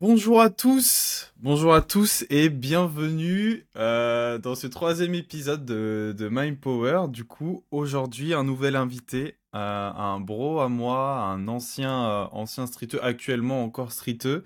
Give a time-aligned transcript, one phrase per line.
[0.00, 6.30] Bonjour à tous, bonjour à tous et bienvenue euh, dans ce troisième épisode de, de
[6.30, 7.08] Mind Power.
[7.10, 12.66] Du coup, aujourd'hui, un nouvel invité, euh, un bro à moi, un ancien euh, ancien
[12.66, 14.42] streeteux, actuellement encore streeteux,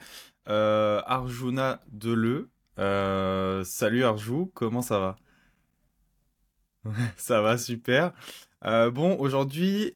[0.46, 2.50] Arjuna Deleu.
[2.76, 5.16] Salut Arjou, comment ça va?
[7.16, 8.12] Ça va super.
[8.60, 9.94] Bon, aujourd'hui,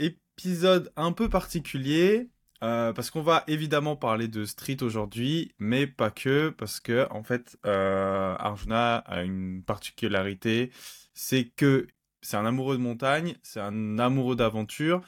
[0.00, 2.28] épisode un peu particulier.
[2.64, 7.22] Euh, parce qu'on va évidemment parler de street aujourd'hui, mais pas que, parce que en
[7.22, 10.72] fait, euh, Arjuna a une particularité,
[11.14, 11.86] c'est que
[12.20, 15.02] c'est un amoureux de montagne, c'est un amoureux d'aventure,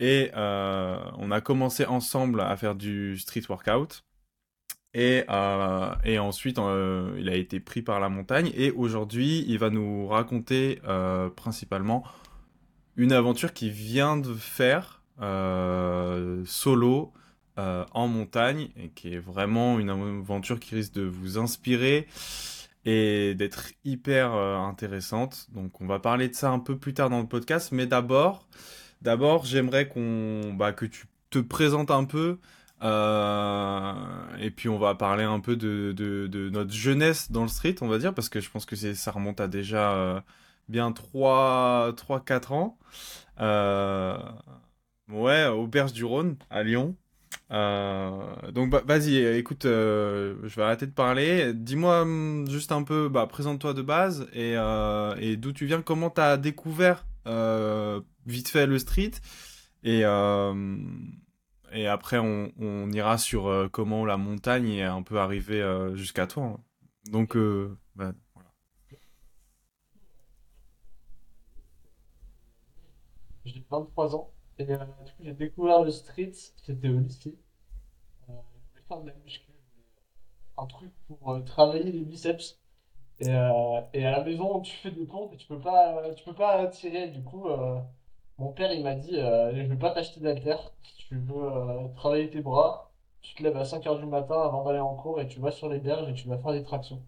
[0.00, 4.04] et euh, on a commencé ensemble à faire du street workout.
[4.94, 5.24] Et,
[6.18, 8.52] ensuite, il a été pris par la montagne.
[8.54, 10.82] Et aujourd'hui, il va nous raconter
[11.34, 12.04] principalement
[12.96, 17.12] une aventure qu'il vient de faire solo
[17.58, 22.06] euh, en montagne et qui est vraiment une aventure qui risque de vous inspirer
[22.86, 25.48] et d'être hyper euh, intéressante.
[25.52, 27.70] Donc, on va parler de ça un peu plus tard dans le podcast.
[27.72, 28.48] Mais d'abord,
[29.02, 32.38] d'abord, j'aimerais qu'on, bah, que tu te présentes un peu.
[32.82, 33.94] Euh,
[34.40, 35.94] et puis on va parler un peu de,
[36.50, 39.40] notre jeunesse dans le street, on va dire, parce que je pense que ça remonte
[39.40, 40.20] à déjà euh,
[40.68, 42.78] bien trois trois quatre ans.
[43.40, 44.16] Euh,
[45.12, 46.96] ouais, Auberge du Rhône, à Lyon.
[47.50, 51.52] Euh, donc bah, vas-y, écoute, euh, je vais arrêter de parler.
[51.54, 56.10] Dis-moi hum, juste un peu, bah, présente-toi de base et, euh, d'où tu viens, comment
[56.10, 59.12] t'as découvert euh, vite fait le street
[59.84, 60.76] et, euh,
[61.88, 66.44] après on, ira sur euh, comment la montagne est un peu arrivée euh, jusqu'à toi.
[66.44, 66.60] hein.
[67.10, 68.50] Donc euh, bah, voilà.
[73.44, 74.32] J'ai 23 ans
[74.68, 77.38] et euh, du coup j'ai découvert le street, c'était au lycée.
[78.28, 78.32] Euh,
[78.90, 79.12] voulais
[80.58, 82.60] un truc pour euh, travailler les biceps.
[83.20, 86.24] Et, euh, et à la maison tu fais des pompes et tu peux pas, tu
[86.24, 87.08] peux pas tirer.
[87.08, 87.80] Du coup euh,
[88.38, 90.72] mon père il m'a dit euh, je vais pas t'acheter d'haltère.
[90.82, 92.92] Si tu veux euh, travailler tes bras,
[93.22, 95.50] tu te lèves à 5 heures du matin avant d'aller en cours et tu vas
[95.52, 97.02] sur les berges et tu vas faire des tractions.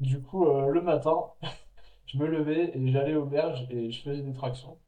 [0.00, 1.16] Du coup euh, le matin
[2.06, 4.78] je me levais et j'allais aux berges et je faisais des tractions.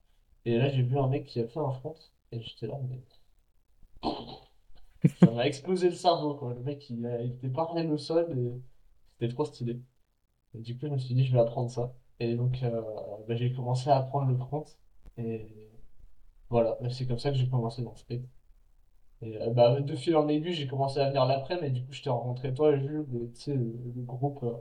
[0.44, 1.94] Et là, j'ai vu un mec qui a fait un front.
[2.32, 3.00] Et j'étais là, mais
[5.20, 6.54] ça m'a explosé le cerveau, quoi.
[6.54, 8.60] Le mec, il, était parallèle au sol et
[9.12, 9.80] c'était trop stylé.
[10.54, 11.94] Et du coup, je me suis dit, je vais apprendre ça.
[12.18, 12.82] Et donc, euh,
[13.28, 14.64] bah, j'ai commencé à apprendre le front.
[15.16, 15.46] Et
[16.50, 18.22] voilà, c'est comme ça que j'ai commencé dans le skate.
[19.22, 21.92] Et euh, bah, de fil en aiguille, j'ai commencé à venir l'après, mais du coup,
[21.92, 24.52] je t'ai rencontré toi, Jules, tu sais, le, groupe, euh,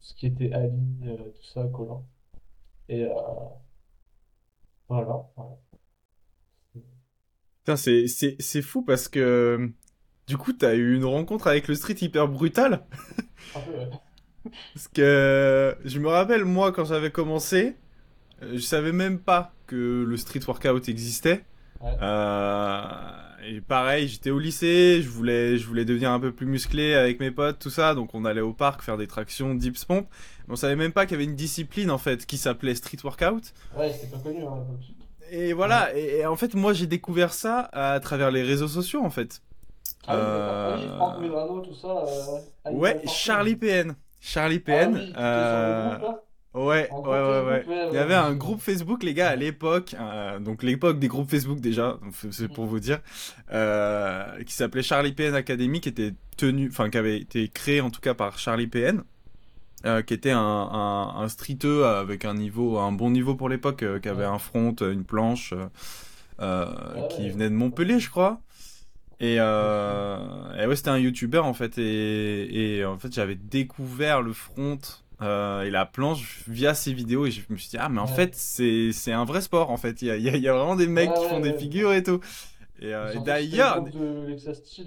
[0.00, 2.02] ce qui était Ali, tout ça, Colin.
[2.88, 3.06] Et
[4.88, 5.14] voilà.
[7.58, 9.70] Putain, c'est c'est c'est fou parce que
[10.26, 12.86] du coup t'as eu une rencontre avec le street hyper brutale.
[13.54, 13.88] Ouais.
[14.74, 17.76] Parce que je me rappelle moi quand j'avais commencé,
[18.42, 21.44] euh, je savais même pas que le street workout existait.
[21.80, 21.96] Ouais.
[22.02, 26.94] Euh, et pareil, j'étais au lycée, je voulais, je voulais devenir un peu plus musclé
[26.94, 30.06] avec mes potes, tout ça, donc on allait au parc faire des tractions, dips pump.
[30.46, 32.98] Mais on savait même pas qu'il y avait une discipline en fait qui s'appelait street
[33.04, 33.52] workout.
[33.76, 34.64] Ouais, c'était pas connu, hein.
[35.30, 35.52] Et Ouais.
[35.52, 39.10] voilà, et, et en fait moi j'ai découvert ça à travers les réseaux sociaux en
[39.10, 39.42] fait.
[40.06, 40.22] Ah oui.
[40.24, 41.20] Ah oui, Franck Euh...
[41.20, 41.88] Medrano, tout ça,
[42.66, 43.08] euh, Ouais, Farm.
[43.08, 43.94] Charlie PN.
[44.20, 44.94] Charlie Ah PN.
[44.94, 45.98] oui, sur le Euh...
[46.54, 47.88] Ouais, En ouais, ouais, Facebook, ouais.
[47.90, 51.30] Il y avait un groupe Facebook, les gars, à l'époque, euh, donc l'époque des groupes
[51.30, 51.98] Facebook déjà,
[52.30, 53.00] c'est pour vous dire,
[53.52, 57.90] euh, qui s'appelait Charlie PN Academy, qui était tenu, enfin qui avait été créé en
[57.90, 59.02] tout cas par Charlie PN,
[59.84, 63.84] euh, qui était un, un, un streeteux avec un niveau, un bon niveau pour l'époque,
[64.00, 65.52] qui avait un front, une planche,
[67.10, 68.40] qui venait de Montpellier, je crois.
[69.20, 69.38] Et, et
[70.66, 74.78] ouais, c'était un YouTuber en fait, et, et en fait j'avais découvert le front
[75.22, 78.06] euh, et la planche via ses vidéos, et je me suis dit ah mais en
[78.06, 80.36] Ouais, fait c'est c'est un vrai sport en fait, il y a, il y a,
[80.36, 82.20] y a vraiment des ouais, mecs qui font ouais, des figures et tout.
[82.80, 83.90] Et, euh, et d'ailleurs, de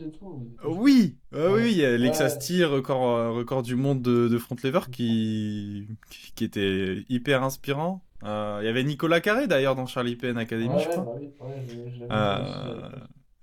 [0.07, 0.47] et tout.
[0.63, 4.27] oui, euh, oui, il y a Lexa ouais, Steel, record, euh, record du monde de,
[4.29, 8.05] de front lever qui, qui, qui était hyper inspirant.
[8.23, 11.03] Euh, il y avait Nicolas Carré d'ailleurs dans Charlie Pen ouais, Academy, je crois.
[11.03, 11.31] bah oui,
[11.67, 12.05] je, je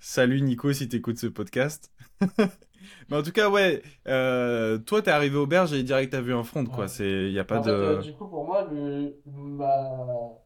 [0.01, 1.93] salut Nico si t'écoutes ce podcast.
[3.09, 6.35] Mais en tout cas, ouais, euh, toi t'es arrivé au berge et direct t'as vu
[6.35, 6.85] un front, quoi.
[6.85, 6.89] Ouais.
[6.89, 8.03] C'est, y a pas En fait, euh, de.
[8.03, 10.39] du coup, pour moi, le, ma,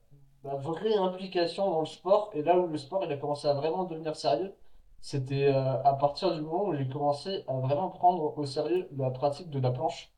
[0.45, 3.55] ma vraie implication dans le sport, et là où le sport il a commencé à
[3.55, 4.55] vraiment devenir sérieux,
[5.01, 9.11] c'était euh, à partir du moment où j'ai commencé à vraiment prendre au sérieux la
[9.11, 10.13] pratique de la planche.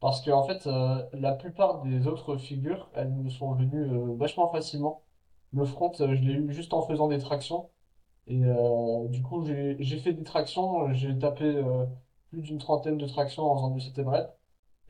[0.00, 0.66] Parce que, en fait,
[1.14, 5.04] la plupart des autres figures, elles me sont venues vachement facilement.
[5.54, 7.70] Le front, je l'ai eu juste en faisant des tractions.
[8.26, 11.86] Et euh, du coup, j'ai fait des tractions, j'ai tapé euh,
[12.30, 14.30] plus d'une trentaine de tractions en faisant du rep.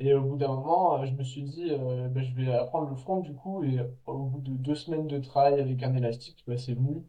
[0.00, 2.88] Et au bout d'un moment, euh, je me suis dit, euh, ben, je vais apprendre
[2.90, 3.64] le front du coup.
[3.64, 7.05] Et au bout de deux semaines de travail avec un élastique, ben, c'est venu.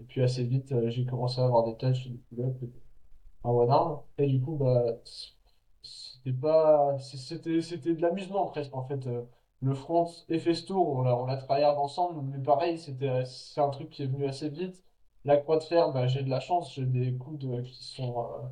[0.00, 2.64] Et puis assez vite, euh, j'ai commencé à avoir des tâches, des pull-ups,
[3.44, 4.00] un one arm.
[4.18, 4.84] Et du coup, bah,
[5.82, 9.06] c'était pas, c'était, c'était de l'amusement presque en fait.
[9.06, 9.22] Euh,
[9.60, 13.68] Le front et Festo, on l'a, on l'a travaillé ensemble, mais pareil, c'était, c'est un
[13.70, 14.82] truc qui est venu assez vite.
[15.24, 18.18] La croix de fer, bah, j'ai de la chance, j'ai des coudes euh, qui sont
[18.18, 18.46] euh,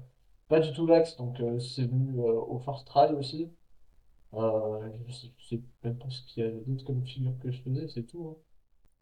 [0.48, 3.50] pas du tout lax, donc euh, c'est venu au first try aussi.
[4.32, 7.60] Je sais, je sais même pas ce qu'il y a d'autre comme figure que je
[7.62, 8.28] faisais, c'est tout.
[8.28, 8.40] hein.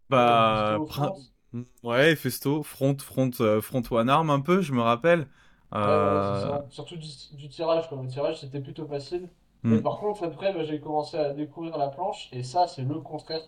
[0.08, 0.78] Bah,
[1.82, 3.30] ouais, Festo, front, front,
[3.60, 5.28] front one arm un peu, je me rappelle.
[5.72, 6.60] Ouais.
[6.70, 7.90] Surtout du, du tirage.
[7.90, 9.28] Le tirage, c'était plutôt facile.
[9.64, 9.82] Mais hmm.
[9.82, 13.42] par contre, après, bah, j'ai commencé à découvrir la planche, et ça, c'est le contraire.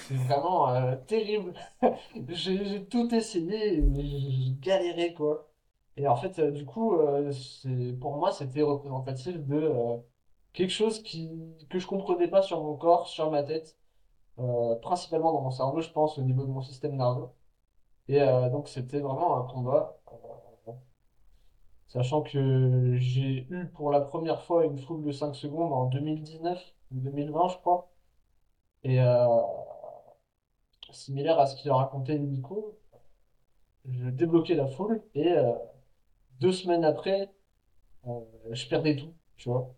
[0.00, 1.54] C'est vraiment euh, terrible.
[2.28, 5.48] J'ai tout essayé, mais j'ai galéré, quoi.
[5.96, 7.32] Et en fait, euh, du coup, euh,
[8.00, 9.96] pour moi, c'était représentatif de euh,
[10.52, 11.30] quelque chose qui,
[11.70, 13.78] que je comprenais pas sur mon corps, sur ma tête,
[14.40, 17.28] euh, principalement dans mon cerveau, je pense, au niveau de mon système nerveux.
[18.08, 18.20] Et
[18.52, 19.98] donc, c'était vraiment un combat.
[21.88, 26.62] Sachant que j'ai eu pour la première fois une foule de 5 secondes en 2019
[26.92, 27.88] ou 2020, je crois.
[28.84, 29.26] Et euh,
[30.94, 32.78] similaire à ce qu'il a raconté Nico,
[33.86, 35.52] je débloquais la foule et euh,
[36.40, 37.32] deux semaines après,
[38.08, 38.20] euh,
[38.52, 39.74] je perdais tout, tu vois.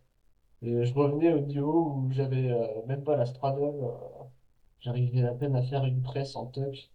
[0.62, 3.72] Et je revenais au niveau où j'avais euh, même pas la straddle,
[4.80, 6.90] j'arrivais à peine à faire une presse en tuck.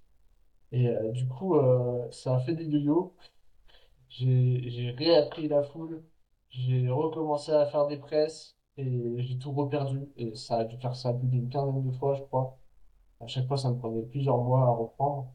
[0.74, 1.56] Et du coup,
[2.12, 3.14] ça a fait des yo-yo.
[4.10, 6.04] J'ai réappris la foule,
[6.50, 10.10] j'ai recommencé à faire des presses et j'ai tout reperdu.
[10.18, 12.61] Et ça a dû faire ça plus d'une quinzaine de fois, je crois.
[13.24, 15.34] À chaque fois, ça me prenait plusieurs mois à reprendre.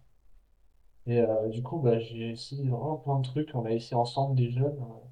[1.07, 3.55] Et euh, du coup, bah, j'ai essayé vraiment plein de trucs.
[3.55, 5.07] On a essayé ensemble des jeunes, euh,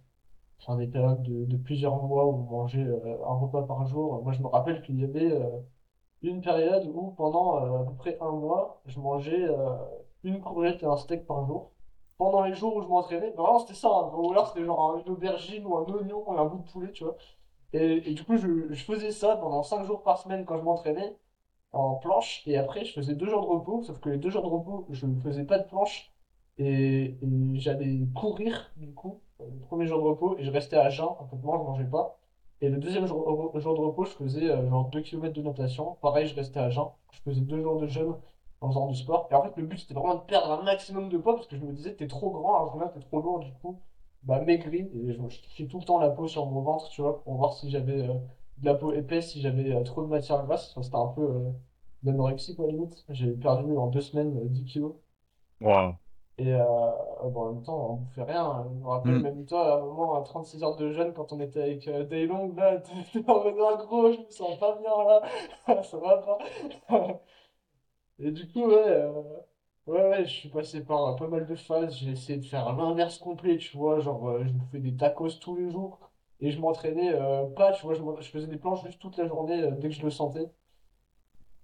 [0.64, 4.22] faire des périodes de, plusieurs mois où on mangeait euh, un repas par jour.
[4.22, 5.60] Moi, je me rappelle qu'il y avait euh,
[6.22, 9.76] une période où pendant euh, à peu près un mois, je mangeais euh,
[10.24, 11.72] une courgette et un steak par jour.
[12.18, 13.88] Pendant les jours où je m'entraînais, vraiment c'était ça.
[13.90, 14.12] hein.
[14.16, 17.04] Ou alors c'était genre une aubergine ou un oignon et un bout de poulet, tu
[17.04, 17.16] vois.
[17.72, 20.62] Et, et du coup, je, je faisais ça pendant cinq jours par semaine quand je
[20.64, 21.16] m'entraînais
[21.74, 22.42] en planche.
[22.46, 23.82] Et après, je faisais deux jours de repos.
[23.82, 26.12] Sauf que les deux jours de repos, je ne faisais pas de planche.
[26.58, 27.16] Et,
[27.54, 30.38] j'allais courir, du coup, euh, le premier jour de repos.
[30.38, 32.18] Et je restais à jeun complètement, je mangeais pas.
[32.60, 35.96] Et le deuxième jour, de repos, je faisais euh, genre 2 km de natation.
[36.00, 36.86] Pareil, je restais à jeun.
[37.12, 38.14] Je faisais deux jours de jeûne
[38.60, 39.28] en faisant du sport.
[39.30, 41.56] Et en fait, le but, c'était vraiment de perdre un maximum de poids parce que
[41.56, 43.80] je me disais, t'es trop grand, alors que t'es trop lourd, du coup,
[44.22, 44.88] bah, maigri.
[44.94, 47.54] Et je me tout le temps la peau sur mon ventre, tu vois, pour voir
[47.54, 48.14] si j'avais euh,
[48.58, 50.74] de la peau épaisse, si j'avais euh, trop de matière grasse.
[50.82, 51.50] C'était un peu euh,
[52.02, 53.04] de l'anorexie, quoi, limite.
[53.10, 54.94] J'ai perdu en deux semaines euh, 10 kilos.
[55.60, 55.98] Wow.
[56.38, 56.58] Et euh,
[57.24, 58.44] euh, bon, en même temps, on bouffait rien.
[58.44, 58.66] hein.
[58.68, 59.20] Je me rappelle Hmm.
[59.20, 62.04] même toi, à un moment, à 36 heures de jeûne, quand on était avec euh,
[62.04, 62.78] Daylong, là,
[63.12, 66.38] t'étais en mode gros, je me sens pas bien là, ça va pas.
[68.18, 69.12] Et du coup, ouais, euh,
[69.86, 71.96] ouais, ouais, je suis passé par euh, pas mal de phases.
[71.98, 74.00] J'ai essayé de faire l'inverse complet, tu vois.
[74.00, 75.98] Genre, euh, je me fais des tacos tous les jours
[76.40, 77.94] et je m'entraînais euh, pas, tu vois.
[77.94, 80.50] Je, faisais des planches juste toute la journée euh, dès que je le sentais.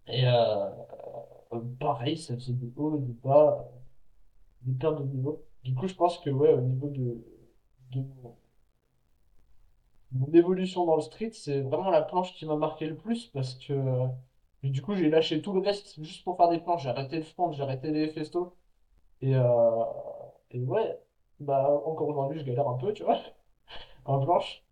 [0.08, 0.70] Et euh,
[1.78, 3.68] pareil, ça faisait des hauts des bas,
[4.62, 5.44] des pertes de niveau.
[5.64, 7.24] Du coup, je pense que, ouais, au niveau de,
[10.12, 13.54] mon évolution dans le street, c'est vraiment la planche qui m'a marqué le plus parce
[13.54, 13.74] que
[14.62, 16.82] du coup, j'ai lâché tout le reste juste pour faire des planches.
[16.82, 18.52] J'ai arrêté le front, j'ai arrêté les festos.
[19.22, 19.32] Et,
[20.50, 20.98] et ouais,
[21.40, 23.20] bah encore aujourd'hui, je galère un peu, tu vois,
[24.04, 24.64] en planche.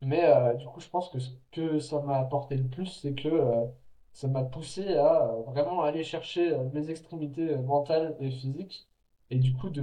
[0.00, 3.14] Mais euh, du coup, je pense que ce que ça m'a apporté le plus, c'est
[3.14, 3.66] que euh,
[4.12, 8.88] ça m'a poussé à euh, vraiment aller chercher euh, mes extrémités euh, mentales et physiques.
[9.30, 9.82] Et du coup, de,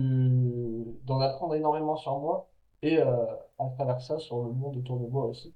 [1.04, 2.50] d'en apprendre énormément sur moi.
[2.82, 3.26] Et euh,
[3.60, 5.54] à travers ça, sur le monde autour de moi aussi.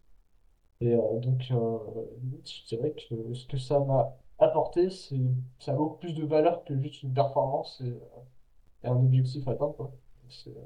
[0.81, 1.79] Et euh, donc, euh,
[2.45, 5.17] je dirais que ce que ça m'a apporté, c'est,
[5.59, 7.93] ça a beaucoup plus de valeur que juste une performance et,
[8.85, 9.91] et un objectif atteint, quoi.
[10.29, 10.61] C'est, euh,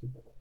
[0.00, 0.31] c'est-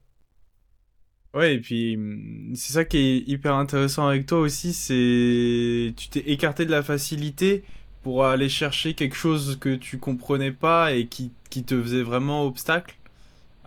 [1.34, 6.10] Ouais, et puis hum, c'est ça qui est hyper intéressant avec toi aussi, c'est tu
[6.10, 7.64] t'es écarté de la facilité
[8.04, 12.46] pour aller chercher quelque chose que tu comprenais pas et qui, qui te faisait vraiment
[12.46, 12.96] obstacle.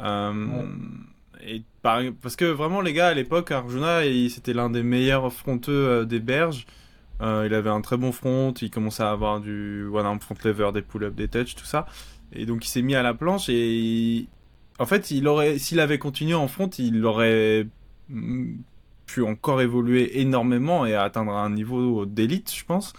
[0.01, 1.49] Euh, ouais.
[1.57, 5.33] et par- parce que vraiment les gars à l'époque, Arjuna, il- c'était l'un des meilleurs
[5.33, 6.67] fronteux euh, des berges.
[7.23, 10.35] Euh, il avait un très bon front, il commençait à avoir du one arm front
[10.45, 11.87] lever, des pull-ups, des touch, tout ça.
[12.33, 14.27] Et donc il s'est mis à la planche et
[14.79, 17.67] en fait, il aurait, s'il avait continué en front, il aurait
[18.09, 18.57] mm,
[19.07, 22.93] pu encore évoluer énormément et atteindre un niveau d'élite, je pense.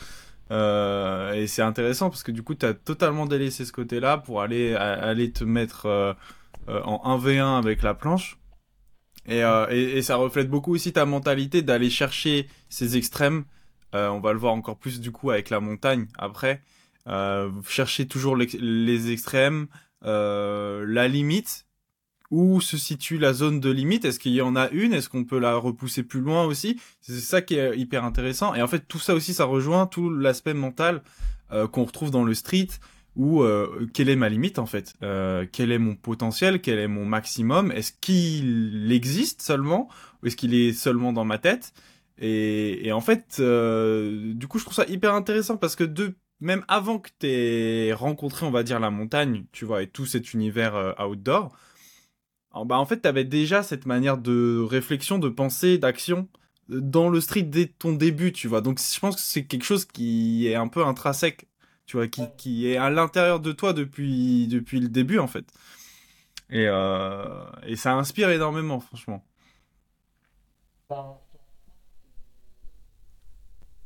[0.52, 4.42] Euh, et c'est intéressant parce que du coup, tu as totalement délaissé ce côté-là pour
[4.42, 6.14] aller, aller te mettre euh,
[6.70, 8.38] euh, en 1v1 avec la planche.
[9.28, 9.42] Et,
[10.04, 13.46] ça reflète beaucoup aussi ta mentalité d'aller chercher ces extrêmes.
[13.94, 16.62] on va le voir encore plus du coup avec la montagne après.
[17.68, 19.66] chercher toujours les extrêmes,
[20.04, 21.65] la limite
[22.32, 24.06] où se situe la zone de limite?
[24.06, 24.94] Est-ce qu'il y en a une?
[24.94, 26.80] Est-ce qu'on peut la repousser plus loin aussi?
[27.02, 28.56] C'est ça qui est hyper intéressant.
[28.56, 31.04] Et en fait, tout ça aussi, ça rejoint tout l'aspect mental
[31.52, 32.70] euh, qu'on retrouve dans le street,
[33.16, 34.96] où euh, quelle est ma limite en fait?
[35.04, 36.60] Euh, Quel est mon potentiel?
[36.60, 37.72] Quel est mon maximum?
[37.72, 39.88] Est-ce qu'il existe seulement?
[40.22, 41.74] Ou est-ce qu'il est seulement dans ma tête?
[42.18, 46.64] Et, et, en fait, du coup, je trouve ça hyper intéressant parce que de, même
[46.68, 50.34] avant que tu aies rencontré, on va dire, la montagne, tu vois, et tout cet
[50.34, 51.56] univers outdoor,
[52.64, 56.30] bah, en fait, tu avais déjà cette manière de réflexion, de pensée, d'action
[56.72, 58.62] euh, dans le street dès ton début, tu vois.
[58.62, 61.48] Donc, je pense que c'est quelque chose qui est un peu intrinsèque,
[61.86, 65.46] tu vois, qui, qui est à l'intérieur de toi depuis, depuis le début, en fait.
[66.50, 69.24] Et, euh, et ça inspire énormément, franchement.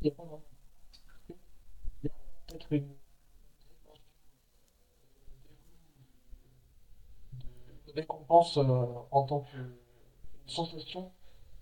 [0.01, 0.11] Il y
[2.07, 2.09] a
[2.47, 2.87] peut-être une
[7.99, 9.57] récompense euh, en tant que
[10.47, 11.11] sensation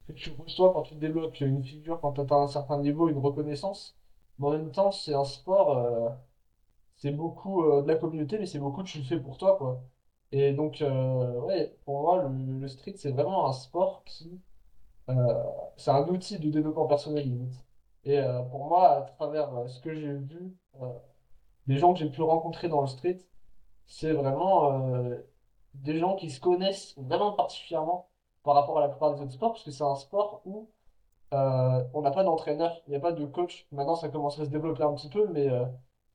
[0.08, 3.20] que tu reçois quand tu développes une figure, quand tu atteins un certain niveau, une
[3.20, 3.98] reconnaissance.
[4.40, 6.10] Mais en même temps, c'est un sport, euh,
[6.98, 9.84] c'est beaucoup euh, de la communauté, mais c'est beaucoup tu le fais pour toi, quoi.
[10.32, 14.42] Et donc, ouais, pour moi, le, le street, c'est vraiment un sport qui,
[15.78, 17.56] c'est un outil de développement personnel, limite.
[18.06, 20.56] Et pour moi, à travers ce que j'ai vu,
[21.68, 23.20] des gens que j'ai pu rencontrer dans le street,
[23.86, 24.90] c'est vraiment
[25.76, 28.10] des gens qui se connaissent vraiment particulièrement
[28.44, 30.70] par rapport à la plupart des autres sports, parce que c'est un sport où
[31.34, 33.68] euh, on n'a pas d'entraîneur, il n'y a pas de coach.
[33.72, 35.66] Maintenant, ça commence à se développer un petit peu, mais euh,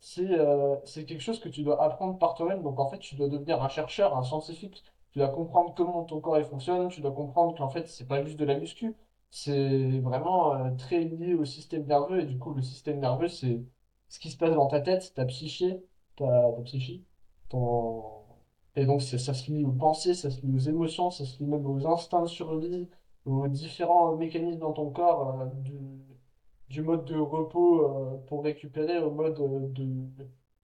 [0.01, 2.63] c'est euh, c'est quelque chose que tu dois apprendre par toi-même.
[2.63, 4.83] Donc, en fait, tu dois devenir un chercheur, un scientifique.
[5.13, 6.89] Tu dois comprendre comment ton corps fonctionne.
[6.89, 8.97] Tu dois comprendre qu'en fait, c'est pas juste de la muscu.
[9.31, 12.21] C'est vraiment très lié au système nerveux.
[12.21, 13.63] Et du coup, le système nerveux, c'est
[14.09, 15.85] ce qui se passe dans ta tête, ta psyché,
[16.17, 17.03] ta, ta psyché,
[17.51, 18.22] ton
[18.75, 21.47] et donc, ça se lie aux pensées, ça se lie aux émotions, ça se lie
[21.47, 22.89] même aux instincts de survie,
[23.27, 25.47] aux différents mécanismes dans ton corps, euh,
[26.69, 29.69] du, mode de repos euh, pour récupérer au mode euh,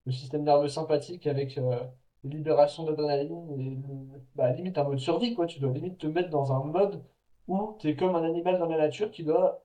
[0.06, 1.60] de, système nerveux sympathique avec
[2.24, 3.78] libération d'adrénaline et
[4.34, 5.46] bah, limite un mode survie, quoi.
[5.46, 7.04] Tu dois limite te mettre dans un mode
[7.46, 9.62] où tu es comme un animal dans la nature qui doit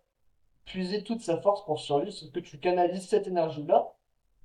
[0.65, 3.93] puiser toute sa force pour survivre, sauf que tu canalises cette énergie-là,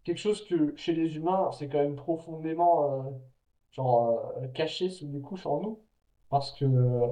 [0.04, 3.20] quelque chose que chez les humains, c'est quand même profondément
[3.72, 5.80] genre euh, caché sous des couches en nous,
[6.30, 7.08] parce que euh,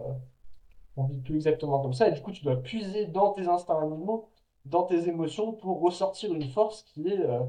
[0.97, 3.81] on vit plus exactement comme ça, et du coup tu dois puiser dans tes instincts
[3.81, 4.31] animaux,
[4.65, 7.41] dans tes émotions, pour ressortir une force qui est euh,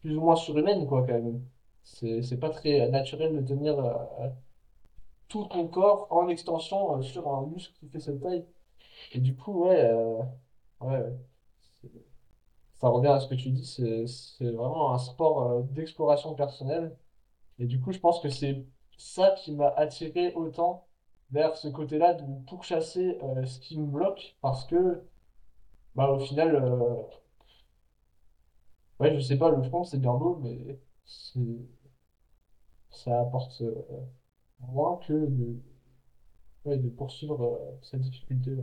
[0.00, 1.42] plus ou moins surhumaine, quoi, quand même.
[1.84, 3.76] C'est, pas très naturel de tenir
[5.28, 8.44] tout ton corps en extension sur un muscle qui fait cette taille.
[9.12, 9.90] Et du coup, ouais,
[10.80, 11.02] ouais,
[12.76, 16.96] ça revient à ce que tu dis, c'est vraiment un sport d'exploration personnelle
[17.58, 18.64] et du coup, je pense que c'est
[18.96, 20.86] ça qui m'a attiré autant
[21.30, 25.02] vers ce côté-là de pourchasser euh, ce qui me bloque parce que,
[25.94, 26.94] bah, au final, euh,
[29.00, 31.40] ouais, je sais pas, le front c'est bien beau, mais c'est,
[32.90, 33.74] ça apporte euh,
[34.60, 35.60] moins que de,
[36.64, 38.56] ouais, de poursuivre cette difficulté.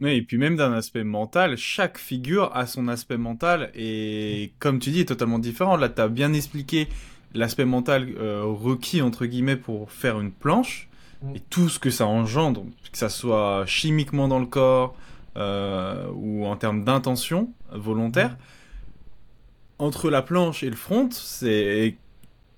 [0.00, 4.80] Oui, et puis même d'un aspect mental, chaque figure a son aspect mental et comme
[4.80, 5.76] tu dis, est totalement différent.
[5.76, 6.88] Là, tu as bien expliqué
[7.34, 10.88] l'aspect mental euh, requis entre guillemets pour faire une planche
[11.22, 11.36] mm.
[11.36, 14.94] et tout ce que ça engendre, que ça soit chimiquement dans le corps
[15.36, 18.30] euh, ou en termes d'intention volontaire.
[18.30, 18.36] Mm.
[19.78, 21.96] Entre la planche et le front, c'est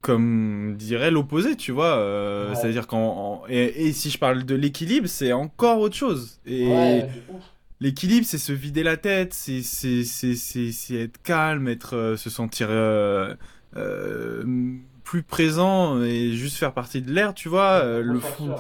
[0.03, 1.97] comme dirait l'opposé, tu vois.
[1.97, 6.41] Euh, c'est-à-dire qu'en et, si je parle de l'équilibre, c'est encore autre chose.
[6.45, 7.01] Et
[7.81, 13.35] l'équilibre, c'est se vider la tête, c'est c'est c'est être calme, être se sentir euh,
[15.05, 17.83] plus présent et juste faire partie de l'air, tu vois.
[17.85, 18.55] Euh, le, front,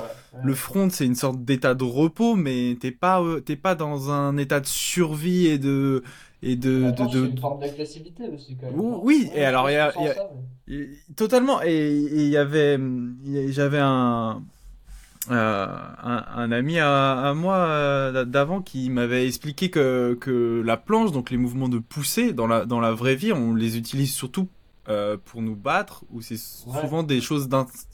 [0.44, 4.12] le front, c'est une sorte d'état de repos, mais t'es pas, euh, t'es pas dans
[4.12, 6.04] un état de survie et de,
[6.42, 7.26] et de, de, de...
[7.30, 8.99] une forme d'agressivité aussi quand même.
[9.02, 9.92] Oui, et alors il y a,
[11.16, 12.78] totalement et il y avait,
[13.49, 14.42] j'avais un,
[15.30, 15.66] euh,
[16.02, 21.30] un, un, ami à, à moi d'avant qui m'avait expliqué que, que la planche, donc
[21.30, 24.49] les mouvements de poussée dans la, dans la vraie vie, on les utilise surtout
[24.88, 27.48] euh, pour nous battre, ou c'est souvent des choses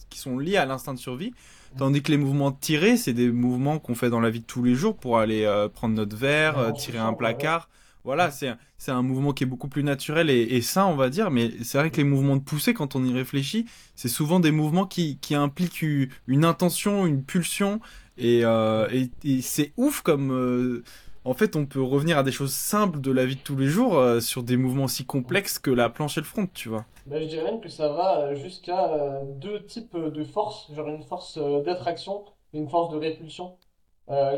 [0.09, 1.33] qui sont liées à l'instinct de survie.
[1.79, 4.63] Tandis que les mouvements tirés, c'est des mouvements qu'on fait dans la vie de tous
[4.63, 7.69] les jours pour aller euh, prendre notre verre, euh, tirer un placard.
[8.05, 11.11] voilà, c'est c'est un mouvement qui est beaucoup plus naturel et, et sain, on va
[11.11, 11.31] dire.
[11.31, 14.51] Mais c'est vrai que les mouvements de poussée, quand on y réfléchit, c'est souvent des
[14.51, 15.85] mouvements qui qui impliquent
[16.27, 17.81] une intention, une pulsion,
[18.17, 20.83] et euh, et, et c'est ouf comme euh,
[21.25, 23.67] en fait, on peut revenir à des choses simples de la vie de tous les
[23.67, 26.87] jours euh, sur des mouvements si complexes que la planche et le front, tu vois.
[27.07, 30.89] Bah, je dirais même que ça va euh, jusqu'à euh, deux types de forces, genre
[30.89, 32.25] une force d'attraction
[32.55, 33.57] et une force de répulsion.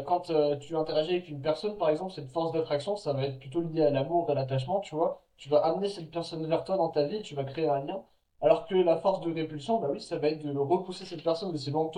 [0.07, 3.62] Quand tu interagis avec une personne, par exemple, cette force d'attraction, ça va être plutôt
[3.62, 5.25] lié à l'amour, à l'attachement, tu vois.
[5.39, 8.03] Tu vas amener cette personne vers toi dans ta vie, tu vas créer un lien.
[8.43, 11.55] Alors que la force de répulsion, bah oui, ça va être de repousser cette personne
[11.55, 11.91] aussi loin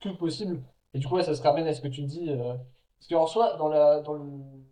[0.00, 0.60] que possible.
[0.92, 2.32] Et du coup, ça se ramène à ce que tu dis.
[3.00, 4.22] Parce qu'en soi, dans la, dans le,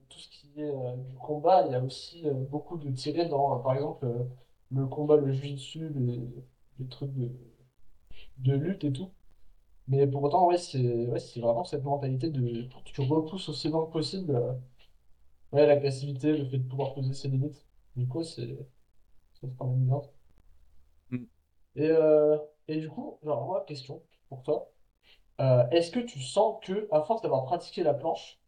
[0.09, 3.27] tout ce qui est euh, du combat, il y a aussi euh, beaucoup de tirés
[3.27, 4.25] dans, par exemple, euh,
[4.71, 6.21] le combat, le jiu-jitsu, les,
[6.79, 7.31] les trucs de,
[8.39, 9.13] de lutte et tout.
[9.89, 13.87] Mais pour autant, ouais, c'est ouais, c'est vraiment cette mentalité de tu repousses aussi loin
[13.87, 14.35] que possible.
[14.37, 14.53] euh,
[15.53, 17.67] ouais, l'agressivité, le fait de pouvoir poser ses limites.
[17.97, 18.57] Du coup, c'est
[19.41, 20.03] ça se ramène bien.
[21.13, 21.29] Mm.
[21.77, 22.37] Et, euh,
[22.69, 24.71] et du coup, genre, moi, question pour toi.
[25.41, 28.39] Euh, est-ce que tu sens que, à force d'avoir pratiqué la planche,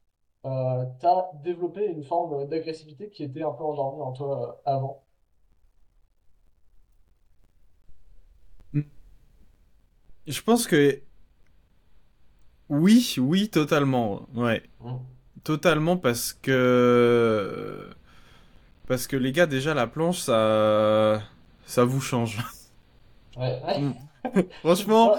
[0.47, 5.05] euh, t'as développé une forme d'agressivité qui était un peu endormie en toi euh, avant?
[10.27, 11.03] Je pense que
[12.69, 14.29] oui, oui, totalement.
[14.35, 15.21] Ouais, Mm.
[15.45, 17.89] totalement parce que
[18.89, 21.23] parce que les gars, déjà la planche, ça
[21.67, 22.39] ça vous change.
[23.37, 23.81] Ouais, ouais.
[23.81, 23.93] Mm.
[24.75, 25.15] Je sais Franchement.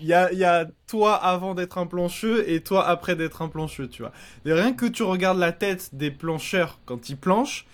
[0.00, 3.48] Il y a y a toi avant d'être un plancheux et toi après d'être un
[3.48, 4.12] plancheux, tu vois.
[4.44, 7.66] Et rien que tu regardes la tête des plancheurs quand ils planchent,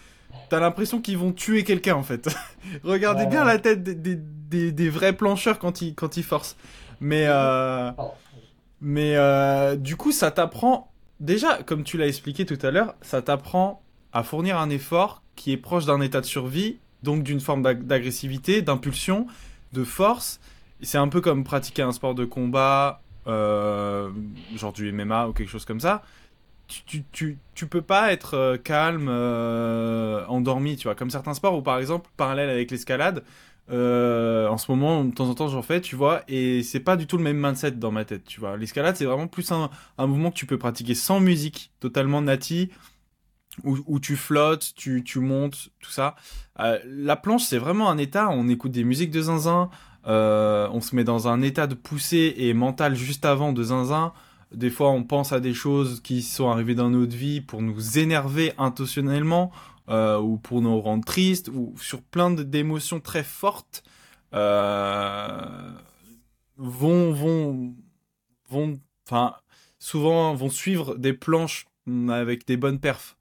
[0.49, 2.29] t'as l'impression qu'ils vont tuer quelqu'un en fait.
[2.85, 3.47] Regardez Ouais, bien ouais.
[3.47, 6.57] la tête des, des, des, des vrais plancheurs quand ils quand ils forcent.
[7.01, 7.91] Mais euh.
[8.81, 13.21] Mais euh, du coup, ça t'apprend, déjà, comme tu l'as expliqué tout à l'heure, ça
[13.23, 17.63] t'apprend à fournir un effort qui est proche d'un état de survie, donc d'une forme
[17.63, 19.27] d'ag- d'agressivité, d'impulsion,
[19.73, 20.41] de force.
[20.83, 24.11] C'est un peu comme pratiquer un sport de combat, euh,
[24.57, 26.03] genre du MMA ou quelque chose comme ça.
[26.69, 31.57] Tu, tu, tu, peux pas être euh, calme, euh, endormi, tu vois, comme certains sports
[31.57, 33.25] où, par exemple, parallèle avec l'escalade,
[33.71, 36.97] euh, en ce moment, de temps en temps, j'en fais, tu vois, et c'est pas
[36.97, 38.57] du tout le même mindset dans ma tête, tu vois.
[38.57, 42.71] L'escalade, c'est vraiment plus un, un mouvement que tu peux pratiquer sans musique, totalement nati,
[43.65, 46.15] où, où tu flottes, tu, tu montes, tout ça.
[46.57, 49.71] La planche, c'est vraiment un état, on écoute des musiques de zinzin,
[50.07, 54.13] euh, on se met dans un état de poussée et mental juste avant de zinzin.
[54.53, 57.99] Des fois, on pense à des choses qui sont arrivées dans notre vie pour nous
[57.99, 59.53] énerver intentionnellement,
[59.89, 63.85] euh, ou pour nous rendre tristes, ou sur plein d'émotions très fortes,
[64.35, 65.73] euh,
[66.57, 67.75] vont, vont,
[68.49, 69.35] vont, enfin,
[69.79, 73.17] souvent vont suivre des planches mm, avec des bonnes perfs.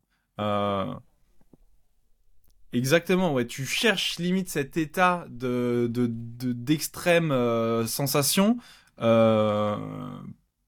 [2.71, 8.57] Exactement, ouais, tu cherches limite cet état de, de, de- d'extrême euh, sensation
[9.01, 9.75] euh,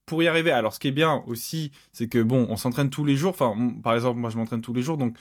[0.08, 0.52] pour y arriver.
[0.52, 3.32] Alors, ce qui est bien aussi, c'est que bon, on s'entraîne tous les jours.
[3.32, 5.16] Enfin, par exemple, moi, je m'entraîne tous les jours, donc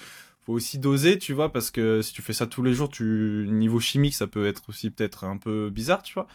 [0.47, 3.47] faut aussi doser, tu vois, parce que si tu fais ça tous les jours, tu
[3.51, 6.27] niveau chimique, ça peut être aussi peut-être un peu bizarre, tu vois.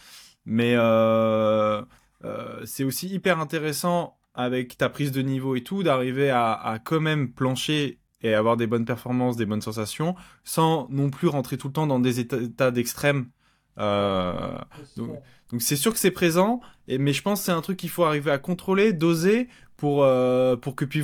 [0.45, 1.81] Mais euh,
[2.25, 6.99] euh, c'est aussi hyper intéressant avec ta prise de niveau et tout, d'arriver à quand
[7.01, 11.67] même plancher et avoir des bonnes performances, des bonnes sensations, sans non plus rentrer tout
[11.67, 13.29] le temps dans des états, d'extrême.
[13.77, 14.57] Euh,
[14.97, 17.89] donc, c'est sûr que c'est présent, et, mais je pense que c'est un truc qu'il
[17.89, 21.03] faut arriver à contrôler, doser, pour, euh, pour que, puis,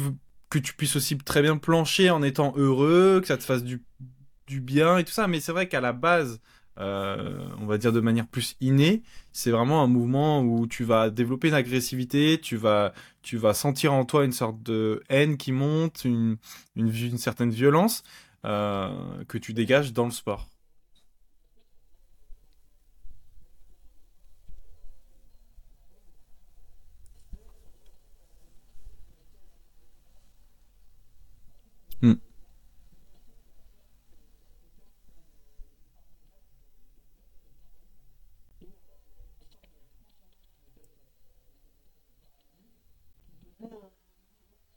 [0.49, 3.84] que tu puisses aussi très bien plancher en étant heureux, que ça te fasse du,
[4.47, 5.27] du bien et tout ça.
[5.27, 6.41] Mais c'est vrai qu'à la base,
[6.82, 11.10] euh, on va dire de manière plus innée, c'est vraiment un mouvement où tu vas
[11.10, 15.52] développer une agressivité, tu vas, tu vas sentir en toi une sorte de haine qui
[15.52, 16.38] monte, une,
[16.76, 18.04] une, certaine violence
[18.46, 20.50] euh, que tu dégages dans le sport.
[32.02, 32.13] Hmm.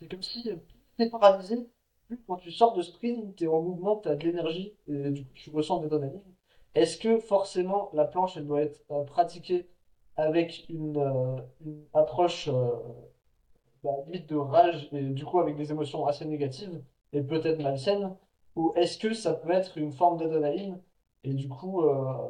[0.04, 0.56] C'est comme si euh,
[0.98, 1.66] t'es paralysé.
[2.26, 5.50] Quand tu sors de sprint, t'es en mouvement, t'as de l'énergie et du coup tu
[5.50, 6.20] ressens de l'adrénaline.
[6.74, 9.66] Est-ce que forcément la planche elle doit être euh, pratiquée
[10.16, 11.36] avec une, euh,
[11.94, 12.70] approche euh,
[13.82, 13.92] bah,
[14.28, 16.82] de rage et du coup avec des émotions assez négatives
[17.14, 18.14] et peut-être malsaines?
[18.56, 20.82] Ou est-ce que ça peut être une forme d'adrénaline
[21.24, 21.82] et du coup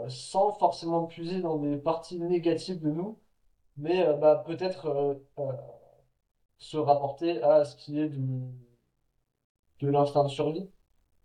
[0.09, 3.19] sans forcément puiser dans des parties négatives de nous,
[3.77, 5.19] mais bah, peut-être
[6.59, 8.21] se rapporter à ce qui est du,
[9.81, 10.69] de l'instinct de survie.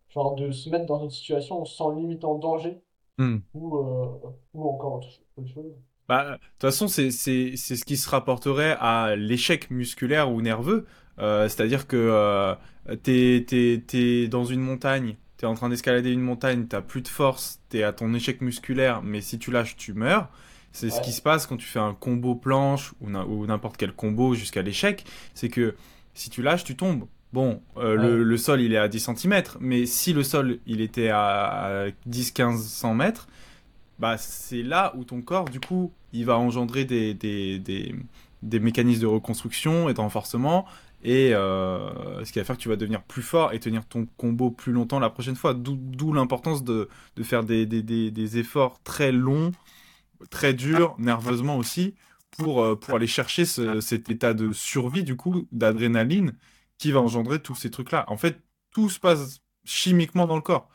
[0.09, 2.81] Genre de se mettre dans une situation sent limite en danger
[3.17, 3.39] Hmm.
[3.53, 5.73] ou, euh, ou encore autre autre chose.
[6.07, 10.87] Bah, de toute façon, c'est ce qui se rapporterait à l'échec musculaire ou nerveux.
[11.19, 12.55] Euh, c'est-à-dire que euh,
[13.03, 13.45] t'es
[13.85, 17.83] t'es dans une montagne, t'es en train d'escalader une montagne, t'as plus de force, t'es
[17.83, 20.29] à ton échec musculaire, mais si tu lâches, tu meurs.
[20.71, 23.77] C'est ce qui se passe quand tu fais un combo planche ou n'im- ou n'importe
[23.77, 25.03] quel combo jusqu'à l'échec.
[25.33, 25.75] C'est que
[26.13, 27.05] si tu lâches, tu tombes.
[27.33, 30.59] Bon, euh, ouais, le, le sol il est à 10 centimètres, mais si le sol
[30.65, 33.27] il était à, à 10-15 100 mètres,
[33.99, 37.93] bah, c'est là où ton corps, du coup, il va engendrer des, des, des,
[38.41, 40.65] des mécanismes de reconstruction et de renforcement,
[41.03, 44.07] et euh, ce qui va faire que tu vas devenir plus fort et tenir ton
[44.17, 45.53] combo plus longtemps la prochaine fois.
[45.53, 49.51] D'où, l'importance de, de faire des efforts très longs,
[50.29, 51.95] très durs, nerveusement aussi,
[52.31, 56.33] pour, euh, pour aller chercher ce- cet état de survie, du coup, d'adrénaline,
[56.77, 58.05] qui va engendrer tous ces trucs-là.
[58.07, 60.69] En fait, tout se passe chimiquement dans le corps.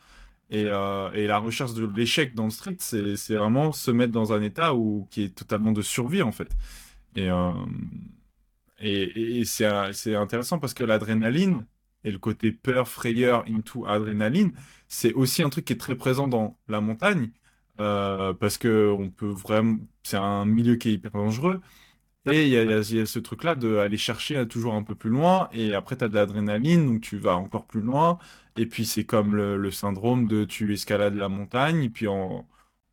[0.51, 4.31] Et, euh, et la recherche de l'échec dans le street, c'est, vraiment se mettre dans
[4.33, 6.49] un état où, qui est totalement de survie, en fait.
[7.15, 7.51] Et, euh,
[8.79, 11.65] et, et c'est intéressant parce que l'adrénaline
[12.03, 14.51] et le côté peur, frayeur, into adrénaline,
[14.87, 17.31] c'est aussi un truc qui est très présent dans la montagne.
[17.79, 21.61] Euh, parce que on peut vraiment, c'est un milieu qui est hyper dangereux.
[22.31, 24.95] Et il y a, y y ce truc-là de aller chercher à toujours un peu
[24.95, 25.49] plus loin.
[25.53, 28.19] Et après, tu as de l'adrénaline, donc tu vas encore plus loin.
[28.57, 31.83] Et puis, c'est comme le, le syndrome de tu escalades la montagne.
[31.83, 32.47] Et puis, en,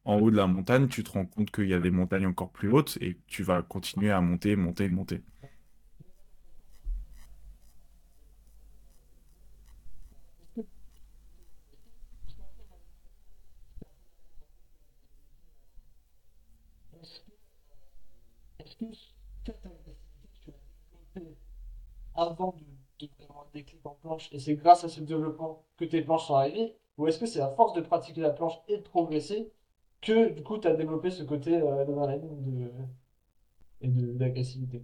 [0.04, 2.50] en haut de la montagne, tu te rends compte qu'il y a des montagnes encore
[2.52, 2.98] plus hautes.
[3.00, 5.22] Et tu vas continuer à monter, monter, monter.
[18.58, 18.86] Est-ce que
[19.44, 20.56] cette agressivité, tu l'as
[21.14, 21.36] développée
[22.14, 22.52] avant
[23.00, 26.26] de, de le déclic en planche et c'est grâce à ce développement que tes planches
[26.26, 26.76] sont arrivées?
[26.98, 29.50] Ou est-ce que c'est à force de pratiquer la planche et de progresser
[30.00, 32.70] que du coup tu as développé ce côté euh, de,
[33.82, 34.82] et d'agressivité?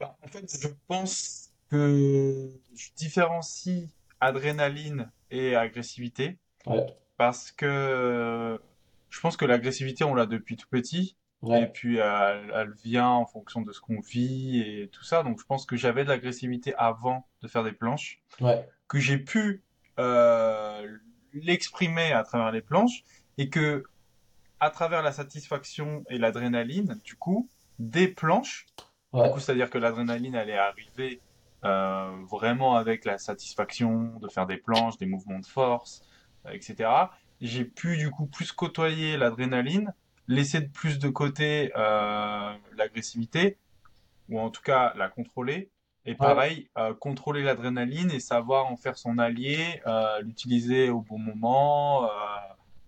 [0.00, 3.88] Bah, en fait, je pense que je différencie
[4.20, 6.86] adrénaline et agressivité Ouais,
[7.16, 8.60] parce que
[9.10, 11.16] je pense que l'agressivité, on l'a depuis tout petit.
[11.44, 15.22] Et puis, elle, elle vient en fonction de ce qu'on vit et tout ça.
[15.22, 19.18] Donc, je pense que j'avais de l'agressivité avant de faire des planches, ouais, que j'ai
[19.18, 19.62] pu
[19.98, 20.98] euh,
[21.32, 23.04] l'exprimer à travers les planches
[23.38, 23.84] et que,
[24.60, 28.66] à travers la satisfaction et l'adrénaline, du coup, des planches,
[29.12, 31.20] du ouais, coup, c'est-à-dire que l'adrénaline, elle est arrivée
[31.64, 36.02] euh, vraiment avec la satisfaction de faire des planches, des mouvements de force,
[36.46, 36.90] euh, etc.
[37.40, 39.92] J'ai pu du coup plus côtoyer l'adrénaline,
[40.28, 43.58] laisser de plus de côté euh, l'agressivité,
[44.28, 45.70] ou en tout cas la contrôler.
[46.04, 46.16] Et ouais.
[46.16, 52.04] pareil, euh, contrôler l'adrénaline et savoir en faire son allié, euh, l'utiliser au bon moment,
[52.04, 52.08] euh,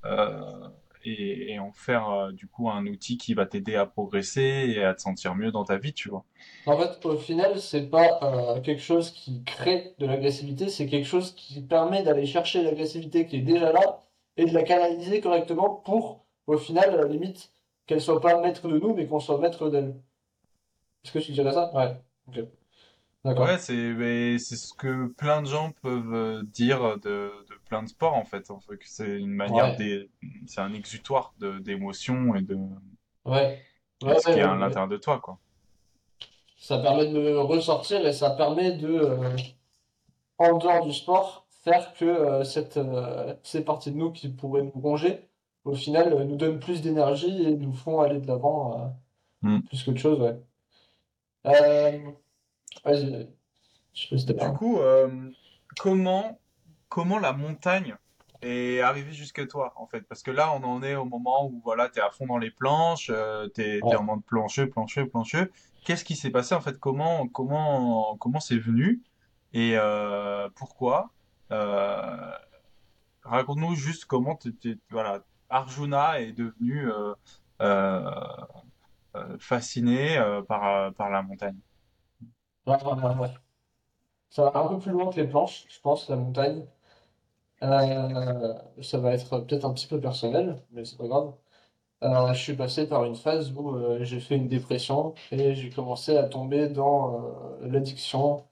[0.05, 0.69] euh,
[1.05, 4.95] et, et en faire du coup un outil qui va t'aider à progresser et à
[4.95, 6.25] te sentir mieux dans ta vie, tu vois.
[6.67, 11.07] En fait, au final, c'est pas euh, quelque chose qui crée de l'agressivité, c'est quelque
[11.07, 14.05] chose qui permet d'aller chercher l'agressivité qui est déjà là
[14.37, 17.53] et de la canaliser correctement pour, au final, à la limite,
[17.87, 19.97] qu'elle soit pas maître de nous, mais qu'on soit maître d'elle.
[21.05, 21.73] Est-ce que tu dirais ça?
[21.75, 22.01] Ouais.
[22.29, 22.39] Ok.
[23.37, 23.59] Ouais, D'accord.
[23.59, 27.89] c'est mais c'est ce que plein de gens peuvent euh, dire de, de plein de
[27.89, 28.51] sports en fait.
[28.51, 29.77] En fait, que c'est une manière Ouais.
[30.47, 32.57] c'est un exutoire de d'émotions et de
[33.25, 33.65] Ouais.
[34.03, 34.59] Ouais, ce ouais, qui est ouais, à ouais.
[34.59, 35.39] l'intérieur de toi, quoi.
[36.59, 39.37] Ça permet de me ressortir et ça permet de, euh,
[40.39, 44.63] en dehors du sport, faire que euh, cette, euh, ces parties de nous qui pourraient
[44.63, 45.28] nous ronger,
[45.69, 48.89] au final, euh, nous donnent plus d'énergie et nous font aller de l'avant euh,
[49.43, 49.61] Mm.
[49.63, 50.37] plus qu'autre chose, ouais.
[51.47, 52.11] Euh,
[52.85, 53.29] vas-y, vas-y.
[53.95, 55.31] je sais pas Du coup, euh,
[55.79, 56.39] comment
[56.89, 57.95] comment la montagne
[58.43, 60.01] est arrivée jusqu'à toi en fait?
[60.03, 62.51] Parce que là, on en est au moment où voilà, t'es à fond dans les
[62.51, 64.05] planches, euh, t'es t'es en Ouais.
[64.07, 65.51] mode plancheux, plancheux, plancheux.
[65.85, 66.79] Qu'est-ce qui s'est passé en fait?
[66.81, 69.03] Comment comment comment c'est venu?
[69.53, 71.11] Et euh, pourquoi?
[71.53, 72.33] Euh,
[73.23, 77.15] Raconte-nous juste comment t'es- voilà, Arjuna est devenu euh,
[77.63, 78.11] euh,
[79.17, 81.59] euh, fasciné par, par la montagne.
[84.31, 86.67] Ça va un peu plus loin que les planches, je pense, la montagne.
[88.83, 91.35] Ça va être peut-être un petit peu personnel, mais c'est pas grave.
[92.03, 96.25] Je suis passé par une phase où j'ai fait une dépression et j'ai commencé à
[96.25, 98.47] tomber dans l'addiction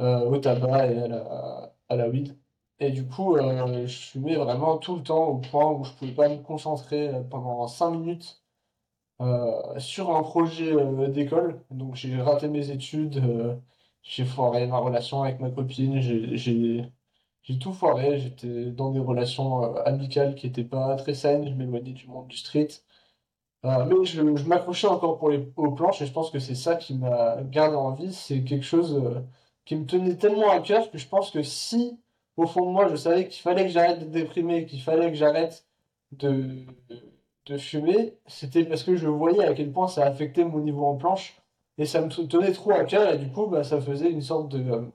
[0.00, 2.38] au tabac et à la, à la weed.
[2.80, 6.12] Et du coup, euh, je fumais vraiment tout le temps au point où je pouvais
[6.12, 8.42] pas me concentrer euh, pendant cinq minutes
[9.20, 11.64] euh, sur un projet euh, d'école.
[11.70, 13.22] Donc j'ai raté mes études,
[14.02, 16.92] j'ai foiré ma relation avec ma copine, j'ai
[17.60, 22.06] tout foiré, j'étais dans des relations amicales qui étaient pas très saines, je m'éloignais du
[22.08, 22.68] monde du street.
[23.62, 26.76] Mais je, je m'accrochais encore pour les, aux planches et je pense que c'est ça
[26.76, 28.12] qui m'a gardé en vie.
[28.12, 29.22] C'est quelque chose
[29.64, 31.98] qui me tenait tellement à cœur que je pense que si,
[32.40, 35.16] au fond de moi, je savais qu'il fallait que j'arrête de déprimer, qu'il fallait que
[35.16, 35.66] j'arrête
[36.12, 36.64] de,
[37.46, 40.96] de fumer, c'était parce que je voyais à quel point ça affectait mon niveau en
[40.96, 41.36] planche.
[41.78, 43.12] Et ça me tenait trop à cœur.
[43.12, 44.90] Et du coup, bah, ça faisait une sorte de,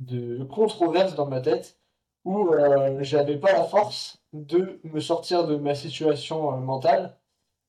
[0.00, 1.78] de controverse dans ma tête
[2.24, 7.16] où euh, j'avais pas la force de me sortir de ma situation euh, mentale.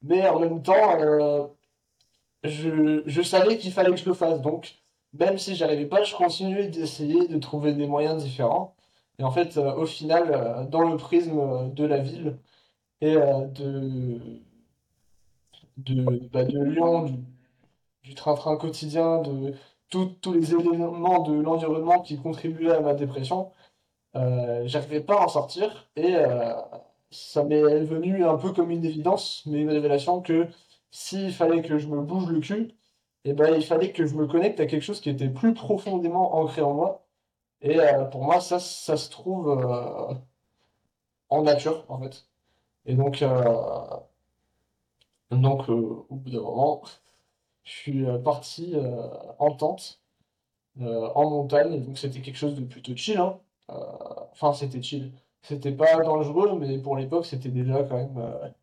[0.03, 1.47] Mais en même temps, euh,
[2.43, 4.41] je, je savais qu'il fallait que je le fasse.
[4.41, 4.82] Donc,
[5.13, 8.75] même si j'arrivais pas, je continuais d'essayer de trouver des moyens différents.
[9.19, 12.37] Et en fait, euh, au final, euh, dans le prisme euh, de la ville
[13.01, 14.19] et de,
[15.77, 17.05] de, bah, de Lyon,
[18.03, 19.53] du, train-train quotidien, de
[19.89, 23.51] tous les éléments de l'environnement qui contribuaient à ma dépression,
[24.15, 25.89] j'arrivais pas à en sortir.
[25.95, 26.15] Et
[27.11, 30.47] ça m'est venu un peu comme une évidence, mais une révélation que
[30.91, 32.73] s'il fallait que je me bouge le cul,
[33.25, 36.35] eh ben, il fallait que je me connecte à quelque chose qui était plus profondément
[36.35, 37.05] ancré en moi.
[37.61, 40.13] Et euh, pour moi, ça, ça se trouve euh,
[41.29, 42.27] en nature, en fait.
[42.85, 43.43] Et donc, euh,
[45.31, 46.83] donc euh, au bout d'un moment,
[47.63, 49.07] je suis euh, parti euh,
[49.39, 50.01] en tente,
[50.79, 51.73] en montagne.
[51.73, 53.39] Et donc, c'était quelque chose de plutôt chill, hein.
[54.33, 55.11] Enfin, c'était chill.
[55.43, 58.53] C'était pas dangereux, mais pour l'époque, c'était déjà quand même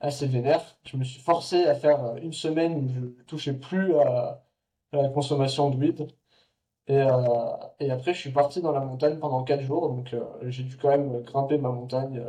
[0.00, 0.62] assez vénère.
[0.84, 4.42] Je me suis forcé à faire euh, une semaine où je ne touchais plus à,
[4.92, 6.08] à la consommation de weed.
[6.88, 9.88] Et, euh, et après, je suis parti dans la montagne pendant 4 jours.
[9.90, 12.22] Donc, euh, j'ai dû quand même grimper ma montagne,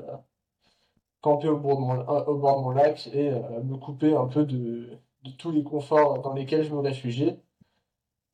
[1.21, 4.89] camper au bord de mon, lac et me couper un peu de,
[5.23, 7.39] de tous les conforts dans lesquels je me réfugiais.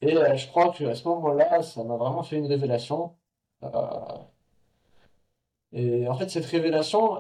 [0.02, 3.16] Et je crois qu'à ce moment-là, ça m'a vraiment fait une révélation.
[5.74, 7.20] Et en fait, cette révélation,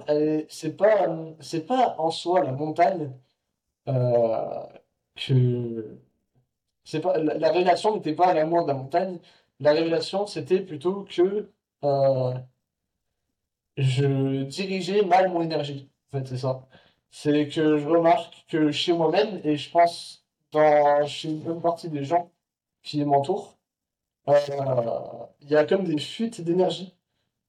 [0.49, 1.07] c'est pas,
[1.41, 3.11] c'est pas en soi la montagne
[3.87, 4.63] euh,
[5.15, 5.99] que
[6.83, 9.19] c'est pas la, la révélation n'était pas l'amour de la montagne.
[9.59, 11.51] La révélation, c'était plutôt que
[11.83, 12.33] euh,
[13.77, 15.89] je dirigeais mal mon énergie.
[16.11, 16.67] En fait, c'est ça.
[17.11, 21.89] C'est que je remarque que chez moi-même et je pense dans chez une bonne partie
[21.89, 22.31] des gens
[22.83, 23.57] qui m'entourent,
[24.29, 24.35] euh,
[25.41, 26.96] il y a comme des fuites d'énergie.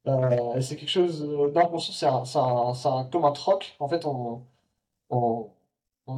[0.09, 1.93] Euh, c'est quelque chose euh, d'inconscient,
[2.25, 3.77] c'est un, c'est un- comme un troc.
[3.81, 4.43] En fait, on,
[5.11, 5.51] on,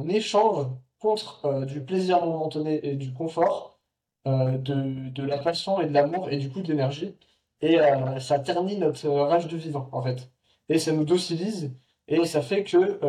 [0.09, 0.67] échange
[0.99, 3.79] contre euh, du plaisir momentané et du confort,
[4.25, 7.15] de, de la passion et de l'amour et du coup de l'énergie.
[7.61, 7.77] Et
[8.19, 10.31] ça ternit notre rage de vivre, en fait.
[10.69, 11.71] Et ça nous docilise
[12.07, 12.99] et ça fait que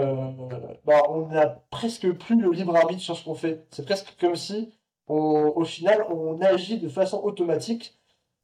[0.85, 3.66] bah, on n'a presque plus le libre arbitre sur ce qu'on fait.
[3.71, 4.73] C'est presque comme si,
[5.09, 7.95] au final, on agit de façon automatique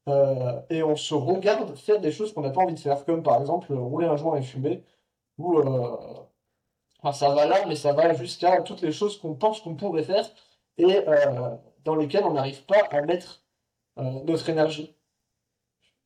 [0.09, 3.23] euh, et on se regarde faire des choses qu'on n'a pas envie de faire, comme
[3.23, 4.85] par exemple rouler un joint et fumer,
[5.39, 5.97] ou euh,
[7.03, 10.05] enfin, ça va là, mais ça va jusqu'à toutes les choses qu'on pense qu'on pourrait
[10.05, 10.27] faire
[10.79, 13.43] et euh, dans lesquelles on n'arrive pas à mettre
[13.99, 14.97] euh, notre énergie.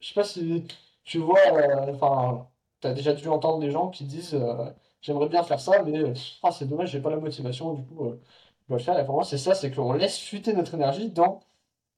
[0.00, 0.66] Je sais pas si
[1.04, 2.48] tu vois, euh, enfin,
[2.80, 6.14] t'as déjà dû entendre des gens qui disent euh, j'aimerais bien faire ça, mais euh,
[6.42, 8.20] ah, c'est dommage, j'ai pas la motivation, du coup, euh,
[8.62, 8.98] je dois le faire.
[8.98, 11.40] Et pour moi, c'est ça, c'est qu'on laisse fuiter notre énergie dans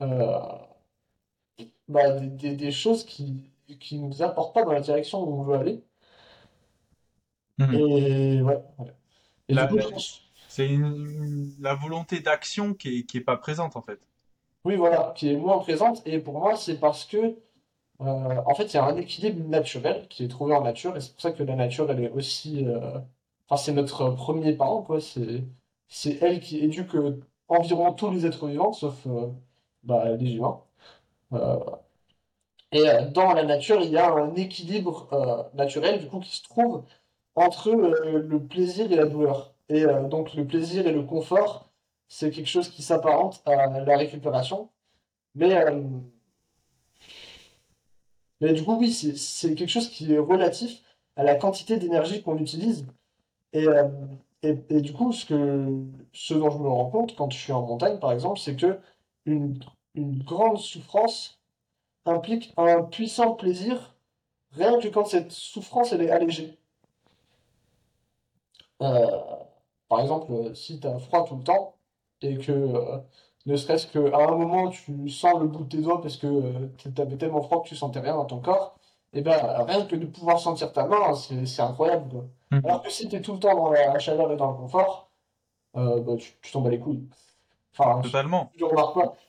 [0.03, 0.39] euh,
[1.89, 5.43] bah, des, des- des choses qui qui nous apportent pas dans la direction où on
[5.43, 5.83] veut aller.
[7.59, 7.73] Mhm.
[7.73, 8.63] Et ouais.
[8.79, 8.95] ouais.
[9.49, 13.17] Et du La- coup, la- je pense, c'est une, la volonté d'action qui est, qui
[13.17, 14.01] est pas présente en fait.
[14.65, 16.03] oui, voilà, qui est moins présente.
[16.07, 20.09] Et pour moi, c'est parce que, euh, en fait, il y a un équilibre naturel
[20.09, 20.97] qui est trouvé en nature.
[20.97, 22.99] Et c'est pour ça que la nature, elle est aussi, euh,
[23.49, 25.01] enfin, c'est notre premier parent, quoi.
[25.01, 25.45] C'est,
[25.89, 26.97] c'est elle qui éduque
[27.49, 29.29] environ tous les êtres vivants, sauf, euh,
[29.85, 30.63] bah, les humains.
[31.33, 31.59] Euh,
[32.73, 36.37] et euh, dans la nature, il y a un équilibre euh, naturel, du coup, qui
[36.37, 36.85] se trouve
[37.37, 39.55] entre le plaisir et la douleur.
[39.69, 41.71] Et donc le plaisir et le confort,
[42.09, 44.71] c'est quelque chose qui s'apparente à la récupération.
[45.35, 45.57] Mais,
[48.41, 50.83] mais du coup, oui, c'est quelque chose qui est relatif
[51.17, 52.87] à la quantité d'énergie qu'on utilise.
[53.53, 53.67] Et,
[54.43, 57.53] et, et du coup, ce que, ce dont je me rends compte quand je suis
[57.53, 58.79] en montagne, par exemple, c'est que
[59.27, 59.59] une,
[59.95, 61.41] une grande souffrance
[62.07, 63.95] implique un puissant plaisir,
[64.53, 66.59] rien que quand cette souffrance elle est allégée.
[68.83, 69.07] Euh,
[69.89, 71.77] par exemple, si tu as froid tout le temps
[72.21, 72.99] et que euh,
[73.47, 76.69] ne serait-ce qu'à un moment tu sens le bout de tes doigts parce que euh,
[76.95, 78.79] t'avais tellement froid que tu sentais rien dans ton corps,
[79.15, 82.25] et ben rien que de pouvoir sentir ta main, c'est incroyable, quoi.
[82.51, 82.67] Mhm.
[82.67, 85.11] Alors que si tu es tout le temps dans la chaleur et dans le confort,
[85.77, 87.09] euh, bah, tu tu t'en bats les couilles.
[87.77, 88.51] Enfin, Totalement.
[88.57, 88.65] je.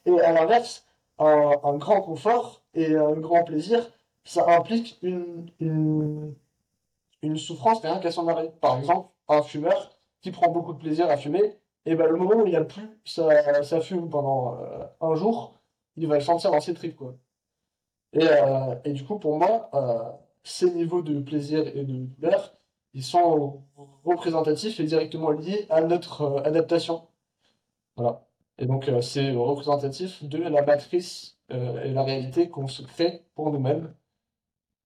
[0.05, 0.85] Et à l'inverse,
[1.19, 3.89] un, un grand confort et un grand plaisir,
[4.23, 6.35] ça implique une, une,
[7.21, 8.51] une souffrance rien qu'à son arrêt.
[8.61, 12.35] Par exemple, un fumeur qui prend beaucoup de plaisir à fumer, et ben le moment
[12.41, 15.53] où il n'y a plus ça, ça fume pendant euh, un jour,
[15.97, 17.15] il va le sentir dans ses tripes, quoi.
[18.13, 20.11] Et, euh, et du coup, pour moi, euh,
[20.43, 22.55] ces niveaux de plaisir et de douleur,
[22.93, 23.63] ils sont
[24.03, 27.07] représentatifs et directement liés à notre adaptation.
[27.97, 28.24] Voilà.
[28.57, 33.23] Et donc, euh, c'est représentatif de la matrice euh, et la réalité qu'on se crée
[33.35, 33.93] pour nous-mêmes.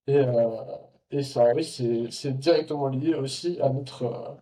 [0.07, 0.65] Et, euh,
[1.11, 4.37] et ça, oui, c'est, directement lié aussi à notre,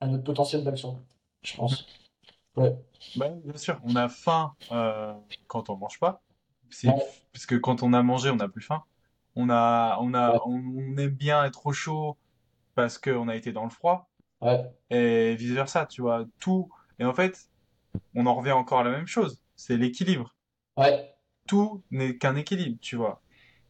[0.00, 1.04] à notre potentiel d'action,
[1.42, 1.86] je pense.
[2.56, 2.76] Ouais.
[3.16, 4.54] Bah, bien sûr, on a faim
[5.46, 6.22] quand on mange pas.
[6.84, 6.92] Ouais.
[7.32, 8.84] parce que quand on a mangé, on n'a plus faim.
[9.36, 10.36] On a, on Ouais.
[10.36, 12.16] a, on, on aime bien être au chaud
[12.74, 14.08] parce qu'on a été dans le froid
[14.40, 14.70] Ouais.
[14.90, 16.24] et vice versa, tu vois.
[16.38, 16.70] Tout.
[16.98, 17.48] Et en fait,
[18.14, 19.40] on en revient encore à la même chose.
[19.56, 20.34] C'est l'équilibre.
[20.76, 21.14] Ouais.
[21.46, 23.22] Tout n'est qu'un équilibre, tu vois.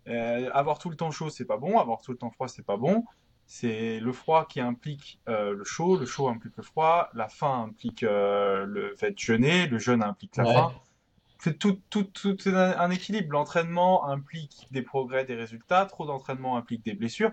[0.09, 1.79] Euh, avoir tout le temps chaud, c'est pas bon.
[1.79, 3.05] Avoir tout le temps froid, c'est pas bon.
[3.47, 7.65] C'est le froid qui implique euh, le chaud, le chaud implique le froid, la faim
[7.69, 10.73] implique euh, le fait de jeûner, le jeûne implique la faim.
[11.39, 13.33] C'est tout, tout, tout un, équilibre.
[13.33, 15.87] L'entraînement implique des progrès, des résultats.
[15.87, 17.31] Trop d'entraînement implique des blessures.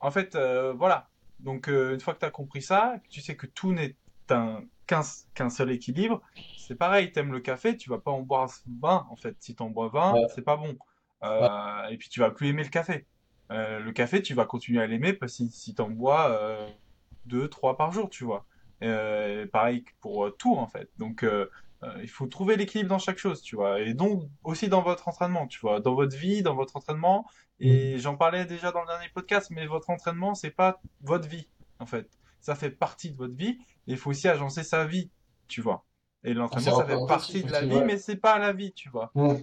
[0.00, 0.36] En fait,
[0.76, 1.08] voilà.
[1.38, 3.94] Donc, une fois que tu as compris ça, tu sais que tout n'est
[4.32, 6.22] un- qu'un seul équilibre,
[6.58, 7.10] c'est pareil.
[7.12, 8.48] T'aimes le café, tu vas pas en boire
[8.80, 9.36] 20, en fait.
[9.40, 10.20] Si t'en bois 20, Ouais.
[10.34, 10.68] c'est pas bon.
[10.68, 10.76] Ouais.
[11.24, 13.06] Euh, et puis, tu vas plus aimer le café.
[13.50, 16.68] Euh, le café, tu vas continuer à l'aimer parce que si, si t'en bois euh,
[17.26, 18.44] 2, 3 par jour, tu vois.
[18.82, 20.88] Euh, pareil pour tout, en fait.
[20.98, 21.24] Donc,
[22.02, 23.80] il faut trouver l'équilibre dans chaque chose, tu vois.
[23.80, 25.80] Et donc, aussi dans votre entraînement, tu vois.
[25.80, 27.26] Dans votre vie, dans votre entraînement.
[27.60, 27.64] Mm.
[27.64, 31.48] Et j'en parlais déjà dans le dernier podcast, mais votre entraînement, c'est pas votre vie,
[31.80, 32.08] en fait.
[32.40, 33.58] Ça fait partie de votre vie.
[33.86, 35.10] Et il faut aussi agencer sa vie,
[35.48, 35.84] tu vois.
[36.24, 39.12] Et l'entraînement, ça fait partie de la vie, mais c'est pas la vie, tu vois.
[39.16, 39.34] Euh,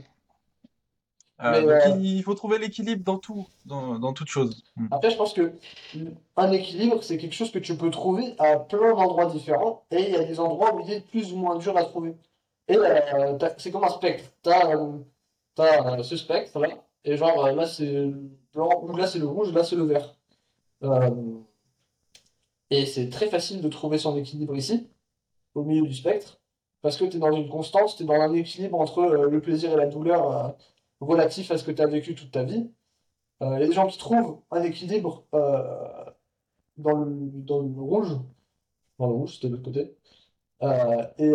[1.52, 4.64] Mais donc, il, il faut trouver l'équilibre dans tout, dans, dans toute chose.
[4.76, 4.88] Mm.
[4.92, 5.54] après, je pense que
[6.38, 10.10] un équilibre, c'est quelque chose que tu peux trouver à plein d'endroits différents, et il
[10.12, 12.16] y a des endroits où il est plus ou moins dur à trouver.
[12.68, 14.26] Et euh, c'est comme un spectre.
[14.42, 15.00] T'as euh,
[15.60, 16.70] euh, ce spectre-là,
[17.04, 20.16] et genre là c'est le blanc, ou là c'est le rouge, là c'est le vert.
[20.84, 21.10] Euh,
[22.74, 24.90] et c'est très facile de trouver son équilibre ici,
[25.54, 26.42] au milieu du spectre,
[26.82, 29.42] parce que tu es dans une constance, tu es dans un équilibre entre euh, le
[29.42, 30.50] plaisir et la douleur euh,
[31.00, 32.72] relatif à ce que tu as vécu toute ta vie.
[33.42, 35.26] Euh, Il y a des gens qui trouvent un équilibre
[36.78, 37.06] dans le,
[37.44, 38.18] dans le rouge,
[38.98, 39.96] dans le rouge, c'était de l'autre côté.
[41.20, 41.34] Et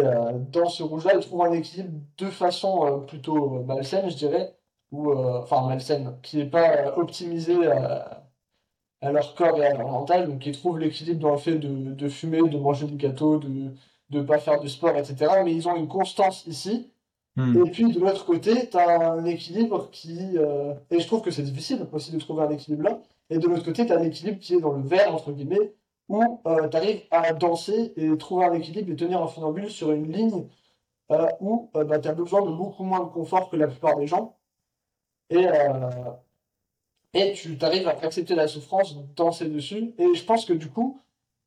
[0.50, 4.56] dans ce rouge-là, ils trouvent un équilibre de façon plutôt malsaine, je dirais,
[4.90, 7.58] ou enfin malsaine, qui n'est pas optimisée
[9.00, 11.68] à leur corps et à leur mental, donc ils trouvent l'équilibre dans le fait de,
[11.94, 13.72] de fumer, de manger du gâteau, de
[14.10, 15.42] ne pas faire de sport, etc.
[15.44, 16.90] Mais ils ont une constance ici.
[17.36, 17.66] Mm.
[17.66, 20.36] Et puis de l'autre côté, tu as un équilibre qui...
[20.38, 23.00] euh, Et je trouve que c'est difficile aussi de trouver un équilibre là.
[23.30, 25.74] Et de l'autre côté, tu as un équilibre qui est dans le vert, entre guillemets,
[26.08, 30.10] où tu arrives à danser et trouver un équilibre et tenir un funambule sur une
[30.12, 30.48] ligne
[31.12, 34.36] euh, où tu as besoin de beaucoup moins de confort que la plupart des gens.
[35.30, 36.10] Et, euh,
[37.18, 39.94] et tu arrives à accepter la souffrance, danser dessus.
[39.98, 41.00] Et je pense que du coup,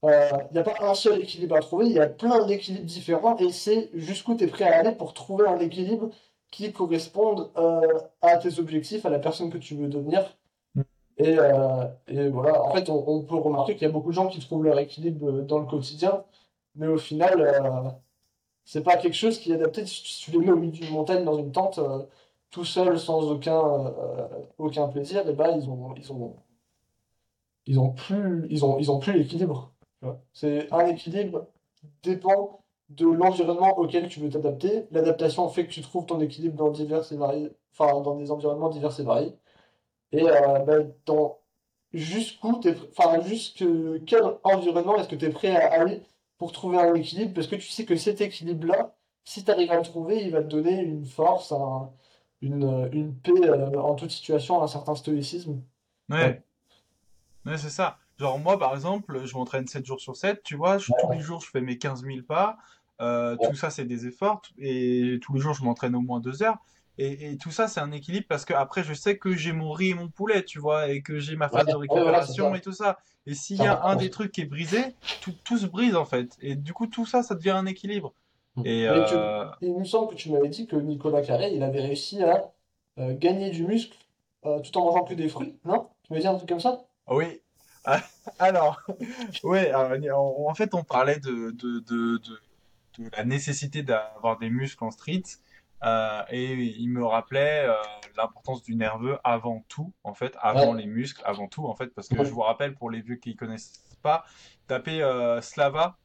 [0.04, 0.10] il
[0.54, 3.52] n'y a pas un seul équilibre à trouver, il y a plein d'équilibres différents et
[3.52, 6.10] c'est jusqu'où tu es prêt à aller pour trouver un équilibre
[6.50, 7.82] qui corresponde euh,
[8.22, 10.38] à tes objectifs, à la personne que tu veux devenir.
[11.18, 14.16] Et, euh, et voilà, en fait, on, on peut remarquer qu'il y a beaucoup de
[14.16, 16.24] gens qui trouvent leur équilibre dans le quotidien,
[16.76, 17.90] mais au final, euh,
[18.66, 19.86] c'est pas quelque chose qui est adapté.
[19.86, 22.04] Si tu les mets au milieu d'une montagne dans une tente, euh,
[22.52, 26.36] tout seul, sans aucun, euh, aucun plaisir, et ben ils ont, ils ont,
[27.66, 29.72] ils ont plus, ils ont, ils ont plus l'équilibre.
[30.34, 31.48] C'est un équilibre
[32.04, 34.88] dépend de l'environnement auquel tu veux t'adapter.
[34.92, 38.70] L'adaptation fait que tu trouves ton équilibre dans divers et variés, enfin dans des environnements
[38.70, 39.36] divers et variés.
[40.12, 41.40] Et euh, ben, dans
[41.94, 42.60] jusqu'où
[42.98, 43.64] enfin jusque
[44.06, 46.02] quel environnement est-ce que tu es prêt à aller
[46.38, 47.34] pour trouver un équilibre?
[47.34, 50.42] Parce que tu sais que cet équilibre-là, si tu arrives à le trouver, il va
[50.42, 51.92] te donner une force, un-
[52.42, 55.62] une, une paix euh, en toute situation, un certain stoïcisme.
[56.10, 56.44] Ouais,
[57.46, 57.98] Ouais, ouais, c'est ça.
[58.18, 61.20] Genre, moi, par exemple, je m'entraîne 7 jours sur 7, tu vois, je- tous les
[61.20, 62.58] jours, je fais mes 15 000 pas.
[63.02, 64.42] Euh, tout ça, c'est des efforts.
[64.60, 66.58] Et tous les jours, je m'entraîne au moins 2 heures.
[66.98, 69.72] Et, et tout ça, c'est un équilibre parce que après, je sais que j'ai mon
[69.72, 72.62] riz et mon poulet, tu vois, et que j'ai ma phase de ouais, récupération et
[72.62, 73.00] tout ça.
[73.26, 76.06] Et s'il y a un des trucs qui est brisé, tout, tout se brise en
[76.06, 76.38] fait.
[76.42, 78.14] Et du coup, tout ça, ça devient un équilibre.
[78.64, 81.64] Et Mais tu, euh, il me semble que tu m'avais dit que Nicolas Carré, il
[81.64, 82.52] avait réussi à
[83.00, 83.98] euh, gagner du muscle
[84.46, 85.90] euh, tout en mangeant que des fruits, non?
[86.04, 86.86] Tu m'avais dit un truc comme ça?
[87.08, 87.42] oui.
[88.40, 88.80] Alors,
[89.44, 92.42] ouais, alors, en en fait, on parlait de, de, de, de
[93.00, 95.24] de la nécessité d'avoir des muscles en street.
[95.84, 97.76] Euh, et il me rappelait euh,
[98.18, 102.10] l'importance du nerveux avant tout, en fait, avant les muscles, avant tout, en fait, parce
[102.10, 104.26] que je vous rappelle, pour les vieux qui ne connaissent pas,
[104.68, 105.98] tapez euh, Slava,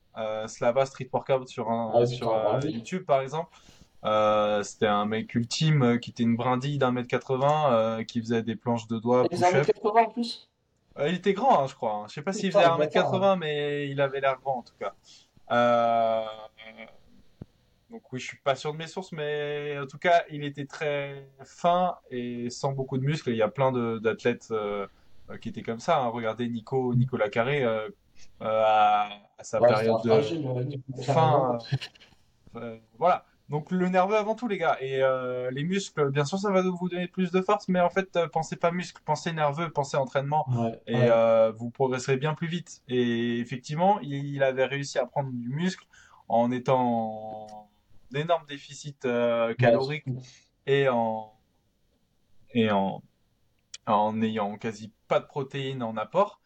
[0.46, 3.50] Slava Street Workout sur, un, ah sur YouTube, par exemple.
[4.62, 8.88] c'était un mec ultime qui était une brindille d'un mètre 80 qui faisait des planches
[8.88, 9.26] de doigts.
[9.30, 10.48] Il faisait un mètre 80 en plus
[10.98, 11.94] Il était grand, hein, je crois.
[11.94, 12.04] Hein.
[12.08, 14.74] Je sais pas s'il faisait un mètre 80, mais il avait l'air grand en tout
[14.78, 14.94] cas.
[17.90, 20.66] Donc oui, je suis pas sûr de mes sources, mais en tout cas, il était
[20.66, 23.30] très fin et sans beaucoup de muscles.
[23.30, 24.86] Il y a plein d'athlètes euh,
[25.30, 26.00] euh, qui étaient comme ça.
[26.00, 26.08] Hein.
[26.08, 27.88] Regardez Nico, Nicolas Carré euh,
[29.38, 31.58] à, sa période de fin.
[32.98, 33.24] voilà.
[33.48, 34.76] Donc le nerveux avant tout, les gars.
[34.80, 35.00] Et
[35.52, 38.56] les muscles, bien sûr, ça va vous donner plus de force, mais en fait, pensez
[38.56, 40.46] pas muscles, pensez nerveux, pensez entraînement,
[40.86, 41.08] et
[41.54, 42.82] vous progresserez bien plus vite.
[42.88, 45.86] Et effectivement, il avait réussi à prendre du muscle
[46.28, 47.68] en étant
[48.10, 50.06] d'énormes déficits euh, caloriques
[50.66, 51.32] et en
[52.54, 53.02] et en
[53.86, 56.40] en ayant quasi pas de protéines en apport,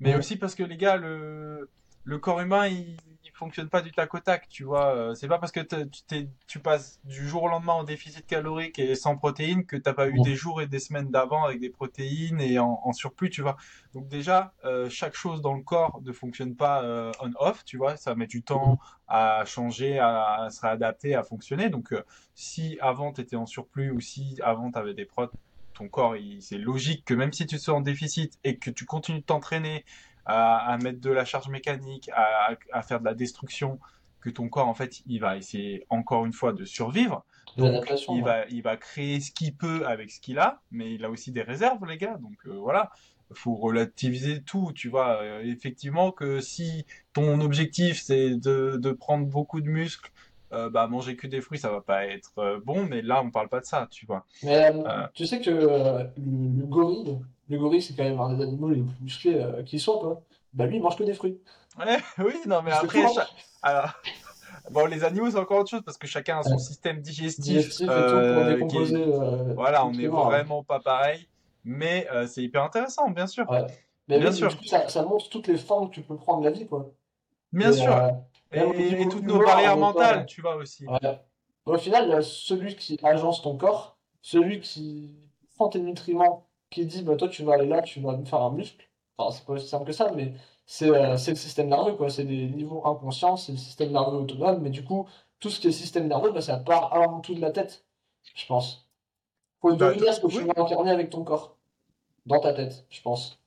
[0.00, 1.68] mais aussi parce que les gars, le
[2.06, 2.96] le corps humain, il,
[3.34, 4.94] fonctionne pas du tac au tac, tu vois.
[4.94, 8.78] Euh, c'est pas parce que tu, tu passes du jour au lendemain en déficit calorique
[8.78, 11.68] et sans protéines que t'as pas eu des jours et des semaines d'avant avec des
[11.68, 13.58] protéines et en, surplus, tu vois.
[13.92, 17.98] Donc déjà, euh, chaque chose dans le corps ne fonctionne pas euh, on-off, tu vois.
[17.98, 21.68] Ça met du temps à changer, à, se réadapter, à fonctionner.
[21.68, 21.94] Donc
[22.34, 25.32] si avant tu étais en surplus ou si avant tu avais des protes,
[25.74, 29.20] ton corps, c'est logique que même si tu sois en déficit et que tu continues
[29.20, 29.84] de t'entraîner,
[30.26, 33.78] à, mettre de la charge mécanique, à, faire de la destruction,
[34.20, 37.24] que ton corps, en fait, il va essayer encore une fois de survivre.
[37.56, 41.04] Donc, il, va, il va créer ce qu'il peut avec ce qu'il a, mais il
[41.04, 42.18] a aussi des réserves, les gars.
[42.18, 42.90] Donc, euh, voilà
[43.32, 45.20] faut relativiser tout, tu vois.
[45.20, 50.12] Euh, effectivement que si ton objectif c'est de, de, prendre beaucoup de muscles,
[50.52, 53.48] euh, bah manger que des fruits ça va pas être bon, mais là on parle
[53.48, 54.24] pas de ça, tu vois.
[54.44, 54.70] Mais
[55.12, 55.58] tu sais que le,
[56.16, 57.18] le, gorille,
[57.48, 60.22] le gorille, c'est quand même un des animaux les plus musclés euh, qui soit, quoi.
[60.52, 61.38] Bah lui, il mange que des fruits.
[61.78, 63.04] Ouais, oui, non, mais après,
[63.62, 63.90] alors,
[64.70, 67.44] bon, les animaux, c'est encore autre chose parce que chacun a son système digestif.
[67.44, 69.04] digestif euh, et tout pour décomposer.
[69.04, 71.26] Euh, voilà, on n'est vraiment pas pareil,
[71.64, 73.48] mais c'est hyper intéressant, bien sûr.
[73.50, 73.66] Ouais.
[74.08, 74.56] Mais bien sûr.
[74.66, 76.90] ça, ça, montre toutes les formes que tu peux prendre la vie, quoi.
[77.52, 77.92] Bien sûr.
[78.52, 80.86] et, toutes nos barrières mentales, tu vois aussi.
[81.66, 85.16] Au final, celui qui agence ton corps, celui qui
[85.56, 88.42] prend tes nutriments qui dit bah toi tu vas aller là, tu vas me faire
[88.42, 88.88] un muscle.
[89.18, 90.34] Enfin, c'est pas aussi simple que ça, mais
[90.66, 92.10] c'est euh, le système nerveux, quoi.
[92.10, 95.08] C'est des niveaux inconscients, c'est le système nerveux autonome, mais du coup,
[95.40, 97.86] tout ce qui est système nerveux, bah, ça part avant tout de la tête,
[98.34, 98.90] je pense.
[99.62, 101.56] Faut bah, deviner ce que tu vas incarner avec ton corps,
[102.26, 103.40] dans ta tête, je pense.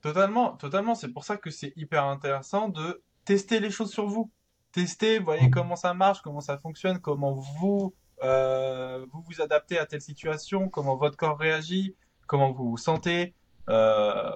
[0.00, 0.94] Totalement, totalement.
[0.94, 4.30] C'est pour ça que c'est hyper intéressant de tester les choses sur vous.
[4.72, 9.86] Tester, voyez comment ça marche, comment ça fonctionne, comment vous euh, vous vous adaptez à
[9.86, 11.96] telle situation, comment votre corps réagit,
[12.26, 13.34] comment vous vous sentez.
[13.68, 14.30] Euh,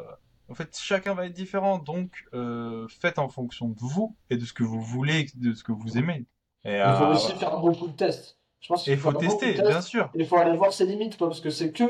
[0.51, 4.45] en fait, chacun va être différent, donc euh, faites en fonction de vous et de
[4.45, 6.25] ce que vous voulez, de ce que vous aimez.
[6.65, 8.39] Et, il faut euh, aussi faire beaucoup de tests.
[8.61, 10.11] Je pense il faut, tester, bien sûr.
[10.15, 11.85] Il faut aller voir ses limites, parce que c'est que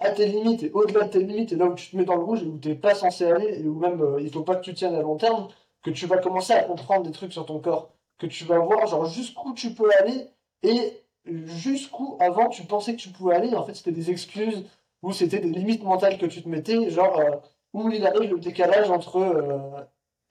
[0.00, 2.16] à tes limites et au-delà de tes limites, et là où tu te mets dans
[2.16, 4.56] le rouge et où tu n'es pas censé aller, et où même il faut pas
[4.56, 5.48] que tu tiennes à long terme,
[5.82, 8.86] que tu vas commencer à comprendre des trucs sur ton corps, que tu vas voir
[8.86, 10.26] genre jusqu'où tu peux aller
[10.62, 14.64] et jusqu'où avant tu pensais que tu pouvais aller, en fait c'était des excuses
[15.02, 17.36] où c'était des limites mentales que tu te mettais, genre euh,
[17.72, 19.80] où il arrive le décalage entre euh,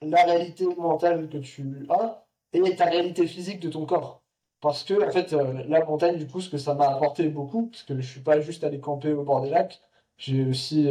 [0.02, 4.22] la réalité mentale que tu as et ta réalité physique de ton corps.
[4.60, 7.68] Parce que, en fait, euh, la montagne, du coup, ce que ça m'a apporté beaucoup,
[7.68, 9.80] parce que je suis pas juste allé camper au bord des lacs,
[10.18, 10.86] j'ai aussi,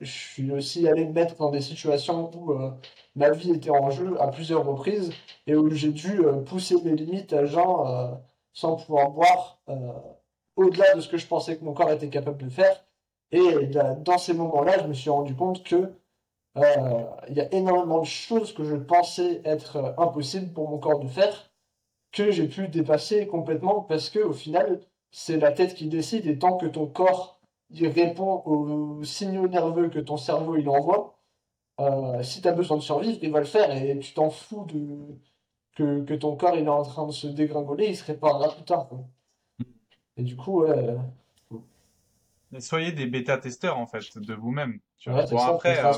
[0.00, 2.52] je suis aussi allé me mettre dans des situations où
[3.16, 5.12] ma vie était en jeu à plusieurs reprises
[5.46, 8.20] et où j'ai dû pousser mes limites à gens
[8.52, 9.62] sans pouvoir boire
[10.56, 12.84] au-delà de ce que je pensais que mon corps était capable de faire
[13.32, 15.92] et dans ces moments-là, je me suis rendu compte que
[16.56, 20.78] euh, il y a énormément de choses que je pensais être euh, impossibles pour mon
[20.78, 21.50] corps de faire,
[22.12, 24.80] que j'ai pu dépasser complètement parce que au final,
[25.12, 29.88] c'est la tête qui décide et tant que ton corps il répond aux signaux nerveux
[29.90, 31.20] que ton cerveau il envoie,
[31.80, 34.66] euh, si tu as besoin de survivre, il va le faire et tu t'en fous
[34.66, 35.18] de
[35.76, 38.64] que, que, ton corps il est en train de se dégringoler, il se réparera plus
[38.64, 38.88] tard.
[40.16, 40.96] Et du coup, ouais,
[42.58, 44.80] soyez des bêta-testeurs en fait de vous-même.
[45.06, 45.92] bon, après, euh,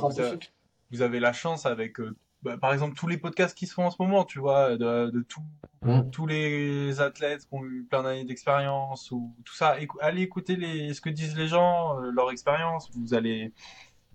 [0.90, 3.86] vous, avez, la chance avec, euh, bah, par exemple, tous les podcasts qui se font
[3.86, 5.42] en ce moment, tu vois, de, tout,
[5.82, 6.10] mmh.
[6.10, 9.76] tous les athlètes qui ont eu plein d'années d'expérience ou tout ça.
[10.00, 12.90] allez écouter les, ce que disent les gens, euh, leur expérience.
[12.94, 13.52] Vous allez,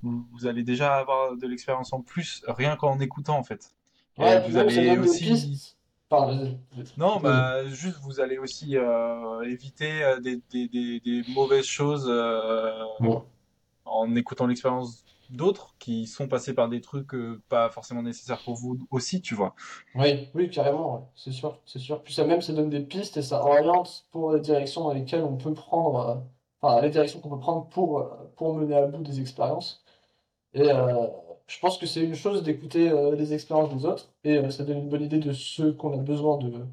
[0.03, 3.71] vous, allez déjà avoir de l'expérience en plus rien qu'en écoutant en fait.
[4.17, 5.76] Ouais, vous allez aussi.
[6.09, 6.57] Pardon.
[6.95, 12.07] Non, bah juste vous allez aussi euh, éviter euh, des, des, des, des mauvaises choses
[12.09, 13.25] euh, Bon.
[13.85, 18.55] en écoutant l'expérience d'autres qui sont passés par des trucs euh, pas forcément nécessaires pour
[18.55, 19.55] vous aussi, tu vois.
[19.95, 21.01] Oui, oui, carrément, ouais.
[21.15, 22.03] C'est sûr, c'est sûr.
[22.03, 25.23] Puis ça même, ça donne des pistes et ça oriente pour les directions dans lesquelles
[25.23, 26.23] on peut prendre,
[26.61, 29.83] enfin, les directions qu'on peut prendre pour, pour mener à bout des expériences.
[30.53, 30.63] Et
[31.47, 34.63] je pense que c'est une chose d'écouter euh, les expériences des autres et euh, ça
[34.65, 36.65] donne une bonne idée de ce qu'on a besoin de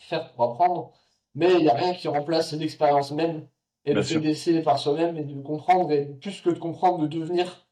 [0.00, 0.92] faire pour apprendre.
[1.34, 3.48] Mais il n'y a rien qui remplace l'expérience même
[3.84, 4.20] et le Bien fait sûr.
[4.20, 7.66] d'essayer par soi-même et de comprendre et plus que de comprendre, de devenir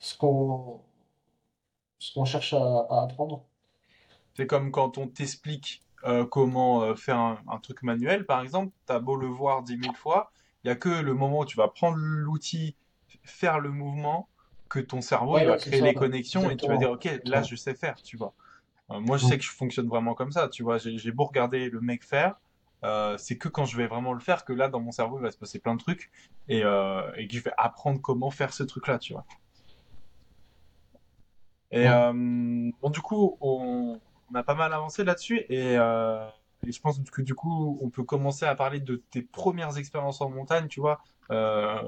[0.00, 0.82] ce qu'on
[2.00, 2.58] ce qu'on cherche à,
[2.90, 3.46] à apprendre.
[4.34, 8.98] C'est comme quand on t'explique euh, comment faire un, un truc manuel, par exemple, t'as
[8.98, 10.32] beau le voir dix mille fois,
[10.64, 12.76] il y a que le moment où tu vas prendre l'outil,
[13.24, 14.28] faire le mouvement,
[14.70, 17.20] que ton cerveau Ouais, il va créer ça, les connexions et tu vas dire, ok,
[17.24, 18.32] là je sais faire, tu vois.
[18.90, 20.78] Euh, moi je sais que je fonctionne vraiment comme ça, tu vois.
[20.78, 22.36] J'ai beau regarder le mec faire,
[22.84, 25.22] euh, c'est que quand je vais vraiment le faire que là dans mon cerveau il
[25.22, 26.10] va se passer plein de trucs
[26.48, 29.26] et, euh, et que je vais apprendre comment faire ce truc-là, tu vois.
[31.72, 31.88] Et Ouais.
[31.88, 32.12] euh,
[32.80, 34.00] bon, du coup, on,
[34.30, 36.26] on a pas mal avancé là-dessus et, euh,
[36.66, 40.20] et je pense que du coup, on peut commencer à parler de tes premières expériences
[40.20, 41.00] en montagne, tu vois.
[41.30, 41.80] Euh,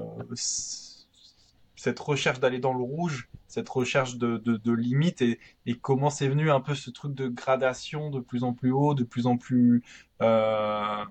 [1.83, 5.37] cette recherche d'aller dans le rouge, cette recherche de, de, limites et,
[5.81, 9.03] comment c'est venu un peu ce truc de gradation de plus en plus haut, de
[9.03, 9.83] plus en plus
[10.21, 11.03] euh,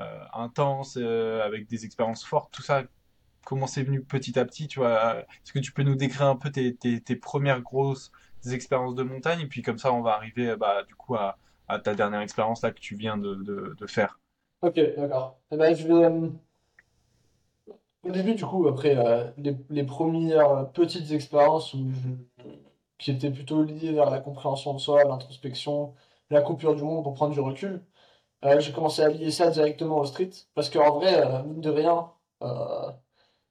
[0.00, 2.84] euh, intense, euh, avec des expériences fortes, tout ça.
[3.44, 5.18] Comment c'est venu petit à petit, tu vois?
[5.18, 8.12] Est-ce que tu peux nous décrire un peu tes, premières grosses
[8.52, 9.40] expériences de montagne?
[9.40, 11.38] Et puis comme ça on va arriver bah, du coup à,
[11.82, 14.20] ta dernière expérience là que tu viens de, faire.
[14.62, 15.40] Ok, d'accord.
[15.50, 16.30] Eh ben, je vais,
[18.04, 19.30] au début, du coup, après euh,
[19.70, 21.74] les, premières petites expériences
[22.98, 25.94] qui étaient plutôt liées vers la compréhension de soi, l'introspection,
[26.30, 27.84] la coupure du monde pour prendre du recul,
[28.44, 30.30] euh, j'ai commencé à lier ça directement au street.
[30.54, 32.12] Parce qu'en vrai, euh, mine de rien,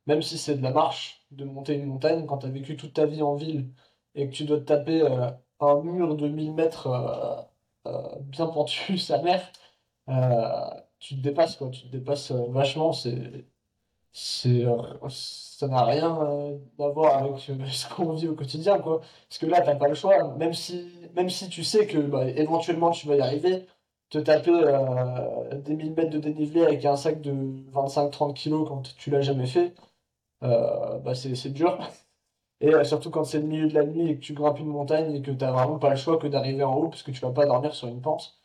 [0.08, 2.94] même si c'est de la marche, de monter une montagne, quand tu as vécu toute
[2.94, 3.70] ta vie en ville
[4.16, 5.02] et que tu dois te taper
[5.60, 7.50] un mur de 1000 mètres
[8.22, 9.52] bien pentu, sa mère,
[11.00, 11.70] tu te dépasses, quoi.
[11.70, 12.94] Tu te dépasses vachement.
[12.94, 13.46] C'est,
[14.12, 14.66] c'est,
[15.10, 19.02] ça n'a rien euh, à voir avec euh, ce qu'on vit au quotidien, quoi.
[19.28, 20.36] Parce que là, t'as pas le choix.
[20.38, 23.66] Même si, même si tu sais que bah, éventuellement tu vas y arriver,
[24.10, 27.32] te taper euh, des 1000 mètres de dénivelé avec un sac de
[27.74, 29.74] 25-30 kilos quand tu l'as jamais fait,
[30.44, 31.80] euh, bah c'est dur.
[32.62, 35.16] Et surtout quand c'est le milieu de la nuit et que tu grimpes une montagne
[35.16, 37.32] et que t'as vraiment pas le choix que d'arriver en haut parce que tu vas
[37.32, 38.39] pas dormir sur une pente,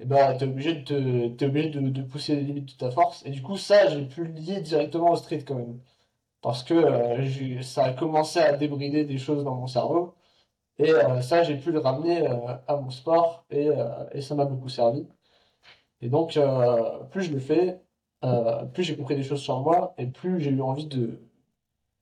[0.00, 2.90] et bah t'es obligé de te, t'es obligé de, de pousser les limites de ta
[2.90, 3.24] force.
[3.26, 5.80] Et du coup, ça, j'ai pu le lier directement au street quand même.
[6.42, 10.14] Parce que euh, ça a commencé à débrider des choses dans mon cerveau.
[10.78, 14.34] Et euh, ça, j'ai pu le ramener euh, à mon sport et, euh, et ça
[14.34, 15.06] m'a beaucoup servi.
[16.00, 17.80] Et donc, euh, plus je le fais,
[18.24, 21.20] euh, plus j'ai compris des choses sur moi et plus j'ai eu envie de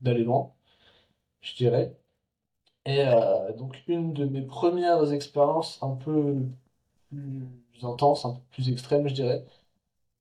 [0.01, 0.53] d'aller loin,
[1.43, 1.97] je dirais.
[2.87, 3.05] Et
[3.59, 6.37] donc, une de mes premières expériences un peu
[7.11, 7.47] plus
[7.83, 9.45] intenses, un peu plus extrêmes, je dirais,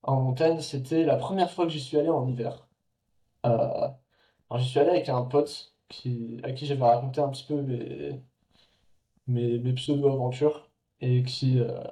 [0.03, 2.67] en montagne, c'était la première fois que j'y suis allé en hiver.
[3.45, 3.89] Euh,
[4.57, 7.61] j'y suis allé avec un pote qui, à qui j'avais raconté un petit peu
[9.27, 10.69] mes pseudo-aventures
[11.01, 11.83] et qui, euh,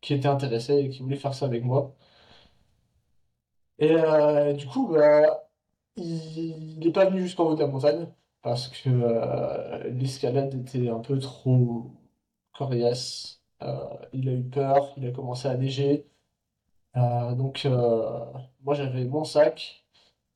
[0.00, 1.96] qui était intéressé et qui voulait faire ça avec moi.
[3.78, 5.48] Et euh, du coup, bah,
[5.96, 8.08] il n'est pas venu jusqu'en haut de la montagne
[8.42, 11.92] parce que euh, l'escalade était un peu trop
[12.54, 13.39] coriace.
[13.62, 16.06] Euh, il a eu peur, il a commencé à neiger.
[16.96, 18.24] Euh, donc, euh,
[18.64, 19.84] moi, j'avais mon sac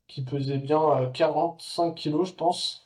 [0.08, 2.84] qui pesait bien euh, 45 kilos, je pense,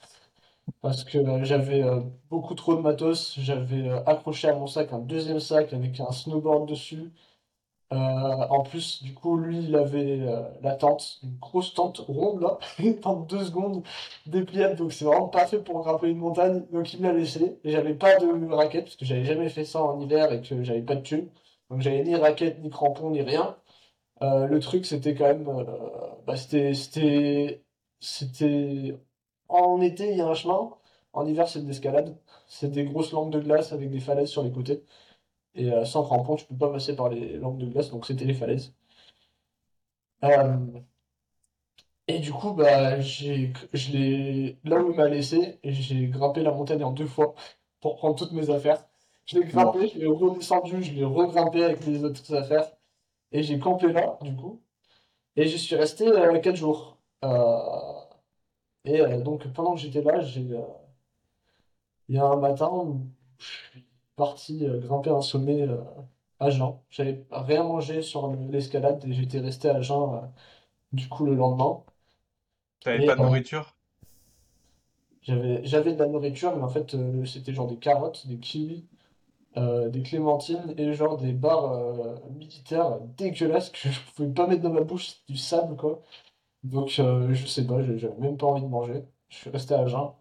[0.83, 1.85] parce que j'avais
[2.31, 3.37] beaucoup trop de matos.
[3.41, 7.13] J'avais accroché à mon sac un deuxième sac avec un snowboard dessus.
[7.93, 12.43] Euh, en plus, du coup, lui, il avait euh, la tente, une grosse tente ronde
[12.43, 13.83] là, une tente deux secondes
[14.27, 16.65] dépliable, donc c'est vraiment pas fait pour grimper une montagne.
[16.71, 17.59] Donc il me l'a laissé.
[17.65, 20.63] Et j'avais pas de raquette parce que j'avais jamais fait ça en hiver et que
[20.65, 21.29] j'avais pas de thune.
[21.71, 23.57] Donc j'avais ni raquette, ni crampons, ni rien.
[24.23, 25.45] Euh, le truc, c'était quand même,
[26.27, 27.63] bah, c'était, c'était,
[28.01, 28.99] c'était,
[29.49, 30.71] en été, il y a un chemin.
[31.13, 32.17] En hiver, c'est de l'escalade.
[32.47, 34.85] C'est des grosses langues de glace avec des falaises sur les côtés.
[35.55, 38.25] Et euh, sans crampons, tu peux pas passer par les langues de glace, donc c'était
[38.25, 38.73] les falaises.
[40.25, 40.83] Euh,
[42.07, 46.53] et du coup, bah, j'ai, je l'ai, là où il m'a laissé, j'ai grimpé la
[46.53, 47.35] montagne en deux fois
[47.81, 48.85] pour prendre toutes mes affaires.
[49.27, 52.71] Je l'ai grimpé, je l'ai redescendu, je l'ai regrimpé avec les autres affaires,
[53.33, 54.63] et j'ai campé là, du coup.
[55.37, 56.99] Et j'y suis resté euh, 4 jours.
[57.25, 57.59] Euh,
[58.85, 60.63] et euh, donc, pendant que j'étais là, j'ai, euh,
[62.09, 63.07] il y a un matin où
[63.39, 63.85] je suis
[64.19, 65.79] parti euh, grimper un sommet euh,
[66.41, 66.75] à jeun.
[66.91, 70.21] J'avais rien mangé sur l'escalade et j'étais resté à jeun euh,
[70.93, 71.83] du coup le lendemain.
[72.81, 73.75] T'avais pas de nourriture?
[75.23, 76.97] j'avais de la nourriture, mais en fait
[77.27, 78.87] c'était genre des carottes, des kiwis,
[79.57, 84.63] euh, des clémentines et genre des barres euh, militaires dégueulasses que je pouvais pas mettre
[84.63, 86.03] dans ma bouche, c'était du sable quoi.
[86.65, 89.05] Donc euh, je sais pas, j'avais même pas envie de manger.
[89.31, 90.13] Je suis resté à jeun.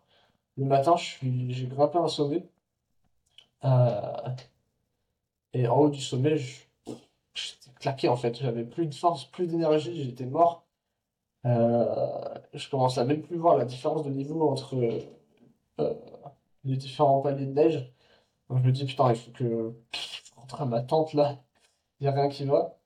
[0.58, 2.48] Le matin, je suis j'ai grimpé un sommet.
[3.66, 4.30] Euh,
[5.54, 8.36] et en haut du sommet, j'étais claqué en fait.
[8.38, 10.66] J'avais plus de force, plus d'énergie, j'étais mort.
[11.46, 14.76] Euh, je commence à même plus voir la différence de niveau entre
[15.80, 15.94] euh,
[16.64, 17.94] les différents paliers de neige.
[18.50, 21.38] Donc je me dis, putain, il faut que je rentre à ma tente là,
[22.00, 22.78] il n'y a rien qui va.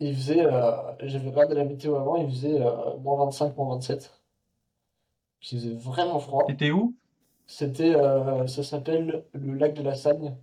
[0.00, 0.44] Il faisait,
[1.00, 2.60] j'avais regardé la météo avant, il faisait
[3.00, 4.22] moins 25, moins 27.
[5.42, 6.44] Il faisait vraiment froid.
[6.46, 6.94] T'étais où?
[7.48, 10.36] C'était, euh, ça s'appelle le lac de la Sagne.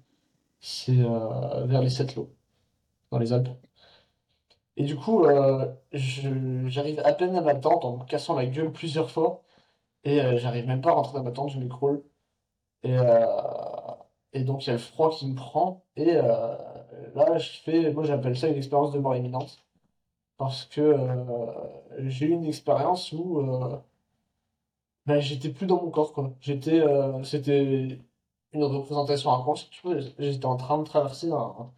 [0.60, 2.30] C'est euh, vers les Sept-Lô,
[3.12, 3.50] dans les Alpes.
[4.78, 8.72] Et du coup, euh, j'arrive à peine à ma tente en me cassant la gueule
[8.72, 9.44] plusieurs fois.
[10.04, 12.04] Et j'arrive même pas à rentrer dans ma tente, je m'écroule.
[12.84, 12.96] Et,
[14.34, 15.84] et donc il y a le froid qui me prend.
[15.96, 19.66] Et là, je fais, moi j'appelle ça une expérience de mort imminente.
[20.38, 20.96] Parce que
[22.00, 23.42] j'ai eu une expérience où
[25.06, 26.34] ben, j'étais plus dans mon corps, quoi.
[26.42, 28.00] J'étais, euh, c'était
[28.54, 29.72] une représentation inconsciente.
[30.20, 31.72] J'étais en train de traverser un,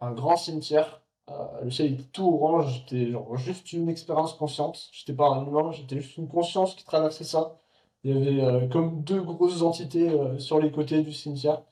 [0.00, 1.02] un grand cimetière.
[1.30, 2.84] Euh, le ciel était tout orange.
[2.88, 4.88] J'étais genre juste une expérience consciente.
[4.92, 7.60] J'étais pas un humain, j'étais juste une conscience qui traversait ça.
[8.04, 11.62] Il y avait euh, comme deux grosses entités sur les côtés du cimetière.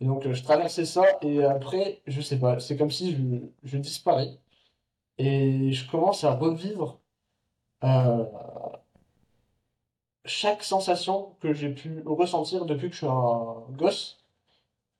[0.00, 3.22] Et donc je traversais ça et après, je sais pas, c'est comme si je,
[3.64, 4.38] je disparais.
[5.18, 7.00] Et je commence à revivre
[10.24, 14.18] chaque sensation que j'ai pu ressentir depuis que je suis un gosse,